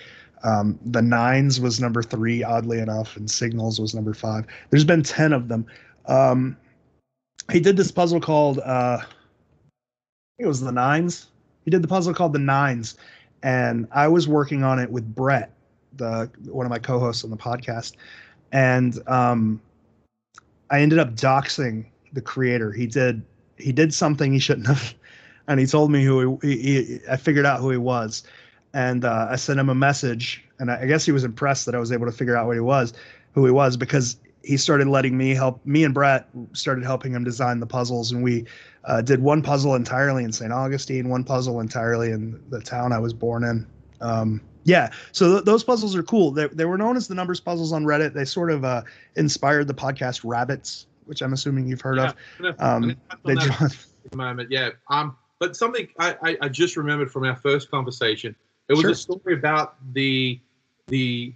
um, 0.43 0.79
the 0.85 1.01
nines 1.01 1.59
was 1.59 1.81
number 1.81 2.03
three, 2.03 2.43
oddly 2.43 2.79
enough, 2.79 3.17
and 3.17 3.29
signals 3.29 3.79
was 3.79 3.95
number 3.95 4.13
five. 4.13 4.45
There's 4.69 4.85
been 4.85 5.03
ten 5.03 5.33
of 5.33 5.47
them. 5.47 5.65
Um, 6.05 6.55
he 7.51 7.59
did 7.59 7.77
this 7.77 7.91
puzzle 7.91 8.19
called 8.19 8.59
uh, 8.59 8.99
it 10.37 10.45
was 10.45 10.61
the 10.61 10.71
nines. 10.71 11.27
He 11.63 11.71
did 11.71 11.81
the 11.81 11.87
puzzle 11.87 12.13
called 12.13 12.33
the 12.33 12.39
nines, 12.39 12.95
and 13.43 13.87
I 13.91 14.07
was 14.07 14.27
working 14.27 14.63
on 14.63 14.79
it 14.79 14.89
with 14.89 15.15
Brett, 15.15 15.51
the 15.93 16.29
one 16.45 16.65
of 16.65 16.69
my 16.69 16.79
co-hosts 16.79 17.23
on 17.23 17.29
the 17.29 17.37
podcast, 17.37 17.93
and 18.51 18.99
um, 19.07 19.61
I 20.69 20.81
ended 20.81 20.99
up 20.99 21.15
doxing 21.15 21.85
the 22.13 22.21
creator. 22.21 22.71
He 22.71 22.87
did 22.87 23.21
he 23.57 23.71
did 23.71 23.93
something 23.93 24.33
he 24.33 24.39
shouldn't 24.39 24.67
have, 24.67 24.93
and 25.47 25.59
he 25.59 25.65
told 25.65 25.91
me 25.91 26.03
who 26.03 26.39
he. 26.41 26.57
he, 26.57 26.83
he 26.83 26.99
I 27.09 27.17
figured 27.17 27.45
out 27.45 27.59
who 27.59 27.71
he 27.71 27.77
was, 27.77 28.23
and 28.73 29.05
uh, 29.05 29.27
I 29.29 29.35
sent 29.37 29.59
him 29.59 29.69
a 29.69 29.75
message, 29.75 30.43
and 30.59 30.71
I, 30.71 30.81
I 30.81 30.85
guess 30.85 31.05
he 31.05 31.11
was 31.11 31.23
impressed 31.23 31.65
that 31.65 31.75
I 31.75 31.79
was 31.79 31.91
able 31.91 32.05
to 32.05 32.11
figure 32.11 32.35
out 32.35 32.47
what 32.47 32.55
he 32.55 32.61
was, 32.61 32.93
who 33.33 33.45
he 33.45 33.51
was, 33.51 33.77
because 33.77 34.17
he 34.45 34.57
started 34.57 34.87
letting 34.87 35.17
me 35.17 35.33
help. 35.33 35.65
Me 35.65 35.83
and 35.83 35.93
Brett 35.93 36.27
started 36.53 36.83
helping 36.83 37.13
him 37.13 37.23
design 37.23 37.59
the 37.59 37.65
puzzles, 37.65 38.11
and 38.11 38.23
we 38.23 38.45
uh, 38.83 39.01
did 39.01 39.21
one 39.21 39.41
puzzle 39.41 39.75
entirely 39.75 40.23
in 40.23 40.31
St. 40.31 40.51
Augustine, 40.53 41.09
one 41.09 41.23
puzzle 41.23 41.59
entirely 41.59 42.11
in 42.11 42.41
the 42.49 42.61
town 42.61 42.91
I 42.93 42.99
was 42.99 43.13
born 43.13 43.43
in. 43.43 43.67
Um, 44.01 44.41
yeah, 44.63 44.91
so 45.11 45.33
th- 45.33 45.45
those 45.45 45.63
puzzles 45.63 45.95
are 45.95 46.03
cool. 46.03 46.31
They, 46.31 46.47
they 46.47 46.65
were 46.65 46.77
known 46.77 46.95
as 46.97 47.07
the 47.07 47.15
numbers 47.15 47.39
puzzles 47.39 47.71
on 47.73 47.85
Reddit. 47.85 48.13
They 48.13 48.25
sort 48.25 48.51
of 48.51 48.63
uh, 48.65 48.81
inspired 49.15 49.67
the 49.67 49.73
podcast 49.73 50.21
Rabbits, 50.23 50.87
which 51.05 51.21
I'm 51.21 51.33
assuming 51.33 51.67
you've 51.67 51.81
heard 51.81 51.97
Yeah, 51.97 52.09
of. 52.09 52.15
I'm 52.39 52.43
gonna- 52.43 52.55
I'm 52.59 52.83
Um, 52.83 52.97
gonna 53.25 53.39
touch 53.47 53.61
on 53.61 53.69
they 54.11 54.15
moment, 54.17 54.51
yeah. 54.51 54.69
Um, 54.89 55.15
but 55.39 55.55
something 55.55 55.87
I, 55.99 56.15
I, 56.23 56.37
I 56.41 56.49
just 56.49 56.77
remembered 56.77 57.11
from 57.11 57.23
our 57.25 57.35
first 57.35 57.69
conversation. 57.71 58.35
It 58.69 58.73
was 58.73 58.81
Sure. 58.81 58.91
a 58.91 58.95
story 58.95 59.33
about 59.35 59.75
the 59.93 60.39
the 60.87 61.33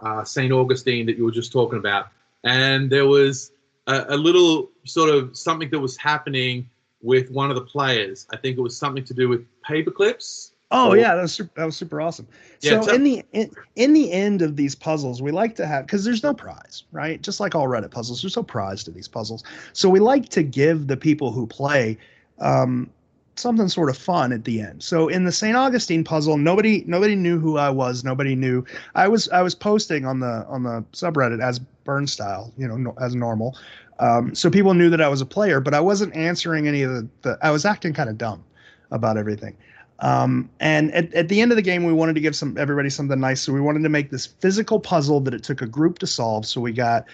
uh, 0.00 0.24
Saint 0.24 0.52
Augustine 0.52 1.06
that 1.06 1.16
you 1.16 1.24
were 1.24 1.30
just 1.30 1.52
talking 1.52 1.78
about, 1.78 2.08
and 2.44 2.90
there 2.90 3.06
was 3.06 3.52
a, 3.86 4.04
a 4.08 4.16
little 4.16 4.70
sort 4.84 5.10
of 5.10 5.36
something 5.36 5.70
that 5.70 5.80
was 5.80 5.96
happening 5.96 6.68
with 7.02 7.30
one 7.30 7.50
of 7.50 7.56
the 7.56 7.62
players. 7.62 8.26
I 8.32 8.36
think 8.36 8.58
it 8.58 8.60
was 8.60 8.76
something 8.76 9.04
to 9.04 9.14
do 9.14 9.28
with 9.28 9.44
paper 9.62 9.90
clips. 9.90 10.52
Oh 10.74 10.94
yeah, 10.94 11.14
that 11.14 11.22
was 11.22 11.34
super, 11.34 11.50
that 11.56 11.66
was 11.66 11.76
super 11.76 12.00
awesome. 12.00 12.26
Yeah, 12.60 12.80
so 12.80 12.94
in 12.94 13.04
the 13.04 13.22
in, 13.32 13.50
in 13.76 13.92
the 13.92 14.10
end 14.10 14.40
of 14.40 14.56
these 14.56 14.74
puzzles, 14.74 15.20
we 15.20 15.30
like 15.30 15.54
to 15.56 15.66
have 15.66 15.86
because 15.86 16.02
there's 16.02 16.22
no 16.22 16.32
prize, 16.32 16.84
right? 16.92 17.20
Just 17.20 17.40
like 17.40 17.54
all 17.54 17.66
Reddit 17.66 17.90
puzzles, 17.90 18.22
there's 18.22 18.36
no 18.36 18.42
prize 18.42 18.82
to 18.84 18.90
these 18.90 19.06
puzzles. 19.06 19.44
So 19.74 19.90
we 19.90 20.00
like 20.00 20.30
to 20.30 20.42
give 20.42 20.86
the 20.86 20.96
people 20.96 21.30
who 21.30 21.46
play 21.46 21.98
um, 22.38 22.88
something 23.36 23.68
sort 23.68 23.90
of 23.90 23.98
fun 23.98 24.32
at 24.32 24.44
the 24.44 24.60
end. 24.60 24.82
So 24.82 25.08
in 25.08 25.24
the 25.24 25.32
St. 25.32 25.54
Augustine 25.54 26.04
puzzle, 26.04 26.38
nobody 26.38 26.84
nobody 26.86 27.16
knew 27.16 27.38
who 27.38 27.58
I 27.58 27.68
was. 27.68 28.02
Nobody 28.02 28.34
knew 28.34 28.64
I 28.94 29.08
was 29.08 29.28
I 29.28 29.42
was 29.42 29.54
posting 29.54 30.06
on 30.06 30.20
the 30.20 30.46
on 30.46 30.62
the 30.62 30.82
subreddit 30.92 31.42
as 31.42 31.60
Burnstyle, 31.84 32.52
you 32.56 32.66
know, 32.68 32.76
no, 32.76 32.94
as 33.00 33.14
normal. 33.14 33.56
Um, 33.98 34.34
so 34.34 34.50
people 34.50 34.74
knew 34.74 34.90
that 34.90 35.00
I 35.00 35.08
was 35.08 35.20
a 35.20 35.26
player, 35.26 35.60
but 35.60 35.74
I 35.74 35.80
wasn't 35.80 36.14
answering 36.16 36.66
any 36.66 36.82
of 36.82 36.92
the, 36.92 37.08
the 37.22 37.38
I 37.42 37.50
was 37.50 37.64
acting 37.64 37.92
kind 37.92 38.10
of 38.10 38.18
dumb 38.18 38.42
about 38.90 39.16
everything. 39.16 39.56
Um, 40.00 40.50
and 40.58 40.92
at, 40.92 41.12
at 41.14 41.28
the 41.28 41.40
end 41.40 41.52
of 41.52 41.56
the 41.56 41.62
game, 41.62 41.84
we 41.84 41.92
wanted 41.92 42.14
to 42.14 42.20
give 42.20 42.34
some 42.34 42.58
everybody 42.58 42.90
something 42.90 43.20
nice. 43.20 43.40
So 43.40 43.52
we 43.52 43.60
wanted 43.60 43.82
to 43.84 43.88
make 43.88 44.10
this 44.10 44.26
physical 44.26 44.80
puzzle 44.80 45.20
that 45.20 45.34
it 45.34 45.44
took 45.44 45.62
a 45.62 45.66
group 45.66 45.98
to 46.00 46.06
solve. 46.06 46.44
So 46.44 46.60
we 46.60 46.72
got 46.72 47.06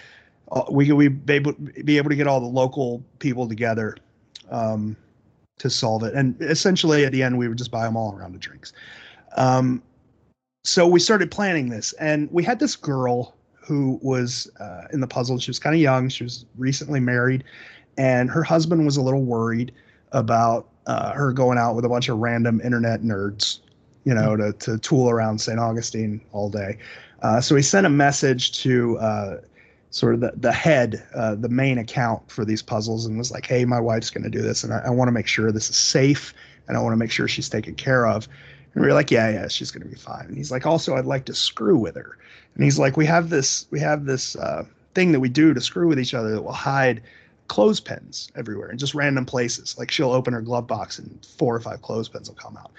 uh, 0.51 0.63
we 0.71 0.91
we 0.91 1.07
be 1.09 1.33
able, 1.33 1.53
be 1.83 1.97
able 1.97 2.09
to 2.09 2.15
get 2.15 2.25
all 2.25 2.39
the 2.39 2.47
local 2.47 3.03
people 3.19 3.47
together 3.47 3.95
um, 4.49 4.95
to 5.59 5.69
solve 5.69 6.03
it. 6.03 6.15
And 6.15 6.35
essentially, 6.41 7.05
at 7.05 7.11
the 7.11 7.21
end, 7.21 7.37
we 7.37 7.47
would 7.47 7.57
just 7.57 7.71
buy 7.71 7.83
them 7.83 7.95
all 7.95 8.15
around 8.15 8.33
the 8.33 8.39
drinks. 8.39 8.73
Um, 9.37 9.83
so 10.63 10.87
we 10.87 10.99
started 10.99 11.29
planning 11.29 11.69
this, 11.69 11.93
and 11.93 12.29
we 12.31 12.43
had 12.43 12.59
this 12.59 12.75
girl 12.75 13.35
who 13.69 13.99
was 14.01 14.49
uh, 14.59 14.87
in 14.91 14.99
the 14.99 15.07
puzzle. 15.07 15.37
She 15.37 15.51
was 15.51 15.59
kind 15.59 15.75
of 15.75 15.79
young. 15.79 16.09
She 16.09 16.23
was 16.23 16.45
recently 16.57 16.99
married, 16.99 17.43
and 17.97 18.29
her 18.31 18.41
husband 18.41 18.83
was 18.83 18.97
a 18.97 19.01
little 19.01 19.23
worried 19.23 19.71
about 20.11 20.67
uh, 20.87 21.13
her 21.13 21.31
going 21.31 21.59
out 21.59 21.75
with 21.75 21.85
a 21.85 21.89
bunch 21.89 22.09
of 22.09 22.17
random 22.17 22.59
internet 22.61 23.03
nerds, 23.03 23.59
you 24.05 24.13
know, 24.13 24.35
to, 24.35 24.53
to 24.53 24.79
tool 24.79 25.07
around 25.07 25.39
St. 25.39 25.59
Augustine 25.59 26.19
all 26.31 26.49
day. 26.49 26.79
Uh, 27.21 27.39
so 27.39 27.55
he 27.55 27.61
sent 27.61 27.85
a 27.85 27.91
message 27.91 28.59
to 28.63 28.97
uh, 28.97 29.37
sort 29.91 30.15
of 30.15 30.21
the, 30.21 30.31
the 30.37 30.51
head, 30.51 31.05
uh, 31.13 31.35
the 31.35 31.49
main 31.49 31.77
account 31.77 32.31
for 32.31 32.43
these 32.43 32.63
puzzles, 32.63 33.05
and 33.05 33.19
was 33.19 33.31
like, 33.31 33.45
hey, 33.45 33.65
my 33.65 33.79
wife's 33.79 34.09
going 34.09 34.23
to 34.23 34.31
do 34.31 34.41
this, 34.41 34.63
and 34.63 34.73
I, 34.73 34.79
I 34.87 34.89
want 34.89 35.09
to 35.09 35.11
make 35.11 35.27
sure 35.27 35.51
this 35.51 35.69
is 35.69 35.77
safe, 35.77 36.33
and 36.67 36.75
I 36.75 36.81
want 36.81 36.93
to 36.93 36.97
make 36.97 37.11
sure 37.11 37.27
she's 37.27 37.49
taken 37.49 37.75
care 37.75 38.07
of. 38.07 38.27
And 38.73 38.83
we 38.83 38.89
are 38.89 38.93
like, 38.93 39.11
yeah, 39.11 39.29
yeah, 39.29 39.47
she's 39.47 39.71
gonna 39.71 39.85
be 39.85 39.95
fine. 39.95 40.25
And 40.25 40.37
he's 40.37 40.51
like, 40.51 40.65
also, 40.65 40.95
I'd 40.95 41.05
like 41.05 41.25
to 41.25 41.33
screw 41.33 41.77
with 41.77 41.95
her. 41.95 42.17
And 42.55 42.63
he's 42.63 42.79
like, 42.79 42.97
we 42.97 43.05
have 43.05 43.29
this, 43.29 43.67
we 43.71 43.79
have 43.79 44.05
this 44.05 44.35
uh, 44.35 44.65
thing 44.93 45.11
that 45.11 45.19
we 45.19 45.29
do 45.29 45.53
to 45.53 45.61
screw 45.61 45.87
with 45.87 45.99
each 45.99 46.13
other 46.13 46.31
that 46.31 46.41
will 46.41 46.51
hide 46.51 47.01
clothespins 47.47 48.31
everywhere 48.35 48.69
in 48.69 48.77
just 48.77 48.95
random 48.95 49.25
places. 49.25 49.77
Like 49.77 49.91
she'll 49.91 50.11
open 50.11 50.33
her 50.33 50.41
glove 50.41 50.67
box 50.67 50.99
and 50.99 51.25
four 51.37 51.55
or 51.55 51.59
five 51.59 51.81
clothespins 51.81 52.29
will 52.29 52.35
come 52.35 52.55
out. 52.57 52.71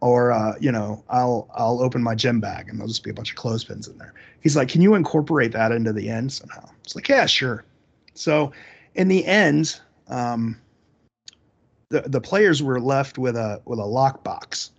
Or 0.00 0.32
uh, 0.32 0.54
you 0.60 0.72
know, 0.72 1.02
I'll 1.08 1.48
I'll 1.54 1.80
open 1.80 2.02
my 2.02 2.14
gym 2.14 2.40
bag 2.40 2.68
and 2.68 2.78
there'll 2.78 2.88
just 2.88 3.04
be 3.04 3.10
a 3.10 3.14
bunch 3.14 3.30
of 3.30 3.36
clothespins 3.36 3.86
in 3.86 3.96
there. 3.96 4.12
He's 4.40 4.56
like, 4.56 4.68
Can 4.68 4.82
you 4.82 4.94
incorporate 4.94 5.52
that 5.52 5.72
into 5.72 5.92
the 5.92 6.10
end 6.10 6.32
somehow? 6.32 6.68
It's 6.82 6.94
like, 6.94 7.08
Yeah, 7.08 7.26
sure. 7.26 7.64
So 8.14 8.52
in 8.94 9.08
the 9.08 9.24
end, 9.24 9.80
um, 10.08 10.60
the 11.88 12.02
the 12.02 12.20
players 12.20 12.62
were 12.62 12.80
left 12.80 13.18
with 13.18 13.36
a 13.36 13.62
with 13.64 13.78
a 13.78 13.82
lockbox 13.82 14.70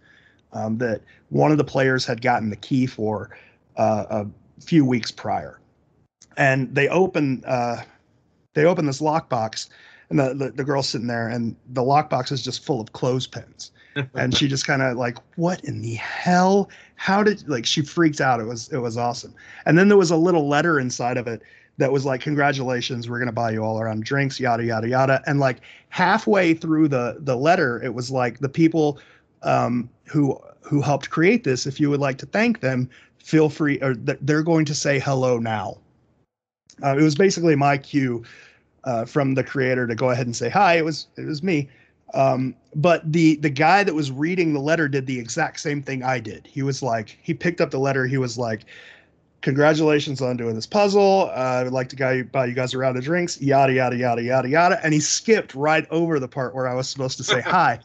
um, 0.55 0.77
that 0.79 1.01
one 1.29 1.51
of 1.51 1.57
the 1.57 1.63
players 1.63 2.05
had 2.05 2.21
gotten 2.21 2.49
the 2.49 2.55
key 2.55 2.87
for 2.87 3.37
uh, 3.77 4.05
a 4.09 4.61
few 4.61 4.85
weeks 4.85 5.11
prior, 5.11 5.59
and 6.37 6.73
they 6.73 6.87
open 6.87 7.43
uh, 7.45 7.83
they 8.53 8.65
open 8.65 8.85
this 8.85 9.01
lockbox, 9.01 9.69
and 10.09 10.17
the, 10.17 10.33
the 10.33 10.51
the 10.51 10.63
girl's 10.63 10.89
sitting 10.89 11.07
there, 11.07 11.27
and 11.27 11.55
the 11.69 11.81
lockbox 11.81 12.31
is 12.31 12.41
just 12.41 12.65
full 12.65 12.81
of 12.81 12.93
clothespins. 12.93 13.71
and 14.13 14.35
she 14.35 14.47
just 14.47 14.67
kind 14.67 14.81
of 14.81 14.97
like, 14.97 15.17
what 15.37 15.63
in 15.63 15.81
the 15.81 15.93
hell? 15.93 16.69
How 16.95 17.23
did 17.23 17.47
like 17.47 17.65
she 17.65 17.81
freaked 17.81 18.19
out? 18.19 18.39
It 18.39 18.45
was 18.45 18.67
it 18.69 18.79
was 18.79 18.97
awesome. 18.97 19.33
And 19.65 19.77
then 19.77 19.87
there 19.87 19.97
was 19.97 20.11
a 20.11 20.17
little 20.17 20.49
letter 20.49 20.79
inside 20.79 21.17
of 21.17 21.27
it 21.27 21.41
that 21.77 21.91
was 21.91 22.05
like, 22.05 22.21
congratulations, 22.21 23.09
we're 23.09 23.19
gonna 23.19 23.31
buy 23.31 23.51
you 23.51 23.63
all 23.63 23.79
around 23.79 24.03
drinks, 24.03 24.39
yada 24.39 24.65
yada 24.65 24.89
yada. 24.89 25.23
And 25.27 25.39
like 25.39 25.61
halfway 25.89 26.53
through 26.53 26.89
the 26.89 27.17
the 27.19 27.37
letter, 27.37 27.81
it 27.83 27.93
was 27.93 28.11
like 28.11 28.39
the 28.39 28.49
people 28.49 28.99
um, 29.45 29.89
who 30.05 30.37
who 30.61 30.81
helped 30.81 31.09
create 31.09 31.43
this. 31.43 31.65
If 31.65 31.79
you 31.79 31.89
would 31.89 31.99
like 31.99 32.17
to 32.17 32.25
thank 32.25 32.59
them, 32.59 32.89
feel 33.19 33.49
free, 33.49 33.79
or 33.81 33.93
th- 33.93 34.19
they're 34.21 34.43
going 34.43 34.65
to 34.65 34.75
say 34.75 34.99
hello 34.99 35.37
now. 35.39 35.77
Uh, 36.83 36.97
it 36.97 37.03
was 37.03 37.15
basically 37.15 37.55
my 37.55 37.77
cue 37.77 38.23
uh, 38.83 39.05
from 39.05 39.35
the 39.35 39.43
creator 39.43 39.87
to 39.87 39.95
go 39.95 40.09
ahead 40.09 40.25
and 40.25 40.35
say 40.35 40.49
hi. 40.49 40.77
It 40.77 40.83
was 40.83 41.07
it 41.17 41.25
was 41.25 41.41
me. 41.41 41.69
Um, 42.13 42.55
but 42.75 43.11
the 43.11 43.35
the 43.37 43.49
guy 43.49 43.83
that 43.83 43.93
was 43.93 44.11
reading 44.11 44.53
the 44.53 44.59
letter 44.59 44.87
did 44.87 45.05
the 45.05 45.19
exact 45.19 45.59
same 45.59 45.81
thing 45.81 46.03
I 46.03 46.19
did. 46.19 46.47
He 46.47 46.63
was 46.63 46.81
like, 46.83 47.17
he 47.21 47.33
picked 47.33 47.61
up 47.61 47.71
the 47.71 47.79
letter. 47.79 48.05
He 48.05 48.17
was 48.17 48.37
like, 48.37 48.65
"Congratulations 49.41 50.21
on 50.21 50.37
doing 50.37 50.55
this 50.55 50.67
puzzle. 50.67 51.29
Uh, 51.31 51.39
I 51.39 51.63
would 51.63 51.73
like 51.73 51.89
to 51.89 51.95
guy, 51.95 52.21
buy 52.23 52.45
you 52.45 52.53
guys 52.53 52.73
a 52.73 52.77
round 52.77 52.97
of 52.97 53.03
drinks." 53.03 53.41
Yada 53.41 53.73
yada 53.73 53.97
yada 53.97 54.21
yada 54.21 54.49
yada. 54.49 54.79
And 54.83 54.93
he 54.93 54.99
skipped 54.99 55.55
right 55.55 55.87
over 55.89 56.19
the 56.19 56.27
part 56.27 56.53
where 56.53 56.67
I 56.67 56.73
was 56.73 56.87
supposed 56.87 57.17
to 57.17 57.23
say 57.23 57.41
hi. 57.55 57.79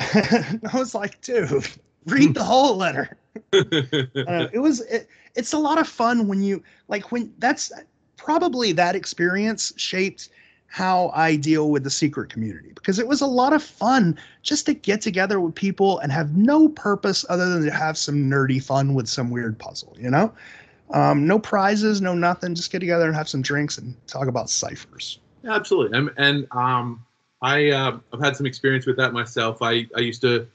I 0.70 0.70
was 0.74 0.94
like, 0.94 1.20
dude, 1.20 1.68
read 2.06 2.34
the 2.34 2.44
whole 2.44 2.76
letter. 2.76 3.16
uh, 3.52 4.48
it 4.52 4.60
was 4.60 4.80
it, 4.82 5.08
it's 5.34 5.52
a 5.52 5.58
lot 5.58 5.78
of 5.78 5.86
fun 5.86 6.26
when 6.26 6.42
you 6.42 6.62
like 6.88 7.12
when 7.12 7.32
that's 7.38 7.70
probably 8.16 8.72
that 8.72 8.96
experience 8.96 9.72
shaped 9.76 10.30
how 10.70 11.10
I 11.14 11.34
deal 11.36 11.70
with 11.70 11.82
the 11.82 11.90
secret 11.90 12.30
community 12.30 12.70
because 12.74 13.00
it 13.00 13.08
was 13.08 13.20
a 13.20 13.26
lot 13.26 13.52
of 13.52 13.62
fun 13.62 14.16
just 14.42 14.66
to 14.66 14.74
get 14.74 15.00
together 15.00 15.40
with 15.40 15.54
people 15.54 15.98
and 15.98 16.12
have 16.12 16.36
no 16.36 16.68
purpose 16.68 17.24
other 17.28 17.48
than 17.48 17.64
to 17.64 17.72
have 17.72 17.98
some 17.98 18.30
nerdy 18.30 18.62
fun 18.62 18.94
with 18.94 19.08
some 19.08 19.30
weird 19.30 19.58
puzzle, 19.58 19.96
you 19.98 20.08
know? 20.08 20.32
Um, 20.90 21.26
no 21.26 21.40
prizes, 21.40 22.00
no 22.00 22.14
nothing. 22.14 22.54
Just 22.54 22.70
get 22.70 22.78
together 22.78 23.06
and 23.06 23.16
have 23.16 23.28
some 23.28 23.42
drinks 23.42 23.78
and 23.78 23.96
talk 24.06 24.28
about 24.28 24.48
ciphers. 24.48 25.18
Absolutely. 25.44 25.98
And, 25.98 26.10
and 26.16 26.46
um, 26.52 27.04
I 27.42 27.70
uh, 27.70 27.98
I've 28.12 28.20
had 28.20 28.36
some 28.36 28.46
experience 28.46 28.86
with 28.86 28.96
that 28.96 29.12
myself. 29.12 29.62
I, 29.62 29.86
I 29.96 30.00
used 30.00 30.20
to 30.22 30.46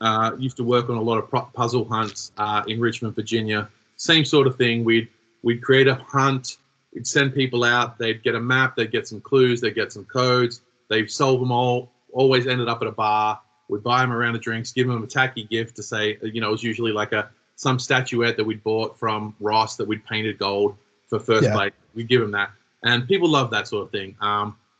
uh, 0.00 0.32
used 0.38 0.56
to 0.56 0.64
work 0.64 0.88
on 0.90 0.96
a 0.96 1.02
lot 1.02 1.18
of 1.18 1.52
puzzle 1.52 1.84
hunts 1.84 2.32
uh, 2.38 2.62
in 2.66 2.80
Richmond, 2.80 3.14
Virginia. 3.14 3.68
Same 3.96 4.24
sort 4.24 4.46
of 4.46 4.56
thing. 4.56 4.84
We'd 4.84 5.08
we'd 5.42 5.62
create 5.62 5.88
a 5.88 5.94
hunt 5.94 6.56
We'd 6.94 7.06
send 7.06 7.34
people 7.34 7.64
out. 7.64 7.98
They'd 7.98 8.22
get 8.22 8.36
a 8.36 8.40
map. 8.40 8.76
They'd 8.76 8.92
get 8.92 9.08
some 9.08 9.20
clues. 9.20 9.60
They'd 9.60 9.74
get 9.74 9.92
some 9.92 10.04
codes. 10.04 10.60
They'd 10.88 11.10
solve 11.10 11.40
them 11.40 11.50
all. 11.50 11.90
Always 12.12 12.46
ended 12.46 12.68
up 12.68 12.80
at 12.80 12.88
a 12.88 12.92
bar. 12.92 13.40
We'd 13.68 13.82
buy 13.82 14.00
them 14.02 14.12
a 14.12 14.16
round 14.16 14.36
of 14.36 14.42
drinks, 14.42 14.72
give 14.72 14.86
them 14.86 15.02
a 15.02 15.06
tacky 15.06 15.44
gift 15.44 15.74
to 15.76 15.82
say, 15.82 16.18
you 16.22 16.40
know, 16.40 16.48
it 16.48 16.52
was 16.52 16.62
usually 16.62 16.92
like 16.92 17.12
a 17.12 17.30
some 17.56 17.78
statuette 17.78 18.36
that 18.36 18.44
we'd 18.44 18.62
bought 18.62 18.98
from 18.98 19.34
Ross 19.40 19.76
that 19.76 19.88
we'd 19.88 20.04
painted 20.04 20.38
gold 20.38 20.76
for 21.08 21.18
first 21.18 21.44
yeah. 21.44 21.54
place. 21.54 21.72
We'd 21.94 22.08
give 22.08 22.20
them 22.20 22.32
that, 22.32 22.50
and 22.82 23.08
people 23.08 23.28
love 23.28 23.50
that 23.52 23.66
sort 23.66 23.84
of 23.84 23.90
thing 23.90 24.16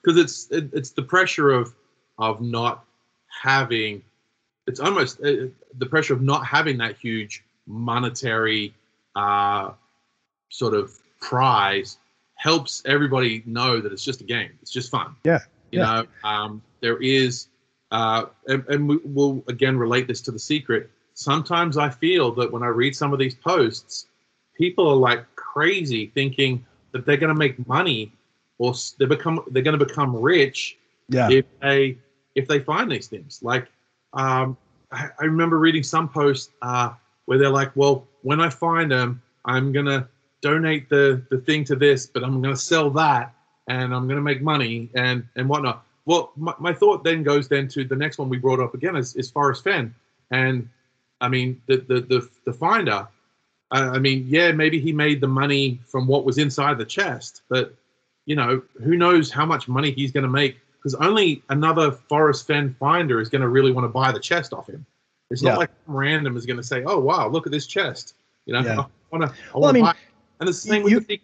because 0.05 0.19
it's 0.19 0.51
it, 0.51 0.71
it's 0.73 0.91
the 0.91 1.03
pressure 1.03 1.51
of 1.51 1.75
of 2.19 2.41
not 2.41 2.85
having. 3.43 4.03
It's 4.67 4.81
almost 4.81 5.21
uh, 5.21 5.49
the 5.79 5.87
pressure 5.87 6.15
of 6.15 6.23
not 6.23 6.47
having 6.47 6.79
that 6.79 6.97
huge 6.97 7.45
monetary 7.67 8.75
uh, 9.17 9.73
sort 10.51 10.75
of 10.75 10.93
prize 11.21 11.99
helps 12.37 12.83
everybody 12.87 13.43
know 13.47 13.81
that 13.81 13.93
it's 13.93 14.05
just 14.05 14.21
a 14.21 14.25
game. 14.25 14.51
It's 14.63 14.71
just 14.71 14.91
fun. 14.91 15.17
Yeah. 15.25 15.41
You 15.71 15.81
yeah. 15.81 16.03
know, 16.03 16.29
um, 16.29 16.63
there 16.81 16.99
is, 16.99 17.49
uh, 17.91 18.27
and, 18.47 18.65
and 18.69 19.01
we'll 19.05 19.43
again 19.49 19.77
relate 19.77 20.07
this 20.07 20.21
to 20.23 20.31
the 20.31 20.39
secret. 20.39 20.91
Sometimes 21.15 21.77
I 21.77 21.91
feel 21.91 22.33
that 22.35 22.51
when 22.51 22.63
I 22.63 22.69
read 22.69 22.97
some 22.97 23.13
of 23.13 23.19
these 23.19 23.35
posts, 23.35 24.07
people 24.57 24.89
are 24.89 24.97
like 24.97 25.25
crazy 25.37 26.11
thinking 26.15 26.65
that 26.93 27.07
they're 27.07 27.17
going 27.17 27.35
to 27.35 27.39
make 27.39 27.67
money 27.67 28.13
or 28.59 28.75
they 28.99 29.07
become 29.07 29.41
they're 29.51 29.63
going 29.63 29.79
to 29.79 29.85
become 29.85 30.15
rich 30.17 30.77
yeah. 31.09 31.29
if 31.31 31.45
they 31.61 31.99
if 32.35 32.49
they 32.49 32.61
find 32.61 32.91
these 32.91 33.09
things. 33.09 33.41
Like 33.43 33.69
um, 34.13 34.57
I, 34.93 35.09
I 35.21 35.25
remember 35.25 35.59
reading 35.59 35.83
some 35.83 36.09
posts 36.09 36.53
uh, 36.63 36.93
where 37.27 37.39
they're 37.39 37.51
like, 37.51 37.75
"Well, 37.75 38.07
when 38.23 38.41
I 38.41 38.49
find 38.49 38.91
them, 38.91 39.23
I'm 39.45 39.73
gonna 39.73 40.09
donate 40.45 40.89
the 40.91 41.23
the 41.31 41.39
thing 41.39 41.65
to 41.65 41.75
this, 41.75 42.07
but 42.07 42.23
I'm 42.23 42.43
going 42.43 42.55
to 42.55 42.61
sell 42.61 42.91
that 42.91 43.35
and 43.69 43.95
I'm 43.95 44.07
going 44.07 44.17
to 44.17 44.23
make 44.23 44.43
money 44.43 44.91
and 44.95 45.27
and 45.37 45.49
whatnot. 45.49 45.85
Well, 46.05 46.33
my, 46.37 46.53
my 46.59 46.73
thought 46.75 47.03
then 47.03 47.23
goes 47.23 47.49
then 47.49 47.67
to 47.69 47.85
the 47.85 47.97
next 47.97 48.19
one 48.19 48.29
we 48.29 48.37
brought 48.37 48.61
up 48.61 48.75
again 48.75 48.95
is, 48.95 49.17
is 49.17 49.31
Forrest 49.31 49.65
Fenn, 49.65 49.95
and 50.31 50.69
I 51.21 51.29
mean 51.29 51.63
the 51.67 51.79
the 51.79 52.01
the, 52.03 52.29
the 52.45 52.53
finder. 52.53 53.09
I, 53.71 53.81
I 53.81 53.99
mean, 53.99 54.27
yeah, 54.29 54.53
maybe 54.53 54.79
he 54.79 54.93
made 54.93 55.21
the 55.23 55.29
money 55.29 55.81
from 55.87 56.07
what 56.07 56.27
was 56.27 56.37
inside 56.37 56.77
the 56.77 56.85
chest, 56.85 57.43
but 57.49 57.75
you 58.27 58.37
know, 58.37 58.63
who 58.83 58.97
knows 58.97 59.31
how 59.31 59.45
much 59.45 59.69
money 59.69 59.91
he's 59.91 60.13
going 60.13 60.25
to 60.25 60.31
make 60.31 60.59
because 60.79 60.95
only 60.97 61.43
another 61.49 61.91
Forrest 61.91 62.47
Fenn 62.47 62.75
finder 62.79 63.21
is 63.21 63.29
going 63.29 63.43
to 63.43 63.49
really 63.49 63.73
want 63.73 63.85
to 63.85 63.89
buy 63.89 64.13
the 64.13 64.21
chest 64.21 64.53
off 64.53 64.69
him. 64.69 64.85
It's 65.31 65.43
not 65.43 65.53
yeah. 65.53 65.57
like 65.57 65.71
random 65.87 66.37
is 66.37 66.47
going 66.47 66.59
to 66.59 66.63
say, 66.63 66.83
"Oh 66.87 66.99
wow, 66.99 67.29
look 67.29 67.47
at 67.47 67.53
this 67.53 67.67
chest." 67.67 68.15
You 68.47 68.55
know, 68.55 68.61
yeah. 68.61 68.81
I 69.13 69.17
want 69.17 69.31
to. 69.31 69.35
Well, 69.55 69.69
I 69.69 69.73
mean, 69.73 69.85
buy 69.85 69.95
and 70.41 70.49
the 70.49 70.53
same 70.53 70.87
you, 70.87 70.97
with 70.97 71.07
the 71.07 71.21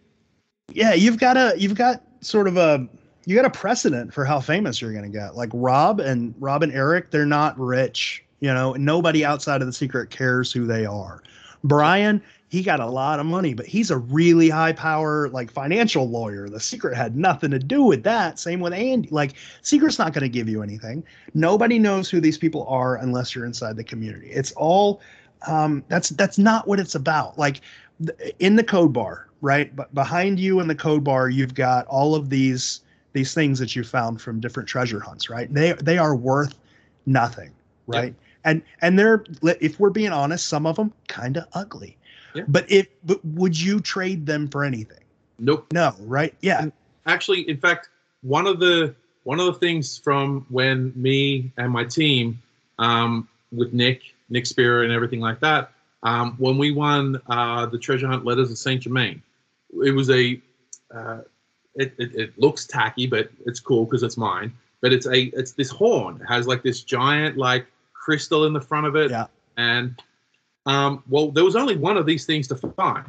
yeah, 0.73 0.95
you've 0.95 1.19
got 1.19 1.37
a 1.37 1.55
you've 1.57 1.75
got 1.75 2.03
sort 2.21 2.49
of 2.49 2.57
a 2.57 2.89
you 3.27 3.37
got 3.37 3.45
a 3.45 3.51
precedent 3.51 4.13
for 4.13 4.25
how 4.25 4.41
famous 4.41 4.81
you're 4.81 4.93
going 4.93 5.05
to 5.05 5.11
get. 5.11 5.37
Like 5.37 5.51
Rob 5.53 6.01
and 6.01 6.35
Rob 6.39 6.63
and 6.63 6.73
Eric, 6.73 7.11
they're 7.11 7.27
not 7.27 7.59
rich. 7.59 8.25
You 8.41 8.53
know, 8.55 8.73
nobody 8.73 9.25
outside 9.25 9.61
of 9.61 9.67
the 9.67 9.73
secret 9.73 10.11
cares 10.11 10.51
who 10.51 10.67
they 10.67 10.87
are. 10.87 11.23
Brian, 11.63 12.23
he 12.51 12.65
got 12.65 12.81
a 12.81 12.87
lot 12.87 13.21
of 13.21 13.27
money, 13.27 13.55
but 13.55 13.65
he's 13.65 13.93
a 13.93 13.99
really 13.99 14.49
high 14.49 14.73
power, 14.73 15.29
like 15.29 15.53
financial 15.53 16.11
lawyer. 16.11 16.49
The 16.49 16.59
secret 16.59 16.97
had 16.97 17.17
nothing 17.17 17.53
to 17.53 17.61
do 17.61 17.85
with 17.85 18.03
that. 18.03 18.41
Same 18.41 18.59
with 18.59 18.73
Andy. 18.73 19.09
Like, 19.11 19.35
secret's 19.63 20.01
not 20.01 20.13
going 20.13 20.23
to 20.23 20.29
give 20.29 20.49
you 20.49 20.61
anything. 20.61 21.05
Nobody 21.33 21.79
knows 21.79 22.11
who 22.11 22.21
these 22.21 22.37
people 22.37 22.67
are 22.67 22.97
unless 22.97 23.37
you're 23.37 23.45
inside 23.45 23.77
the 23.77 23.85
community. 23.85 24.31
It's 24.31 24.51
all 24.53 25.01
um, 25.47 25.85
that's 25.87 26.11
that's 26.11 26.39
not 26.39 26.67
what 26.67 26.81
it's 26.81 26.97
about. 26.97 27.39
Like 27.39 27.61
in 28.41 28.57
the 28.57 28.65
code 28.65 28.93
bar, 28.93 29.29
right? 29.41 29.75
But 29.75 29.95
behind 29.95 30.41
you 30.41 30.59
in 30.59 30.67
the 30.67 30.75
code 30.75 31.05
bar, 31.05 31.29
you've 31.29 31.55
got 31.55 31.87
all 31.87 32.17
of 32.17 32.31
these 32.31 32.81
these 33.13 33.33
things 33.33 33.61
that 33.61 33.77
you 33.77 33.85
found 33.85 34.21
from 34.21 34.41
different 34.41 34.69
treasure 34.69 35.01
hunts, 35.01 35.31
right? 35.31 35.53
They 35.55 35.73
they 35.75 35.99
are 35.99 36.17
worth 36.17 36.57
nothing, 37.07 37.53
right? 37.87 38.15
And 38.45 38.63
and 38.83 38.99
they're 38.99 39.25
if 39.61 39.79
we're 39.79 39.91
being 39.91 40.13
honest, 40.13 40.49
some 40.49 40.67
of 40.67 40.75
them 40.75 40.93
kind 41.07 41.37
of 41.37 41.47
ugly. 41.53 41.97
Yeah. 42.35 42.45
But 42.49 42.71
if 42.71 42.89
but 43.05 43.25
would 43.25 43.59
you 43.59 43.81
trade 43.81 44.27
them 44.27 44.49
for 44.49 44.65
anything? 44.65 45.05
Nope. 45.39 45.67
No, 45.73 45.95
right? 46.01 46.35
Yeah. 46.41 46.63
And 46.63 46.73
actually, 47.07 47.49
in 47.49 47.57
fact, 47.57 47.89
one 48.23 48.47
of 48.47 48.61
the 48.61 48.95
one 49.25 49.41
of 49.41 49.47
the 49.47 49.55
things 49.55 49.99
from 49.99 50.47
when 50.49 50.93
me 50.95 51.53
and 51.57 51.73
my 51.73 51.85
team 51.85 52.41
um, 52.79 53.29
with 53.53 53.73
Nick, 53.73 54.03
Nick 54.29 54.47
Spear, 54.47 54.85
and 54.85 54.93
everything 54.93 55.21
like 55.21 55.41
that, 55.41 55.73
um, 56.03 56.35
when 56.39 56.57
we 56.59 56.71
won 56.73 57.21
uh, 57.29 57.67
the 57.67 57.79
treasure 57.79 58.07
hunt 58.07 58.25
letters 58.25 58.51
of 58.51 58.59
Saint 58.59 58.83
Germain, 58.83 59.23
it 59.85 59.95
was 59.95 60.11
a. 60.11 60.41
Uh, 60.95 61.21
it, 61.77 61.95
it, 61.99 62.15
it, 62.17 62.39
looks 62.39 62.67
tacky, 62.67 63.07
but 63.07 63.31
it's 63.47 63.61
cool 63.61 63.85
because 63.85 64.03
it's 64.03 64.17
mine. 64.17 64.53
But 64.81 64.93
it's 64.93 65.07
a 65.07 65.27
it's 65.39 65.53
this 65.53 65.71
horn. 65.71 66.21
It 66.21 66.27
has 66.27 66.49
like 66.49 66.65
this 66.65 66.83
giant 66.83 67.37
like 67.39 67.67
crystal 67.93 68.45
in 68.45 68.53
the 68.53 68.61
front 68.61 68.87
of 68.87 68.97
it. 68.97 69.11
Yeah. 69.11 69.27
And 69.57 70.03
um, 70.71 71.03
well, 71.09 71.33
there 71.33 71.45
was 71.45 71.57
only 71.57 71.77
one 71.77 71.97
of 71.97 72.07
these 72.07 72.25
things 72.25 72.47
to 72.49 72.57
find, 72.57 73.05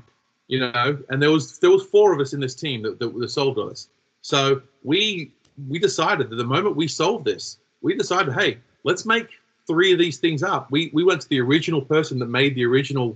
you 0.47 0.59
know, 0.59 0.97
and 1.09 1.21
there 1.21 1.29
was 1.29 1.59
there 1.59 1.69
was 1.69 1.83
four 1.83 2.11
of 2.11 2.19
us 2.19 2.33
in 2.33 2.39
this 2.39 2.55
team 2.55 2.81
that, 2.81 2.97
that, 2.97 3.17
that 3.19 3.29
solved 3.29 3.59
this. 3.69 3.89
So 4.21 4.63
we 4.83 5.31
we 5.69 5.77
decided 5.77 6.31
that 6.31 6.37
the 6.37 6.43
moment 6.43 6.75
we 6.75 6.87
solved 6.87 7.25
this, 7.25 7.59
we 7.81 7.95
decided, 7.95 8.33
hey, 8.33 8.57
let's 8.83 9.05
make 9.05 9.27
three 9.67 9.93
of 9.93 9.99
these 9.99 10.17
things 10.17 10.41
up. 10.41 10.71
We 10.71 10.89
we 10.91 11.03
went 11.03 11.21
to 11.21 11.29
the 11.29 11.39
original 11.39 11.83
person 11.83 12.17
that 12.19 12.29
made 12.29 12.55
the 12.55 12.65
original. 12.65 13.15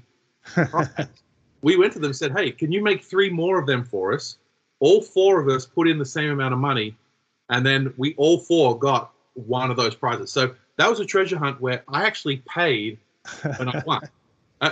we 1.63 1.75
went 1.75 1.93
to 1.93 1.99
them 1.99 2.09
and 2.09 2.15
said, 2.15 2.31
"Hey, 2.31 2.51
can 2.51 2.71
you 2.71 2.83
make 2.83 3.03
three 3.03 3.31
more 3.31 3.59
of 3.59 3.65
them 3.65 3.83
for 3.83 4.13
us?" 4.13 4.37
All 4.79 5.01
four 5.01 5.41
of 5.41 5.47
us 5.47 5.65
put 5.65 5.87
in 5.87 5.97
the 5.97 6.05
same 6.05 6.29
amount 6.29 6.53
of 6.53 6.59
money, 6.59 6.95
and 7.49 7.65
then 7.65 7.95
we 7.97 8.13
all 8.15 8.37
four 8.37 8.77
got 8.77 9.11
one 9.33 9.71
of 9.71 9.77
those 9.77 9.95
prizes. 9.95 10.31
So 10.31 10.53
that 10.77 10.87
was 10.87 10.99
a 10.99 11.05
treasure 11.05 11.39
hunt 11.39 11.59
where 11.59 11.83
I 11.87 12.05
actually 12.05 12.43
paid 12.47 12.99
when 13.57 13.69
I 13.69 13.81
won. 13.87 14.07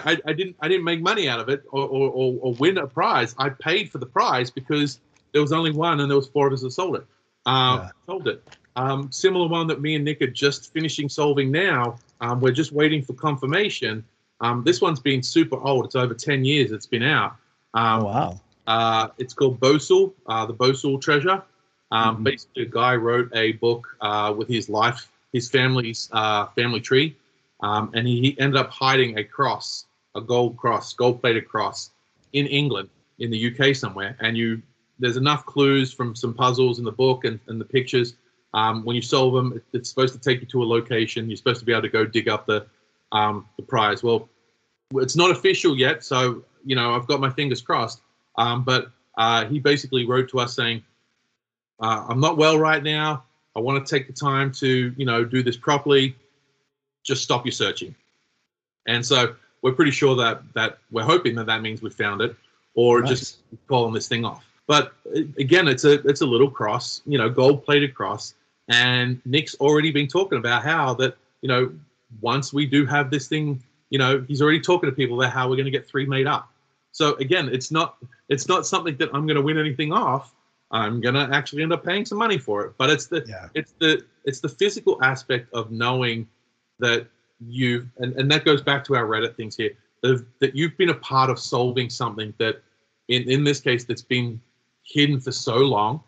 I, 0.06 0.18
I, 0.26 0.34
didn't 0.34 0.56
I 0.60 0.68
didn't 0.68 0.84
make 0.84 1.02
money 1.02 1.28
out 1.28 1.40
of 1.40 1.50
it 1.50 1.64
or, 1.72 1.84
or, 1.84 2.40
or, 2.42 2.54
win 2.54 2.78
a 2.78 2.88
prize. 2.88 3.36
I 3.38 3.50
paid 3.50 3.92
for 3.92 3.98
the 3.98 4.06
prize 4.06 4.50
because 4.50 5.00
there 5.32 5.42
was 5.42 5.52
only 5.52 5.72
one 5.72 6.00
and 6.00 6.10
there 6.10 6.18
was 6.18 6.28
four 6.28 6.48
of 6.48 6.54
us 6.54 6.62
that 6.62 6.72
sold 6.72 6.96
it. 6.96 7.06
Uh, 7.46 7.80
yeah. 7.82 7.90
Sold 8.06 8.28
it. 8.28 8.44
Um, 8.76 9.12
similar 9.12 9.48
one 9.48 9.68
that 9.68 9.82
me 9.82 9.96
and 9.96 10.06
Nick 10.06 10.22
are 10.22 10.28
just 10.28 10.74
finishing 10.74 11.10
solving 11.10 11.52
now. 11.52 11.98
Um, 12.22 12.40
we're 12.40 12.54
just 12.54 12.72
waiting 12.72 13.04
for 13.04 13.14
confirmation. 13.14 14.04
Um, 14.42 14.64
this 14.64 14.82
one's 14.82 15.00
been 15.00 15.22
super 15.22 15.58
old. 15.58 15.86
It's 15.86 15.96
over 15.96 16.14
10 16.14 16.44
years 16.44 16.72
it's 16.72 16.86
been 16.86 17.04
out. 17.04 17.36
Um, 17.74 18.02
oh, 18.02 18.06
wow. 18.06 18.42
Uh, 18.66 19.08
it's 19.18 19.34
called 19.34 19.60
Bosul, 19.60 20.14
uh, 20.28 20.46
the 20.46 20.54
Bosul 20.54 21.02
Treasure. 21.02 21.44
Um, 21.92 22.16
mm-hmm. 22.16 22.24
Basically, 22.24 22.64
a 22.64 22.68
guy 22.68 22.96
wrote 22.96 23.30
a 23.36 23.54
book 23.54 23.96
uh, 24.02 24.34
with 24.36 24.48
his 24.48 24.70
life, 24.70 25.10
his 25.32 25.50
family's 25.50 26.10
uh, 26.12 26.48
family 26.48 26.80
tree, 26.80 27.16
um, 27.64 27.92
and 27.96 28.08
he, 28.08 28.36
ended 28.40 28.60
up 28.60 28.70
hiding 28.70 29.18
a 29.18 29.24
cross, 29.24 29.86
a 30.16 30.22
gold 30.22 30.58
cross, 30.58 30.94
gold-plated 30.94 31.48
cross, 31.48 31.90
in 32.34 32.46
England, 32.48 32.90
in 33.20 33.32
the 33.32 33.52
UK 33.52 33.76
somewhere. 33.76 34.16
And 34.20 34.38
you, 34.38 34.62
there's 35.00 35.18
enough 35.18 35.46
clues 35.46 35.92
from 35.92 36.16
some 36.16 36.34
puzzles 36.34 36.78
in 36.78 36.86
the 36.86 36.92
book 36.92 37.26
and, 37.26 37.40
and 37.48 37.60
the 37.60 37.66
pictures 37.66 38.16
um, 38.54 38.84
when 38.84 38.96
you 38.96 39.02
solve 39.02 39.34
them, 39.34 39.62
it's 39.74 39.90
supposed 39.90 40.14
to 40.14 40.20
take 40.20 40.42
you 40.42 40.48
to 40.48 40.64
a 40.64 40.66
location. 40.66 41.30
You're 41.30 41.38
supposed 41.38 41.60
to 41.60 41.66
be 41.66 41.72
able 41.72 41.84
to 41.84 41.90
go 41.90 42.06
dig 42.06 42.30
up 42.30 42.46
the 42.46 42.66
um, 43.12 43.48
the 43.58 43.64
prize. 43.64 44.04
Well, 44.04 44.30
it's 44.96 45.16
not 45.16 45.32
official 45.32 45.78
yet, 45.78 46.04
so 46.04 46.44
you 46.64 46.76
know 46.76 46.94
I've 46.94 47.08
got 47.08 47.20
my 47.20 47.30
fingers 47.30 47.62
crossed. 47.62 48.02
Um, 48.38 48.64
but 48.64 48.92
uh, 49.18 49.46
he 49.46 49.60
basically 49.60 50.06
wrote 50.06 50.30
to 50.30 50.40
us 50.40 50.56
saying, 50.56 50.84
uh, 51.80 52.06
"I'm 52.08 52.20
not 52.20 52.38
well 52.38 52.60
right 52.60 52.84
now. 52.84 53.24
I 53.56 53.60
want 53.60 53.86
to 53.86 53.96
take 53.96 54.08
the 54.08 54.14
time 54.14 54.52
to 54.54 54.94
you 54.96 55.06
know 55.06 55.26
do 55.26 55.42
this 55.42 55.58
properly. 55.58 56.16
Just 57.04 57.24
stop 57.24 57.46
your 57.46 57.52
searching." 57.52 57.96
And 58.88 59.06
so 59.06 59.36
we're 59.62 59.74
pretty 59.74 59.92
sure 59.92 60.16
that 60.16 60.42
that 60.54 60.80
we're 60.92 61.04
hoping 61.04 61.36
that 61.36 61.46
that 61.46 61.62
means 61.62 61.82
we 61.82 61.90
found 61.90 62.22
it, 62.22 62.36
or 62.76 63.02
just 63.02 63.40
calling 63.68 63.94
this 63.94 64.08
thing 64.08 64.26
off. 64.26 64.46
But 64.68 64.94
uh, 65.16 65.22
again, 65.38 65.68
it's 65.68 65.84
a 65.84 65.94
it's 66.08 66.22
a 66.22 66.26
little 66.26 66.50
cross, 66.50 67.02
you 67.06 67.18
know, 67.18 67.30
gold 67.30 67.66
plated 67.66 67.94
cross 67.94 68.34
and 68.70 69.22
Nick's 69.26 69.56
already 69.60 69.92
been 69.92 70.08
talking 70.08 70.38
about 70.38 70.64
how 70.64 70.94
that, 70.96 71.18
you 71.42 71.50
know, 71.50 71.72
once 72.22 72.54
we 72.54 72.66
do 72.66 72.86
have 72.86 73.10
this 73.10 73.28
thing, 73.28 73.62
you 73.90 74.00
know, 74.00 74.24
he's 74.28 74.42
already 74.42 74.62
talking 74.62 74.90
to 74.90 74.96
people 74.96 75.20
about 75.20 75.34
how 75.34 75.50
we're 75.50 75.56
going 75.56 75.66
to 75.66 75.72
get 75.72 75.88
three 75.88 76.06
made 76.06 76.28
up. 76.28 76.50
So 76.92 77.16
again, 77.16 77.50
it's 77.52 77.72
not 77.72 77.98
it's 78.30 78.48
not 78.48 78.66
something 78.66 78.96
that 78.98 79.10
I'm 79.14 79.26
going 79.26 79.36
to 79.36 79.42
win 79.42 79.58
anything 79.58 79.92
off. 79.92 80.34
I'm 80.72 81.02
going 81.02 81.16
to 81.16 81.36
actually 81.36 81.64
end 81.64 81.74
up 81.74 81.84
paying 81.84 82.06
some 82.06 82.18
money 82.18 82.38
for 82.38 82.66
it. 82.66 82.74
But 82.78 82.90
it's 82.90 83.08
the 83.08 83.26
yeah. 83.28 83.50
it's 83.54 83.74
the 83.80 84.06
it's 84.26 84.40
the 84.40 84.50
physical 84.50 85.04
aspect 85.04 85.52
of 85.54 85.72
knowing 85.72 86.28
that 86.80 87.08
you 87.40 87.88
and, 87.98 88.14
and 88.14 88.32
that 88.32 88.46
goes 88.46 88.62
back 88.62 88.84
to 88.86 88.96
our 88.96 89.06
Reddit 89.06 89.36
things 89.36 89.56
here 89.56 89.72
that 90.04 90.56
you've 90.56 90.78
been 90.78 90.90
a 90.90 90.96
part 90.96 91.30
of 91.30 91.40
solving 91.40 91.90
something 91.90 92.34
that 92.38 92.62
in 93.08 93.24
in 93.24 93.44
this 93.44 93.60
case 93.60 93.86
that's 93.86 94.02
been 94.02 94.40
hidden 94.84 95.20
for 95.20 95.32
so 95.32 95.58
long. 95.58 96.02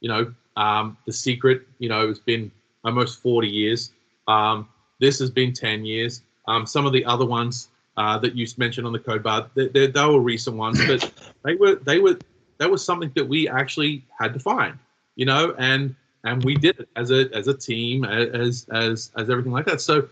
You 0.00 0.08
know, 0.08 0.34
um, 0.56 0.96
The 1.06 1.12
Secret, 1.12 1.62
you 1.78 1.88
know, 1.88 2.08
has 2.08 2.18
been 2.18 2.50
almost 2.84 3.22
40 3.22 3.48
years. 3.48 3.92
Um, 4.26 4.68
this 5.00 5.18
has 5.20 5.30
been 5.30 5.52
10 5.52 5.84
years. 5.84 6.22
Um, 6.48 6.66
some 6.66 6.86
of 6.86 6.92
the 6.92 7.04
other 7.04 7.24
ones 7.26 7.68
uh, 7.96 8.18
that 8.18 8.34
you 8.34 8.46
mentioned 8.56 8.86
on 8.86 8.92
the 8.92 8.98
code 8.98 9.22
bar, 9.22 9.48
they, 9.54 9.68
they, 9.68 9.86
they, 9.86 10.04
were 10.06 10.20
recent 10.20 10.56
ones, 10.56 10.84
but 10.86 11.12
they 11.44 11.54
were 11.54 11.76
they 11.76 11.98
were 11.98 12.18
that 12.58 12.70
was 12.70 12.84
something 12.84 13.12
that 13.14 13.28
we 13.28 13.48
actually 13.48 14.04
had 14.18 14.32
to 14.32 14.40
find, 14.40 14.78
you 15.14 15.26
know, 15.26 15.54
and 15.58 15.94
and 16.24 16.44
we 16.44 16.54
did 16.54 16.78
it 16.80 16.88
as 16.96 17.10
a 17.10 17.28
as 17.34 17.48
a 17.48 17.54
team, 17.54 18.04
as 18.04 18.66
as 18.72 19.10
as 19.16 19.30
everything 19.30 19.52
like 19.52 19.66
that. 19.66 19.80
So, 19.80 20.08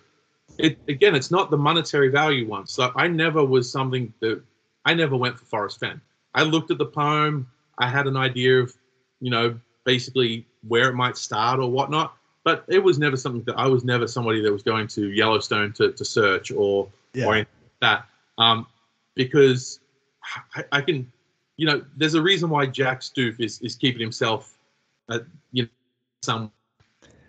it 0.58 0.78
again, 0.88 1.14
it's 1.14 1.30
not 1.30 1.50
the 1.50 1.56
monetary 1.56 2.08
value 2.08 2.46
one. 2.46 2.66
So 2.66 2.92
I 2.96 3.06
never 3.08 3.44
was 3.44 3.70
something 3.70 4.12
that 4.20 4.42
I 4.84 4.94
never 4.94 5.16
went 5.16 5.38
for 5.38 5.44
Forrest 5.44 5.80
Fenn. 5.80 6.00
I 6.34 6.42
looked 6.42 6.70
at 6.70 6.78
the 6.78 6.86
poem. 6.86 7.48
I 7.78 7.88
had 7.88 8.06
an 8.06 8.16
idea 8.16 8.60
of, 8.60 8.74
you 9.20 9.30
know, 9.30 9.58
basically 9.84 10.46
where 10.66 10.88
it 10.88 10.94
might 10.94 11.16
start 11.16 11.60
or 11.60 11.70
whatnot. 11.70 12.16
But 12.42 12.64
it 12.68 12.82
was 12.82 12.98
never 12.98 13.16
something 13.16 13.42
that 13.44 13.58
I 13.58 13.66
was 13.66 13.84
never 13.84 14.06
somebody 14.06 14.40
that 14.42 14.52
was 14.52 14.62
going 14.62 14.86
to 14.88 15.10
Yellowstone 15.10 15.72
to, 15.74 15.92
to 15.92 16.04
search 16.04 16.50
or 16.50 16.88
yeah. 17.12 17.26
or 17.26 17.34
anything 17.34 17.52
like 17.62 17.80
that. 17.80 18.06
Um, 18.42 18.66
because 19.14 19.80
I, 20.54 20.64
I, 20.72 20.80
can, 20.80 21.10
you 21.58 21.66
know, 21.66 21.84
there's 21.96 22.14
a 22.14 22.22
reason 22.22 22.48
why 22.48 22.66
Jack 22.66 23.00
Stuef 23.00 23.38
is, 23.40 23.60
is 23.60 23.76
keeping 23.76 24.00
himself, 24.00 24.56
at, 25.10 25.24
you 25.52 25.64
know, 25.64 25.68
some. 26.22 26.52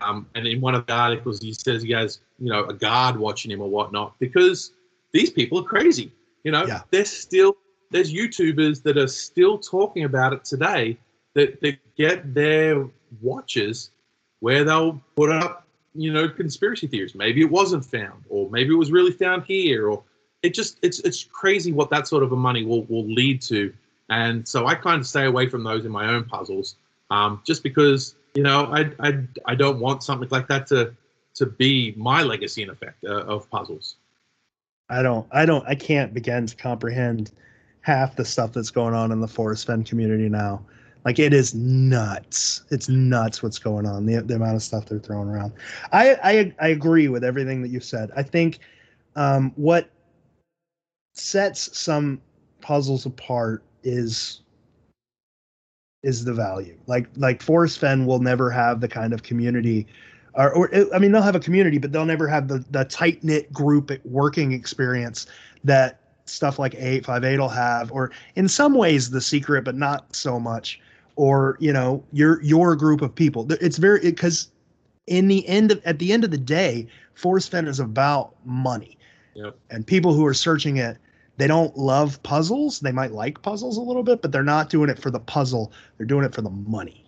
Um, 0.01 0.27
and 0.33 0.47
in 0.47 0.61
one 0.61 0.73
of 0.73 0.85
the 0.87 0.93
articles, 0.93 1.39
he 1.39 1.53
says 1.53 1.83
he 1.83 1.91
has, 1.91 2.21
you 2.39 2.49
know, 2.49 2.65
a 2.65 2.73
guard 2.73 3.17
watching 3.17 3.51
him 3.51 3.61
or 3.61 3.69
whatnot 3.69 4.15
because 4.19 4.73
these 5.11 5.29
people 5.29 5.59
are 5.59 5.63
crazy. 5.63 6.11
You 6.43 6.51
know, 6.51 6.65
yeah. 6.65 6.81
they're 6.89 7.05
still 7.05 7.55
there's 7.91 8.11
YouTubers 8.11 8.81
that 8.83 8.97
are 8.97 9.07
still 9.07 9.57
talking 9.57 10.05
about 10.05 10.33
it 10.33 10.43
today 10.43 10.97
that, 11.33 11.59
that 11.61 11.77
get 11.97 12.33
their 12.33 12.87
watches 13.21 13.91
where 14.39 14.63
they'll 14.63 14.99
put 15.15 15.29
up, 15.29 15.67
you 15.93 16.11
know, 16.11 16.27
conspiracy 16.27 16.87
theories. 16.87 17.13
Maybe 17.13 17.41
it 17.41 17.51
wasn't 17.51 17.85
found, 17.85 18.23
or 18.29 18.49
maybe 18.49 18.73
it 18.73 18.77
was 18.77 18.91
really 18.91 19.11
found 19.11 19.43
here, 19.43 19.89
or 19.89 20.03
it 20.41 20.53
just 20.53 20.79
it's 20.81 20.99
it's 21.01 21.23
crazy 21.25 21.71
what 21.71 21.89
that 21.91 22.07
sort 22.07 22.23
of 22.23 22.31
a 22.31 22.35
money 22.35 22.65
will 22.65 22.85
will 22.85 23.05
lead 23.05 23.41
to. 23.43 23.73
And 24.09 24.47
so 24.47 24.65
I 24.65 24.75
kind 24.75 24.99
of 24.99 25.07
stay 25.07 25.25
away 25.25 25.47
from 25.47 25.63
those 25.63 25.85
in 25.85 25.91
my 25.91 26.07
own 26.07 26.23
puzzles, 26.23 26.75
um, 27.11 27.41
just 27.45 27.61
because 27.61 28.15
you 28.33 28.43
know 28.43 28.65
I, 28.65 28.91
I 28.99 29.23
I 29.45 29.55
don't 29.55 29.79
want 29.79 30.03
something 30.03 30.29
like 30.29 30.47
that 30.47 30.67
to 30.67 30.95
to 31.35 31.45
be 31.45 31.93
my 31.97 32.23
legacy 32.23 32.63
in 32.63 32.69
effect 32.69 33.03
uh, 33.03 33.23
of 33.25 33.49
puzzles. 33.49 33.95
I 34.89 35.01
don't 35.01 35.27
I 35.31 35.45
don't 35.45 35.65
I 35.67 35.75
can't 35.75 36.13
begin 36.13 36.45
to 36.45 36.55
comprehend 36.55 37.31
half 37.81 38.15
the 38.15 38.25
stuff 38.25 38.53
that's 38.53 38.71
going 38.71 38.93
on 38.93 39.11
in 39.11 39.19
the 39.19 39.27
Forrest 39.27 39.67
Fenn 39.67 39.83
community 39.83 40.29
now. 40.29 40.63
Like 41.03 41.17
it 41.17 41.33
is 41.33 41.55
nuts. 41.55 42.63
It's 42.69 42.87
nuts 42.87 43.41
what's 43.41 43.57
going 43.57 43.87
on. 43.87 44.05
The, 44.05 44.21
the 44.21 44.35
amount 44.35 44.55
of 44.55 44.61
stuff 44.61 44.85
they're 44.85 44.99
throwing 44.99 45.29
around. 45.29 45.53
I, 45.91 46.15
I 46.23 46.53
I 46.59 46.67
agree 46.69 47.07
with 47.07 47.23
everything 47.23 47.61
that 47.63 47.69
you 47.69 47.79
said. 47.79 48.11
I 48.15 48.21
think 48.21 48.59
um, 49.15 49.51
what 49.55 49.89
sets 51.13 51.77
some 51.77 52.21
puzzles 52.61 53.05
apart 53.05 53.63
is 53.83 54.41
is 56.03 56.25
the 56.25 56.33
value. 56.33 56.77
Like 56.87 57.07
like 57.15 57.41
Forrest 57.41 57.79
Fenn 57.79 58.05
will 58.05 58.19
never 58.19 58.49
have 58.49 58.81
the 58.81 58.87
kind 58.87 59.13
of 59.13 59.23
community 59.23 59.87
or, 60.33 60.53
or 60.53 60.69
I 60.93 60.99
mean 60.99 61.11
they'll 61.11 61.21
have 61.21 61.35
a 61.35 61.39
community, 61.41 61.77
but 61.77 61.91
they'll 61.91 62.05
never 62.05 62.27
have 62.27 62.47
the 62.47 62.63
the 62.71 62.85
tight 62.85 63.23
knit 63.23 63.51
group 63.51 63.91
working 64.05 64.53
experience 64.53 65.27
that 65.63 65.99
stuff 66.25 66.59
like 66.59 66.73
858 66.75 67.39
will 67.39 67.49
have, 67.49 67.91
or 67.91 68.11
in 68.35 68.47
some 68.47 68.73
ways 68.73 69.09
the 69.09 69.21
secret, 69.21 69.63
but 69.63 69.75
not 69.75 70.15
so 70.15 70.39
much. 70.39 70.79
Or, 71.17 71.57
you 71.59 71.73
know, 71.73 72.03
your 72.13 72.41
your 72.41 72.75
group 72.75 73.01
of 73.01 73.13
people. 73.13 73.45
It's 73.51 73.77
very 73.77 73.99
because 73.99 74.49
in 75.07 75.27
the 75.27 75.47
end 75.47 75.71
of 75.71 75.81
at 75.85 75.99
the 75.99 76.13
end 76.13 76.23
of 76.23 76.31
the 76.31 76.37
day, 76.37 76.87
Forrest 77.15 77.51
Fenn 77.51 77.67
is 77.67 77.79
about 77.79 78.33
money. 78.45 78.97
Yep. 79.35 79.57
And 79.69 79.85
people 79.85 80.13
who 80.13 80.25
are 80.25 80.33
searching 80.33 80.77
it, 80.77 80.97
they 81.41 81.47
don't 81.47 81.75
love 81.77 82.21
puzzles. 82.23 82.79
They 82.79 82.91
might 82.91 83.11
like 83.11 83.41
puzzles 83.41 83.77
a 83.77 83.81
little 83.81 84.03
bit, 84.03 84.21
but 84.21 84.31
they're 84.31 84.43
not 84.43 84.69
doing 84.69 84.89
it 84.89 84.99
for 84.99 85.09
the 85.09 85.19
puzzle. 85.19 85.71
They're 85.97 86.05
doing 86.05 86.25
it 86.25 86.35
for 86.35 86.41
the 86.41 86.49
money. 86.49 87.05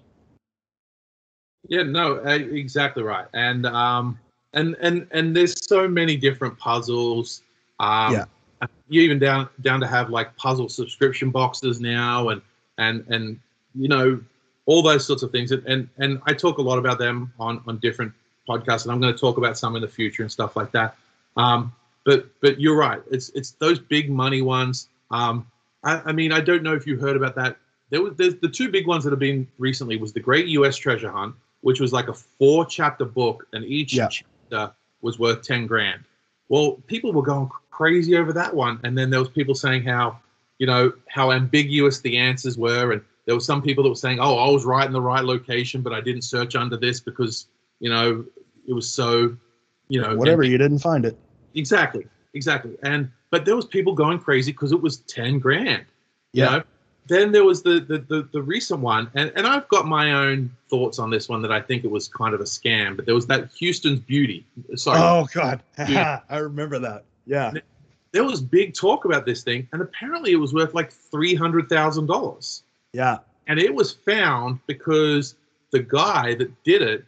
Yeah, 1.69 1.84
no, 1.84 2.15
exactly 2.15 3.03
right. 3.03 3.27
And 3.34 3.65
um 3.65 4.19
and 4.53 4.75
and 4.81 5.07
and 5.11 5.36
there's 5.36 5.65
so 5.67 5.88
many 5.88 6.17
different 6.17 6.57
puzzles. 6.57 7.43
Um 7.79 8.13
yeah 8.13 8.25
you 8.88 9.01
even 9.01 9.19
down 9.19 9.49
down 9.61 9.79
to 9.79 9.88
have 9.88 10.09
like 10.09 10.36
puzzle 10.38 10.69
subscription 10.69 11.31
boxes 11.31 11.79
now 11.79 12.29
and 12.29 12.41
and 12.77 13.05
and 13.07 13.39
you 13.75 13.88
know 13.88 14.21
all 14.65 14.81
those 14.81 15.05
sorts 15.05 15.23
of 15.23 15.31
things 15.31 15.51
and 15.51 15.65
and, 15.65 15.89
and 15.97 16.21
i 16.25 16.34
talk 16.34 16.57
a 16.57 16.61
lot 16.61 16.77
about 16.77 16.99
them 16.99 17.34
on 17.39 17.61
on 17.67 17.77
different 17.79 18.11
podcasts 18.47 18.84
and 18.84 18.91
i'm 18.91 19.01
going 19.01 19.13
to 19.13 19.19
talk 19.19 19.38
about 19.38 19.57
some 19.57 19.75
in 19.75 19.81
the 19.81 19.88
future 19.88 20.21
and 20.21 20.31
stuff 20.31 20.55
like 20.55 20.71
that 20.71 20.95
um, 21.36 21.73
but 22.05 22.27
but 22.41 22.59
you're 22.59 22.77
right 22.77 23.01
it's 23.11 23.29
it's 23.29 23.51
those 23.51 23.79
big 23.79 24.09
money 24.09 24.41
ones 24.41 24.89
um, 25.11 25.47
I, 25.83 26.01
I 26.05 26.11
mean 26.11 26.31
i 26.31 26.39
don't 26.39 26.63
know 26.63 26.73
if 26.73 26.87
you 26.87 26.97
heard 26.97 27.15
about 27.15 27.35
that 27.35 27.57
there 27.89 28.01
was 28.01 28.15
there's 28.15 28.35
the 28.35 28.49
two 28.49 28.69
big 28.69 28.87
ones 28.87 29.03
that 29.03 29.11
have 29.11 29.19
been 29.19 29.47
recently 29.57 29.97
was 29.97 30.13
the 30.13 30.19
great 30.19 30.47
us 30.47 30.77
treasure 30.77 31.11
hunt 31.11 31.35
which 31.61 31.79
was 31.79 31.93
like 31.93 32.07
a 32.07 32.13
four 32.13 32.65
chapter 32.65 33.05
book 33.05 33.47
and 33.53 33.63
each 33.65 33.93
yeah. 33.93 34.07
chapter 34.09 34.73
was 35.01 35.19
worth 35.19 35.41
10 35.41 35.67
grand 35.67 36.03
well 36.49 36.73
people 36.87 37.13
were 37.13 37.23
going 37.23 37.49
crazy 37.73 38.15
over 38.15 38.31
that 38.31 38.53
one. 38.53 38.79
And 38.83 38.97
then 38.97 39.09
there 39.09 39.19
was 39.19 39.29
people 39.29 39.55
saying 39.55 39.83
how, 39.83 40.19
you 40.59 40.67
know, 40.67 40.93
how 41.09 41.31
ambiguous 41.31 41.99
the 41.99 42.17
answers 42.17 42.57
were. 42.57 42.93
And 42.93 43.01
there 43.25 43.35
were 43.35 43.41
some 43.41 43.61
people 43.61 43.83
that 43.83 43.89
were 43.89 43.95
saying, 43.95 44.19
oh, 44.19 44.37
I 44.37 44.49
was 44.49 44.63
right 44.63 44.85
in 44.85 44.93
the 44.93 45.01
right 45.01 45.23
location, 45.23 45.81
but 45.81 45.91
I 45.91 45.99
didn't 45.99 46.21
search 46.21 46.55
under 46.55 46.77
this 46.77 46.99
because, 46.99 47.47
you 47.79 47.89
know, 47.89 48.23
it 48.67 48.73
was 48.73 48.89
so, 48.89 49.17
you 49.17 49.37
you 49.89 50.01
know, 50.01 50.15
Whatever, 50.15 50.43
and- 50.43 50.51
you 50.51 50.57
didn't 50.57 50.79
find 50.79 51.03
it. 51.05 51.17
Exactly, 51.55 52.07
exactly. 52.33 52.77
And 52.83 53.11
but 53.29 53.45
there 53.45 53.55
was 53.55 53.65
people 53.65 53.93
going 53.93 54.19
crazy 54.19 54.51
because 54.51 54.71
it 54.71 54.81
was 54.81 54.97
ten 54.97 55.39
grand. 55.39 55.85
You 56.33 56.43
Yeah. 56.43 56.49
know? 56.57 56.63
Then 57.07 57.33
there 57.33 57.43
was 57.43 57.61
the, 57.61 57.81
the 57.81 57.97
the 57.99 58.29
the 58.31 58.41
recent 58.41 58.79
one, 58.79 59.11
and 59.13 59.29
and 59.35 59.45
I've 59.45 59.67
got 59.67 59.85
my 59.87 60.13
own 60.13 60.49
thoughts 60.69 60.99
on 60.99 61.09
this 61.09 61.27
one 61.27 61.41
that 61.41 61.51
I 61.51 61.59
think 61.61 61.83
it 61.83 61.91
was 61.91 62.07
kind 62.07 62.33
of 62.33 62.39
a 62.39 62.45
scam. 62.45 62.95
But 62.95 63.05
there 63.05 63.13
was 63.15 63.27
that 63.27 63.51
Houston's 63.59 63.99
Beauty. 63.99 64.45
Uh, 64.71 64.77
sorry, 64.77 64.99
Oh 65.01 65.27
God, 65.33 65.61
I 65.77 66.37
remember 66.37 66.79
that. 66.79 67.03
Yeah, 67.25 67.51
there 68.13 68.23
was 68.23 68.39
big 68.41 68.73
talk 68.73 69.03
about 69.03 69.25
this 69.25 69.43
thing, 69.43 69.67
and 69.73 69.81
apparently 69.81 70.31
it 70.31 70.37
was 70.37 70.53
worth 70.53 70.73
like 70.73 70.93
three 70.93 71.35
hundred 71.35 71.67
thousand 71.67 72.05
dollars. 72.05 72.63
yeah, 72.93 73.17
and 73.47 73.59
it 73.59 73.73
was 73.75 73.91
found 73.91 74.59
because 74.65 75.35
the 75.71 75.79
guy 75.79 76.35
that 76.35 76.63
did 76.63 76.81
it 76.81 77.03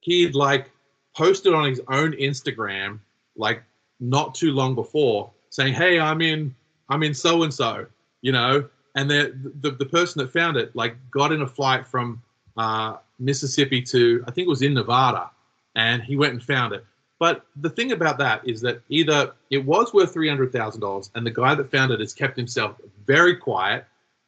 he'd 0.00 0.34
like 0.34 0.70
posted 1.16 1.52
on 1.52 1.68
his 1.68 1.80
own 1.88 2.12
instagram 2.12 2.98
like 3.36 3.62
not 4.00 4.34
too 4.34 4.52
long 4.52 4.74
before 4.74 5.30
saying 5.50 5.72
hey 5.72 5.98
i'm 5.98 6.20
in 6.20 6.54
i'm 6.88 7.02
in 7.02 7.14
so 7.14 7.42
and 7.42 7.52
so 7.52 7.86
you 8.22 8.32
know 8.32 8.68
and 8.96 9.10
the, 9.10 9.52
the 9.60 9.70
the 9.70 9.86
person 9.86 10.20
that 10.22 10.32
found 10.32 10.56
it 10.56 10.74
like 10.74 10.96
got 11.10 11.32
in 11.32 11.42
a 11.42 11.46
flight 11.46 11.86
from 11.86 12.22
uh, 12.56 12.96
mississippi 13.18 13.82
to 13.82 14.22
i 14.26 14.30
think 14.30 14.46
it 14.46 14.50
was 14.50 14.62
in 14.62 14.74
nevada 14.74 15.30
and 15.76 16.02
he 16.02 16.16
went 16.16 16.32
and 16.32 16.42
found 16.42 16.72
it 16.72 16.84
but 17.18 17.46
the 17.56 17.70
thing 17.70 17.92
about 17.92 18.18
that 18.18 18.46
is 18.46 18.60
that 18.62 18.82
either 18.88 19.32
it 19.50 19.64
was 19.64 19.94
worth 19.94 20.14
$300000 20.14 21.10
and 21.14 21.26
the 21.26 21.30
guy 21.30 21.54
that 21.54 21.70
found 21.70 21.92
it 21.92 22.00
has 22.00 22.12
kept 22.12 22.36
himself 22.36 22.76
very 23.06 23.36
quiet 23.36 23.86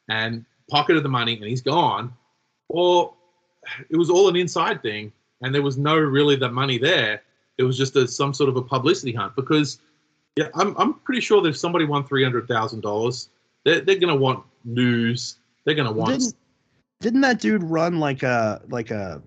and 0.08 0.44
pocketed 0.70 1.02
the 1.02 1.08
money 1.08 1.34
and 1.34 1.44
he's 1.44 1.60
gone, 1.60 2.12
or 2.68 3.12
it 3.90 3.96
was 3.96 4.08
all 4.08 4.28
an 4.28 4.36
inside 4.36 4.82
thing 4.82 5.12
and 5.42 5.54
there 5.54 5.62
was 5.62 5.76
no 5.76 5.96
really 5.96 6.36
the 6.36 6.48
money 6.48 6.78
there. 6.78 7.22
It 7.58 7.62
was 7.62 7.76
just 7.76 7.96
a, 7.96 8.06
some 8.06 8.34
sort 8.34 8.48
of 8.48 8.56
a 8.56 8.62
publicity 8.62 9.12
hunt 9.12 9.34
because 9.36 9.80
yeah, 10.36 10.48
I'm, 10.54 10.76
I'm 10.76 10.94
pretty 10.94 11.22
sure 11.22 11.40
that 11.42 11.48
if 11.48 11.56
somebody 11.56 11.86
won 11.86 12.04
three 12.04 12.22
hundred 12.22 12.46
thousand 12.46 12.82
dollars, 12.82 13.30
they're 13.64 13.80
they're 13.80 13.98
gonna 13.98 14.16
want 14.16 14.44
news. 14.64 15.38
They're 15.64 15.74
gonna 15.74 15.92
want 15.92 16.10
didn't 16.10 16.34
didn't 17.00 17.20
that 17.22 17.40
dude 17.40 17.62
run 17.62 17.98
like 17.98 18.22
a 18.22 18.60
like 18.68 18.90
a 18.90 19.22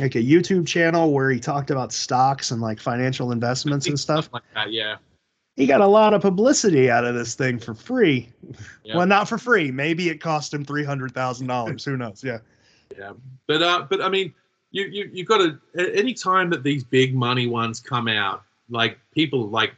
like 0.00 0.14
a 0.14 0.22
YouTube 0.22 0.66
channel 0.66 1.12
where 1.12 1.30
he 1.30 1.40
talked 1.40 1.70
about 1.70 1.92
stocks 1.92 2.50
and 2.50 2.60
like 2.60 2.80
financial 2.80 3.32
investments 3.32 3.86
and 3.86 3.98
stuff? 3.98 4.28
like 4.32 4.42
that. 4.54 4.72
Yeah, 4.72 4.96
He 5.56 5.66
got 5.66 5.80
a 5.80 5.86
lot 5.86 6.14
of 6.14 6.22
publicity 6.22 6.90
out 6.90 7.04
of 7.04 7.14
this 7.14 7.34
thing 7.34 7.58
for 7.58 7.74
free. 7.74 8.32
Yeah. 8.84 8.96
Well, 8.96 9.06
not 9.06 9.28
for 9.28 9.38
free. 9.38 9.70
Maybe 9.70 10.08
it 10.08 10.20
cost 10.20 10.54
him 10.54 10.64
three 10.64 10.84
hundred 10.84 11.12
thousand 11.14 11.46
dollars. 11.46 11.84
Who 11.84 11.96
knows? 11.96 12.22
Yeah. 12.24 12.38
yeah. 12.96 13.12
But 13.46 13.62
uh, 13.62 13.86
but 13.88 14.00
I 14.00 14.08
mean, 14.08 14.34
you 14.78 14.86
you 14.86 15.10
you 15.12 15.24
got 15.24 15.38
to 15.38 15.58
any 15.96 16.14
time 16.14 16.50
that 16.50 16.62
these 16.62 16.84
big 16.84 17.14
money 17.14 17.46
ones 17.46 17.80
come 17.80 18.08
out, 18.08 18.42
like 18.70 18.98
people 19.12 19.48
like 19.48 19.74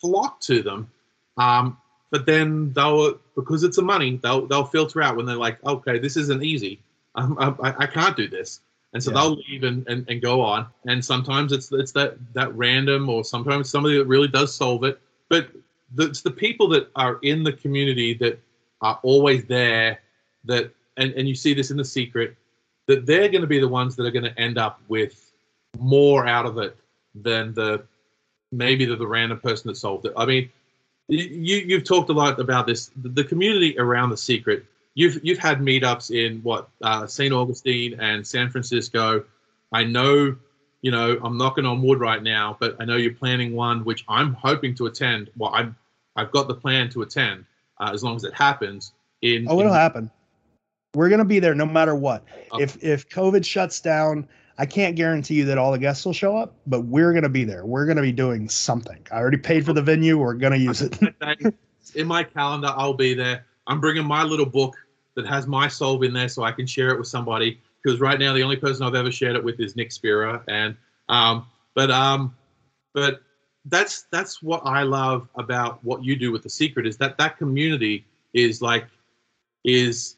flock 0.00 0.40
to 0.40 0.62
them. 0.62 0.90
Um, 1.36 1.78
but 2.10 2.26
then 2.26 2.72
they'll 2.72 3.18
because 3.34 3.64
it's 3.64 3.78
a 3.78 3.82
money, 3.82 4.18
they'll 4.22 4.46
they'll 4.46 4.64
filter 4.64 5.02
out 5.02 5.16
when 5.16 5.26
they're 5.26 5.36
like, 5.36 5.62
okay, 5.64 5.98
this 5.98 6.16
isn't 6.16 6.42
easy. 6.42 6.80
Um, 7.16 7.36
I, 7.38 7.74
I 7.84 7.86
can't 7.86 8.16
do 8.16 8.28
this, 8.28 8.60
and 8.92 9.02
so 9.02 9.10
Yeah. 9.10 9.20
they'll 9.20 9.36
leave 9.48 9.62
and, 9.64 9.86
and, 9.88 10.04
and 10.08 10.20
go 10.20 10.40
on. 10.40 10.66
And 10.86 11.04
sometimes 11.04 11.52
it's 11.52 11.70
it's 11.72 11.92
that 11.92 12.16
that 12.34 12.54
random, 12.56 13.08
or 13.08 13.24
sometimes 13.24 13.70
somebody 13.70 13.96
that 13.98 14.06
really 14.06 14.28
does 14.28 14.54
solve 14.54 14.84
it. 14.84 15.00
But 15.28 15.48
the, 15.94 16.04
it's 16.06 16.22
the 16.22 16.30
people 16.30 16.68
that 16.68 16.90
are 16.96 17.18
in 17.22 17.42
the 17.44 17.52
community 17.52 18.14
that 18.14 18.40
are 18.80 18.98
always 19.02 19.44
there. 19.44 20.00
That 20.44 20.72
and 20.96 21.12
and 21.14 21.28
you 21.28 21.34
see 21.34 21.54
this 21.54 21.70
in 21.70 21.76
the 21.76 21.84
secret 21.84 22.36
that 22.86 23.06
they're 23.06 23.28
going 23.28 23.40
to 23.40 23.46
be 23.46 23.58
the 23.58 23.68
ones 23.68 23.96
that 23.96 24.04
are 24.06 24.10
going 24.10 24.24
to 24.24 24.38
end 24.38 24.58
up 24.58 24.80
with 24.88 25.32
more 25.78 26.26
out 26.26 26.46
of 26.46 26.58
it 26.58 26.76
than 27.14 27.54
the 27.54 27.84
maybe 28.52 28.84
the, 28.84 28.96
the 28.96 29.06
random 29.06 29.38
person 29.40 29.68
that 29.68 29.76
solved 29.76 30.06
it. 30.06 30.12
I 30.16 30.24
mean, 30.26 30.50
you 31.08 31.56
you've 31.56 31.84
talked 31.84 32.10
a 32.10 32.12
lot 32.12 32.38
about 32.40 32.66
this. 32.66 32.90
The, 32.96 33.24
community 33.24 33.78
around 33.78 34.10
the 34.10 34.16
secret. 34.16 34.64
You've 34.94 35.20
you've 35.24 35.38
had 35.38 35.58
meetups 35.60 36.10
in 36.10 36.40
what 36.42 36.68
uh, 36.82 37.06
St. 37.06 37.32
Augustine 37.32 37.98
and 38.00 38.26
San 38.26 38.48
Francisco. 38.50 39.24
I 39.72 39.82
know, 39.84 40.36
you 40.82 40.90
know, 40.92 41.18
I'm 41.22 41.36
knocking 41.36 41.66
on 41.66 41.82
wood 41.82 41.98
right 42.00 42.22
now, 42.22 42.56
but 42.60 42.76
I 42.78 42.84
know 42.84 42.96
you're 42.96 43.14
planning 43.14 43.54
one 43.54 43.84
which 43.84 44.04
I'm 44.08 44.34
hoping 44.34 44.74
to 44.76 44.86
attend. 44.86 45.30
Well, 45.36 45.50
I'm 45.52 45.74
I've 46.16 46.30
got 46.30 46.46
the 46.48 46.54
plan 46.54 46.88
to 46.90 47.02
attend 47.02 47.44
uh, 47.80 47.90
as 47.92 48.04
long 48.04 48.14
as 48.16 48.24
it 48.24 48.32
happens. 48.34 48.92
In 49.22 49.46
Oh, 49.48 49.58
it'll 49.58 49.72
in- 49.72 49.78
happen. 49.78 50.10
We're 50.94 51.08
gonna 51.08 51.24
be 51.24 51.38
there 51.38 51.54
no 51.54 51.66
matter 51.66 51.94
what. 51.94 52.24
Okay. 52.52 52.62
If 52.62 52.82
if 52.82 53.08
COVID 53.08 53.44
shuts 53.44 53.80
down, 53.80 54.28
I 54.58 54.66
can't 54.66 54.96
guarantee 54.96 55.34
you 55.34 55.44
that 55.46 55.58
all 55.58 55.72
the 55.72 55.78
guests 55.78 56.04
will 56.04 56.12
show 56.12 56.36
up, 56.36 56.54
but 56.66 56.82
we're 56.82 57.12
gonna 57.12 57.28
be 57.28 57.44
there. 57.44 57.66
We're 57.66 57.86
gonna 57.86 58.02
be 58.02 58.12
doing 58.12 58.48
something. 58.48 59.04
I 59.10 59.16
already 59.16 59.38
paid 59.38 59.66
for 59.66 59.72
the 59.72 59.82
venue. 59.82 60.18
We're 60.18 60.34
gonna 60.34 60.56
use 60.56 60.82
it. 60.82 60.98
in 61.94 62.06
my 62.06 62.22
calendar, 62.22 62.72
I'll 62.76 62.94
be 62.94 63.14
there. 63.14 63.44
I'm 63.66 63.80
bringing 63.80 64.04
my 64.04 64.22
little 64.22 64.46
book 64.46 64.76
that 65.16 65.26
has 65.26 65.46
my 65.46 65.68
solve 65.68 66.02
in 66.02 66.12
there 66.12 66.28
so 66.28 66.42
I 66.44 66.52
can 66.52 66.66
share 66.66 66.90
it 66.90 66.98
with 66.98 67.08
somebody. 67.08 67.60
Because 67.82 68.00
right 68.00 68.18
now, 68.18 68.32
the 68.32 68.42
only 68.42 68.56
person 68.56 68.84
I've 68.84 68.94
ever 68.94 69.12
shared 69.12 69.36
it 69.36 69.44
with 69.44 69.60
is 69.60 69.76
Nick 69.76 69.92
Spira, 69.92 70.42
and 70.48 70.76
um, 71.08 71.46
but 71.74 71.90
um, 71.90 72.34
but 72.94 73.20
that's 73.66 74.02
that's 74.10 74.42
what 74.42 74.62
I 74.64 74.82
love 74.82 75.28
about 75.34 75.82
what 75.84 76.04
you 76.04 76.16
do 76.16 76.32
with 76.32 76.42
the 76.42 76.50
secret 76.50 76.86
is 76.86 76.96
that 76.98 77.18
that 77.18 77.38
community 77.38 78.06
is 78.32 78.62
like 78.62 78.86
is 79.64 80.16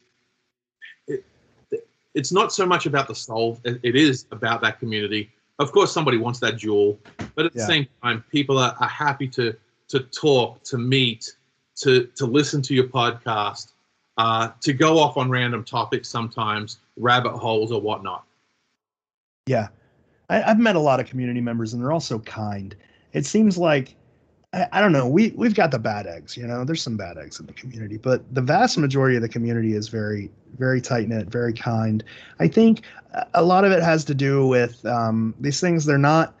it's 2.17 2.31
not 2.31 2.51
so 2.51 2.65
much 2.65 2.85
about 2.87 3.07
the 3.07 3.15
solve 3.15 3.61
it 3.63 3.95
is 3.95 4.25
about 4.31 4.59
that 4.61 4.79
community 4.79 5.31
of 5.59 5.71
course 5.71 5.91
somebody 5.91 6.17
wants 6.17 6.39
that 6.39 6.57
jewel 6.57 6.99
but 7.35 7.45
at 7.45 7.53
the 7.53 7.61
same 7.61 7.87
time 8.03 8.23
people 8.31 8.57
are, 8.57 8.75
are 8.79 8.89
happy 8.89 9.27
to 9.27 9.55
to 9.87 9.99
talk 9.99 10.61
to 10.63 10.77
meet 10.77 11.35
to 11.75 12.07
to 12.15 12.25
listen 12.25 12.61
to 12.61 12.73
your 12.73 12.87
podcast 12.87 13.73
uh, 14.17 14.49
to 14.61 14.73
go 14.73 14.97
off 14.97 15.15
on 15.15 15.29
random 15.29 15.63
topics 15.63 16.09
sometimes 16.09 16.79
rabbit 16.97 17.37
holes 17.37 17.71
or 17.71 17.79
whatnot 17.79 18.25
Yeah. 19.47 19.69
I, 20.29 20.43
I've 20.43 20.59
met 20.59 20.75
a 20.75 20.79
lot 20.79 20.99
of 20.99 21.05
community 21.07 21.39
members 21.39 21.73
and 21.73 21.81
they're 21.81 21.91
all 21.91 21.99
so 21.99 22.19
kind. 22.19 22.75
It 23.13 23.25
seems 23.25 23.57
like 23.57 23.95
I, 24.53 24.67
I 24.71 24.81
don't 24.81 24.91
know, 24.91 25.07
we 25.07 25.31
we've 25.35 25.55
got 25.55 25.71
the 25.71 25.79
bad 25.79 26.07
eggs, 26.07 26.37
you 26.37 26.47
know, 26.47 26.63
there's 26.63 26.81
some 26.81 26.97
bad 26.97 27.17
eggs 27.17 27.39
in 27.39 27.45
the 27.45 27.53
community, 27.53 27.97
but 27.97 28.23
the 28.33 28.41
vast 28.41 28.77
majority 28.77 29.15
of 29.15 29.21
the 29.21 29.29
community 29.29 29.73
is 29.73 29.89
very, 29.89 30.31
very 30.57 30.81
tight 30.81 31.09
knit, 31.09 31.27
very 31.27 31.53
kind. 31.53 32.03
I 32.39 32.47
think 32.47 32.83
a- 33.33 33.43
lot 33.43 33.65
of 33.65 33.71
it 33.71 33.83
has 33.83 34.05
to 34.05 34.15
do 34.15 34.47
with 34.47 34.85
um, 34.85 35.35
these 35.39 35.59
things, 35.59 35.85
they're 35.85 35.97
not 35.97 36.33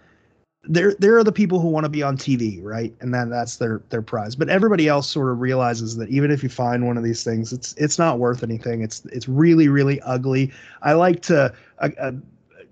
there 0.69 0.95
there 0.99 1.17
are 1.17 1.23
the 1.23 1.31
people 1.31 1.59
who 1.59 1.69
want 1.69 1.85
to 1.85 1.89
be 1.89 2.03
on 2.03 2.17
TV, 2.17 2.61
right? 2.61 2.93
And 2.99 3.13
then 3.13 3.29
that's 3.29 3.57
their 3.57 3.81
their 3.89 4.01
prize. 4.01 4.35
But 4.35 4.49
everybody 4.49 4.87
else 4.87 5.09
sort 5.09 5.31
of 5.31 5.39
realizes 5.39 5.95
that 5.97 6.09
even 6.09 6.29
if 6.29 6.43
you 6.43 6.49
find 6.49 6.85
one 6.85 6.97
of 6.97 7.03
these 7.03 7.23
things, 7.23 7.53
it's 7.53 7.73
it's 7.77 7.97
not 7.97 8.19
worth 8.19 8.43
anything. 8.43 8.81
It's 8.81 9.05
it's 9.05 9.29
really 9.29 9.69
really 9.69 10.01
ugly. 10.01 10.51
I 10.81 10.93
like 10.93 11.21
to 11.23 11.53
uh, 11.79 11.89
uh, 11.99 12.11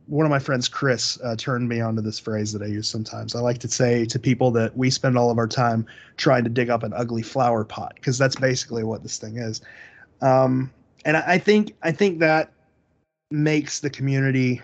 one 0.08 0.26
of 0.26 0.30
my 0.30 0.40
friends, 0.40 0.68
Chris, 0.68 1.20
uh, 1.24 1.36
turned 1.36 1.68
me 1.68 1.82
onto 1.82 2.02
this 2.02 2.20
phrase 2.20 2.54
that 2.54 2.62
I 2.62 2.68
use 2.68 2.88
sometimes. 2.88 3.36
I 3.36 3.40
like 3.40 3.58
to 3.60 3.68
say 3.68 4.06
to 4.06 4.20
people 4.20 4.52
that 4.52 4.76
we 4.78 4.90
spend 4.90 5.18
all 5.18 5.32
of 5.32 5.38
our 5.38 5.48
time 5.48 5.86
trying 6.18 6.44
to 6.44 6.50
dig 6.50 6.70
up 6.70 6.84
an 6.84 6.94
ugly 6.94 7.24
flower 7.24 7.64
pot 7.64 7.94
because 7.96 8.18
that's 8.18 8.36
basically 8.36 8.84
what 8.84 9.04
this 9.04 9.18
thing 9.18 9.38
is. 9.38 9.62
Um, 10.22 10.72
and 11.06 11.18
I, 11.18 11.24
I 11.28 11.38
think 11.38 11.76
I 11.82 11.92
think 11.92 12.20
that 12.20 12.52
makes 13.32 13.80
the 13.80 13.90
community. 13.90 14.62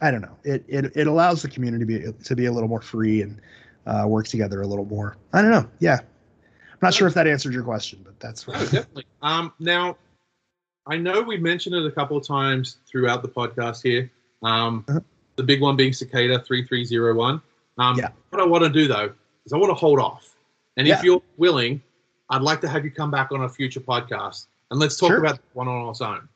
I 0.00 0.10
don't 0.10 0.20
know. 0.20 0.36
It 0.44 0.64
it, 0.68 0.92
it 0.94 1.06
allows 1.06 1.42
the 1.42 1.48
community 1.48 1.84
to 1.84 2.12
be, 2.12 2.24
to 2.24 2.36
be 2.36 2.46
a 2.46 2.52
little 2.52 2.68
more 2.68 2.82
free 2.82 3.22
and 3.22 3.40
uh, 3.86 4.04
work 4.06 4.26
together 4.26 4.62
a 4.62 4.66
little 4.66 4.86
more. 4.86 5.16
I 5.32 5.42
don't 5.42 5.50
know. 5.50 5.68
Yeah, 5.78 5.98
I'm 5.98 6.78
not 6.82 6.94
sure 6.94 7.08
if 7.08 7.14
that 7.14 7.26
answered 7.26 7.54
your 7.54 7.64
question, 7.64 8.00
but 8.04 8.18
that's 8.20 8.46
what. 8.46 8.58
definitely. 8.70 9.06
Um, 9.22 9.52
now, 9.58 9.96
I 10.86 10.96
know 10.96 11.20
we 11.22 11.36
mentioned 11.36 11.74
it 11.74 11.84
a 11.84 11.90
couple 11.90 12.16
of 12.16 12.26
times 12.26 12.78
throughout 12.86 13.22
the 13.22 13.28
podcast 13.28 13.82
here. 13.82 14.10
Um, 14.42 14.84
Uh-huh. 14.88 15.00
The 15.36 15.42
big 15.44 15.60
one 15.62 15.76
being 15.76 15.92
Cicada 15.92 16.38
3301. 16.42 17.40
Um, 17.78 17.96
Yeah. 17.98 18.08
What 18.30 18.40
I 18.42 18.44
want 18.44 18.64
to 18.64 18.70
do, 18.70 18.86
though, 18.88 19.12
is 19.46 19.52
I 19.52 19.56
want 19.56 19.70
to 19.70 19.74
hold 19.74 19.98
off. 20.00 20.36
And 20.76 20.86
Yeah. 20.86 20.98
if 20.98 21.04
you're 21.04 21.22
willing, 21.38 21.82
I'd 22.30 22.42
like 22.42 22.60
to 22.62 22.68
have 22.68 22.84
you 22.84 22.90
come 22.90 23.10
back 23.10 23.32
on 23.32 23.42
a 23.42 23.48
future 23.48 23.80
podcast 23.80 24.46
and 24.70 24.78
let's 24.78 24.96
talk 24.96 25.08
Sure. 25.08 25.18
about 25.18 25.38
one 25.54 25.66
on 25.68 25.88
its 25.88 26.00
own. 26.00 26.28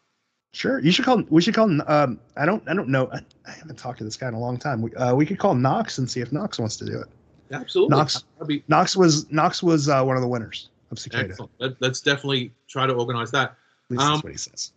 Sure, 0.53 0.79
you 0.79 0.91
should 0.93 1.05
call. 1.05 1.23
We 1.31 1.43
should 1.43 1.55
call. 1.55 1.69
Um, 1.91 2.21
I 2.37 2.47
don't. 2.47 2.63
I 2.69 2.75
don't 2.75 2.89
know. 2.89 3.09
I, 3.13 3.19
I 3.47 3.51
haven't 3.51 3.77
talked 3.77 3.99
to 3.99 4.05
this 4.05 4.17
guy 4.17 4.29
in 4.29 4.35
a 4.35 4.39
long 4.39 4.57
time. 4.57 4.83
We, 4.83 4.95
uh, 4.95 5.13
we 5.15 5.27
could 5.27 5.39
call 5.39 5.55
Knox 5.57 5.99
and 5.99 6.09
see 6.09 6.21
if 6.21 6.31
Knox 6.31 6.61
wants 6.61 6.77
to 6.77 6.85
do 6.85 7.01
it. 7.01 7.09
Absolutely. 7.51 7.97
Knox- 7.97 8.25
be 8.47 8.63
Knox 8.69 8.97
was 8.97 9.31
Knox 9.33 9.63
was 9.65 9.89
uh, 9.89 10.03
one 10.05 10.15
of 10.17 10.23
the 10.23 10.29
winners 10.29 10.71
of 10.93 10.99
Cicada. 11.01 11.29
excellent. 11.31 11.51
Let, 11.59 11.73
let's 11.81 12.01
definitely 12.01 12.53
try 12.69 12.87
to 12.87 12.93
organize 12.95 13.33
that. 13.33 13.51
At 13.51 13.57
least 13.91 14.03
Um, 14.03 14.13
that's 14.13 14.23
what 14.25 14.33
he 14.33 14.39
says. 14.39 14.73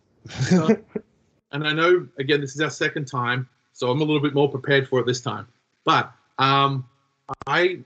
So- 0.50 0.76
and 1.52 1.66
I 1.66 1.72
know 1.72 2.06
again 2.18 2.40
this 2.40 2.54
is 2.54 2.60
our 2.60 2.70
second 2.70 3.06
time, 3.06 3.48
so 3.72 3.90
I'm 3.90 4.00
a 4.00 4.04
little 4.04 4.22
bit 4.22 4.34
more 4.34 4.48
prepared 4.48 4.88
for 4.88 5.00
it 5.00 5.06
this 5.06 5.20
time. 5.20 5.46
But 5.84 6.12
um, 6.38 6.86
I 7.46 7.80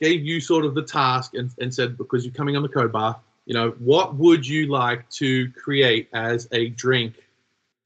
gave 0.00 0.24
you 0.24 0.40
sort 0.40 0.64
of 0.64 0.74
the 0.74 0.82
task 0.82 1.34
and, 1.34 1.50
and 1.60 1.74
said 1.74 1.98
because 1.98 2.24
you're 2.24 2.34
coming 2.34 2.56
on 2.56 2.62
the 2.62 2.68
code 2.68 2.92
bar, 2.92 3.18
you 3.46 3.54
know, 3.54 3.70
what 3.78 4.14
would 4.16 4.46
you 4.46 4.66
like 4.66 5.08
to 5.10 5.50
create 5.52 6.08
as 6.12 6.48
a 6.52 6.68
drink 6.70 7.14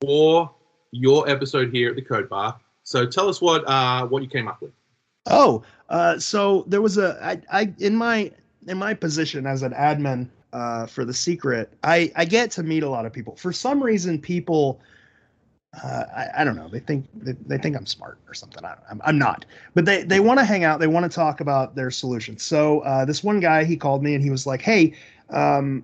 for 0.01 0.51
your 0.91 1.28
episode 1.28 1.72
here 1.72 1.91
at 1.91 1.97
the 1.97 2.03
code 2.03 2.28
bar? 2.28 2.59
So 2.85 3.07
tell 3.07 3.28
us 3.28 3.41
what 3.41 3.66
uh, 3.68 4.07
what 4.07 4.22
you 4.22 4.28
came 4.28 4.49
up 4.49 4.61
with. 4.61 4.72
Oh, 5.26 5.62
uh, 5.89 6.18
so 6.18 6.64
there 6.66 6.83
was 6.83 6.99
a 6.99 7.18
I, 7.22 7.61
I 7.61 7.72
in 7.78 7.97
my 7.97 8.30
in 8.66 8.76
my 8.76 8.95
position 8.95 9.47
as 9.47 9.62
an 9.62 9.72
admin 9.72 10.28
uh, 10.53 10.87
for 10.87 11.05
the 11.05 11.14
secret, 11.14 11.72
I 11.83 12.12
I 12.16 12.24
get 12.24 12.51
to 12.53 12.62
meet 12.62 12.83
a 12.83 12.89
lot 12.89 13.07
of 13.07 13.12
people. 13.12 13.37
For 13.37 13.53
some 13.53 13.83
reason, 13.83 14.20
people. 14.20 14.80
Uh, 15.83 16.05
I, 16.14 16.29
I 16.39 16.45
don't 16.45 16.57
know. 16.57 16.68
They 16.68 16.81
think 16.81 17.07
they, 17.14 17.33
they 17.33 17.57
think 17.57 17.77
I'm 17.77 17.87
smart 17.87 18.18
or 18.29 18.35
something. 18.35 18.64
I 18.64 18.77
am 18.91 19.01
I'm 19.05 19.18
not. 19.18 19.47
But 19.75 19.87
they 19.87 20.03
they 20.03 20.20
want 20.20 20.39
to 20.39 20.45
hang 20.45 20.64
out. 20.64 20.81
They 20.81 20.87
want 20.87 21.11
to 21.11 21.14
talk 21.14 21.41
about 21.41 21.75
their 21.75 21.91
solutions. 21.91 22.43
So 22.43 22.81
uh, 22.81 23.05
this 23.07 23.25
one 23.25 23.41
guy 23.41 23.64
he 23.64 23.77
called 23.77 24.03
me 24.03 24.14
and 24.14 24.23
he 24.23 24.31
was 24.31 24.47
like, 24.47 24.61
"Hey, 24.61 24.95
um, 25.31 25.83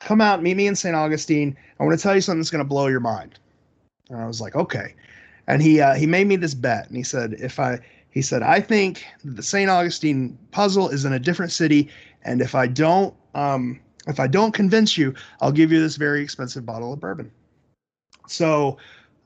come 0.00 0.22
out, 0.22 0.42
meet 0.42 0.56
me 0.56 0.66
in 0.66 0.74
St. 0.74 0.96
Augustine. 0.96 1.56
I 1.78 1.84
want 1.84 1.98
to 1.98 2.02
tell 2.02 2.14
you 2.14 2.22
something 2.22 2.40
that's 2.40 2.50
going 2.50 2.64
to 2.64 2.68
blow 2.68 2.86
your 2.86 3.00
mind." 3.00 3.38
And 4.08 4.18
I 4.18 4.26
was 4.26 4.40
like, 4.40 4.56
"Okay." 4.56 4.94
And 5.48 5.60
he 5.60 5.82
uh, 5.82 5.94
he 5.94 6.06
made 6.06 6.26
me 6.26 6.36
this 6.36 6.54
bet, 6.54 6.88
and 6.88 6.96
he 6.96 7.02
said, 7.02 7.34
"If 7.38 7.60
I 7.60 7.80
he 8.16 8.22
said, 8.22 8.42
I 8.42 8.60
think 8.60 9.04
the 9.24 9.42
St. 9.42 9.68
Augustine 9.68 10.38
puzzle 10.50 10.88
is 10.88 11.04
in 11.04 11.12
a 11.12 11.18
different 11.18 11.52
city, 11.52 11.90
and 12.22 12.40
if 12.40 12.54
I 12.54 12.66
don't, 12.66 13.14
um, 13.34 13.78
if 14.06 14.18
I 14.18 14.26
don't 14.26 14.52
convince 14.52 14.96
you, 14.96 15.12
I'll 15.42 15.52
give 15.52 15.70
you 15.70 15.82
this 15.82 15.96
very 15.96 16.22
expensive 16.22 16.64
bottle 16.64 16.94
of 16.94 17.00
bourbon. 17.00 17.30
So 18.26 18.78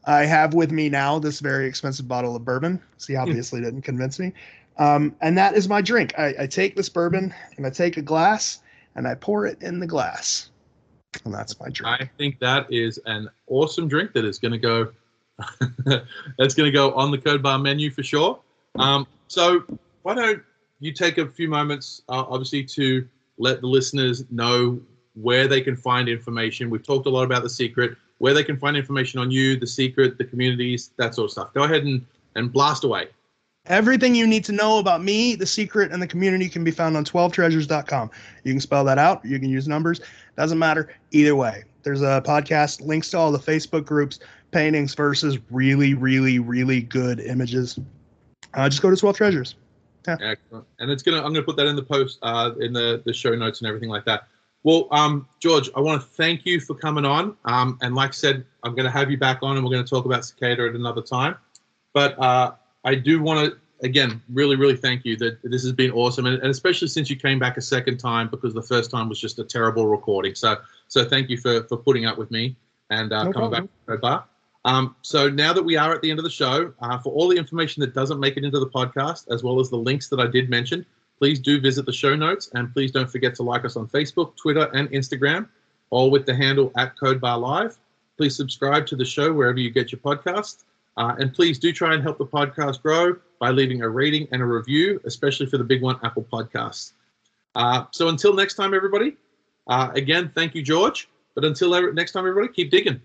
I 0.04 0.24
have 0.24 0.54
with 0.54 0.70
me 0.70 0.88
now 0.88 1.18
this 1.18 1.40
very 1.40 1.66
expensive 1.66 2.08
bottle 2.08 2.34
of 2.36 2.44
bourbon. 2.44 2.80
So 2.96 3.12
he 3.12 3.14
hmm. 3.14 3.22
obviously 3.22 3.60
didn't 3.60 3.82
convince 3.82 4.18
me. 4.18 4.32
Um, 4.78 5.14
and 5.20 5.36
that 5.36 5.54
is 5.54 5.68
my 5.68 5.82
drink. 5.82 6.14
I, 6.18 6.34
I 6.40 6.46
take 6.46 6.74
this 6.74 6.88
bourbon 6.88 7.34
and 7.56 7.66
I 7.66 7.70
take 7.70 7.96
a 7.96 8.02
glass 8.02 8.60
and 8.94 9.06
I 9.06 9.14
pour 9.14 9.46
it 9.46 9.62
in 9.62 9.78
the 9.78 9.86
glass. 9.86 10.50
And 11.24 11.34
that's 11.34 11.58
my 11.60 11.68
drink. 11.68 12.00
I 12.00 12.08
think 12.18 12.38
that 12.38 12.66
is 12.72 12.98
an 13.04 13.28
awesome 13.46 13.88
drink 13.88 14.12
that 14.14 14.24
is 14.24 14.38
going 14.38 14.52
to 14.52 14.58
go. 14.58 14.92
that's 16.38 16.54
going 16.54 16.66
to 16.66 16.70
go 16.70 16.92
on 16.92 17.10
the 17.10 17.18
code 17.18 17.42
bar 17.42 17.58
menu 17.58 17.90
for 17.90 18.02
sure. 18.02 18.40
Um, 18.78 19.06
so 19.26 19.64
why 20.02 20.14
don't 20.14 20.42
you 20.80 20.92
take 20.92 21.18
a 21.18 21.26
few 21.26 21.48
moments, 21.48 22.02
uh, 22.08 22.24
obviously, 22.28 22.64
to 22.64 23.06
let 23.38 23.60
the 23.60 23.66
listeners 23.66 24.24
know 24.30 24.80
where 25.14 25.48
they 25.48 25.60
can 25.60 25.76
find 25.76 26.08
information. 26.08 26.70
We've 26.70 26.86
talked 26.86 27.06
a 27.06 27.10
lot 27.10 27.24
about 27.24 27.42
the 27.42 27.50
secret, 27.50 27.96
where 28.20 28.32
they 28.32 28.44
can 28.44 28.56
find 28.56 28.76
information 28.76 29.20
on 29.20 29.30
you, 29.30 29.56
the 29.56 29.66
secret, 29.66 30.16
the 30.16 30.24
communities, 30.24 30.92
that 30.96 31.14
sort 31.14 31.26
of 31.26 31.32
stuff. 31.32 31.52
Go 31.52 31.64
ahead 31.64 31.84
and, 31.84 32.06
and 32.36 32.52
blast 32.52 32.84
away. 32.84 33.08
Everything 33.66 34.14
you 34.14 34.26
need 34.26 34.44
to 34.44 34.52
know 34.52 34.78
about 34.78 35.02
me, 35.02 35.34
the 35.34 35.46
secret, 35.46 35.92
and 35.92 36.00
the 36.00 36.06
community 36.06 36.48
can 36.48 36.64
be 36.64 36.70
found 36.70 36.96
on 36.96 37.04
12treasures.com. 37.04 38.10
You 38.44 38.52
can 38.52 38.60
spell 38.60 38.84
that 38.84 38.98
out. 38.98 39.24
You 39.24 39.38
can 39.38 39.50
use 39.50 39.68
numbers. 39.68 40.00
Doesn't 40.36 40.58
matter. 40.58 40.94
Either 41.10 41.36
way, 41.36 41.64
there's 41.82 42.00
a 42.00 42.22
podcast, 42.24 42.80
links 42.80 43.10
to 43.10 43.18
all 43.18 43.32
the 43.32 43.38
Facebook 43.38 43.84
groups, 43.84 44.20
paintings 44.50 44.94
versus 44.94 45.38
really, 45.50 45.94
really, 45.94 46.38
really 46.38 46.80
good 46.80 47.20
images 47.20 47.78
uh, 48.54 48.68
just 48.68 48.82
go 48.82 48.90
to 48.90 48.96
12 48.96 49.16
Treasures. 49.16 49.54
Yeah. 50.06 50.16
Excellent. 50.20 50.66
And 50.78 50.90
it's 50.90 51.02
gonna 51.02 51.18
I'm 51.18 51.32
gonna 51.32 51.42
put 51.42 51.56
that 51.56 51.66
in 51.66 51.76
the 51.76 51.82
post 51.82 52.18
uh, 52.22 52.52
in 52.58 52.72
the 52.72 53.02
the 53.04 53.12
show 53.12 53.34
notes 53.34 53.60
and 53.60 53.68
everything 53.68 53.90
like 53.90 54.04
that. 54.06 54.28
Well, 54.62 54.88
um, 54.90 55.26
George, 55.38 55.70
I 55.74 55.80
want 55.80 56.02
to 56.02 56.06
thank 56.06 56.44
you 56.44 56.60
for 56.60 56.74
coming 56.74 57.04
on. 57.04 57.36
Um, 57.46 57.78
and 57.80 57.94
like 57.94 58.10
I 58.10 58.12
said, 58.12 58.44
I'm 58.62 58.74
going 58.74 58.84
to 58.84 58.90
have 58.90 59.10
you 59.10 59.16
back 59.16 59.38
on, 59.42 59.56
and 59.56 59.64
we're 59.64 59.72
going 59.72 59.84
to 59.84 59.88
talk 59.88 60.04
about 60.04 60.24
cicada 60.24 60.66
at 60.66 60.74
another 60.74 61.02
time. 61.02 61.36
But 61.92 62.18
uh, 62.18 62.52
I 62.84 62.94
do 62.94 63.22
want 63.22 63.46
to 63.46 63.58
again 63.82 64.20
really 64.28 64.56
really 64.56 64.76
thank 64.76 65.06
you 65.06 65.16
that 65.16 65.38
this 65.42 65.62
has 65.62 65.72
been 65.72 65.90
awesome, 65.92 66.26
and, 66.26 66.40
and, 66.42 66.50
especially 66.50 66.88
since 66.88 67.08
you 67.08 67.16
came 67.16 67.38
back 67.38 67.56
a 67.56 67.62
second 67.62 67.96
time 67.96 68.28
because 68.28 68.52
the 68.52 68.62
first 68.62 68.90
time 68.90 69.08
was 69.08 69.18
just 69.18 69.38
a 69.38 69.44
terrible 69.44 69.86
recording. 69.86 70.34
So 70.34 70.56
so 70.88 71.04
thank 71.04 71.30
you 71.30 71.38
for 71.38 71.64
for 71.64 71.78
putting 71.78 72.04
up 72.04 72.18
with 72.18 72.30
me 72.30 72.56
and 72.90 73.12
uh, 73.12 73.24
no 73.24 73.32
coming 73.32 73.50
problem. 73.50 73.68
back 73.86 73.96
to 73.96 74.00
bar. 74.00 74.24
Um, 74.66 74.94
so 75.00 75.30
now 75.30 75.54
that 75.54 75.62
we 75.62 75.76
are 75.76 75.94
at 75.94 76.02
the 76.02 76.10
end 76.10 76.18
of 76.18 76.24
the 76.24 76.30
show, 76.30 76.74
uh, 76.80 76.98
for 76.98 77.12
all 77.14 77.28
the 77.28 77.36
information 77.36 77.80
that 77.80 77.94
doesn't 77.94 78.20
make 78.20 78.36
it 78.36 78.44
into 78.44 78.60
the 78.60 78.68
podcast, 78.68 79.32
as 79.32 79.42
well 79.42 79.58
as 79.58 79.70
the 79.70 79.76
links 79.76 80.08
that 80.08 80.20
I 80.20 80.26
did 80.26 80.50
mention, 80.50 80.84
please 81.20 81.38
do 81.38 81.60
visit 81.60 81.84
the 81.84 81.92
show 81.92 82.16
notes 82.16 82.50
and 82.54 82.72
please 82.72 82.90
don't 82.90 83.10
forget 83.10 83.34
to 83.34 83.42
like 83.42 83.64
us 83.66 83.76
on 83.76 83.86
Facebook, 83.86 84.34
Twitter, 84.36 84.70
and 84.72 84.90
Instagram, 84.90 85.46
all 85.90 86.10
with 86.10 86.24
the 86.24 86.34
handle 86.34 86.72
at 86.78 86.96
CodeBar 86.96 87.38
Live. 87.38 87.78
Please 88.16 88.34
subscribe 88.34 88.86
to 88.86 88.96
the 88.96 89.04
show 89.04 89.30
wherever 89.32 89.58
you 89.58 89.70
get 89.70 89.92
your 89.92 90.00
podcast. 90.00 90.64
Uh, 90.96 91.14
and 91.18 91.32
please 91.32 91.58
do 91.58 91.72
try 91.72 91.92
and 91.94 92.02
help 92.02 92.16
the 92.16 92.26
podcast 92.26 92.82
grow 92.82 93.14
by 93.38 93.50
leaving 93.50 93.82
a 93.82 93.88
rating 93.88 94.26
and 94.32 94.40
a 94.40 94.44
review, 94.44 95.00
especially 95.04 95.46
for 95.46 95.58
the 95.58 95.64
big 95.64 95.82
one, 95.82 95.98
Apple 96.02 96.26
Podcasts. 96.32 96.92
Uh, 97.54 97.84
so 97.90 98.08
until 98.08 98.34
next 98.34 98.54
time, 98.54 98.72
everybody, 98.72 99.16
uh, 99.68 99.90
again, 99.94 100.32
thank 100.34 100.54
you, 100.54 100.62
George. 100.62 101.08
But 101.34 101.44
until 101.44 101.92
next 101.92 102.12
time, 102.12 102.26
everybody, 102.26 102.52
keep 102.52 102.70
digging. 102.70 103.00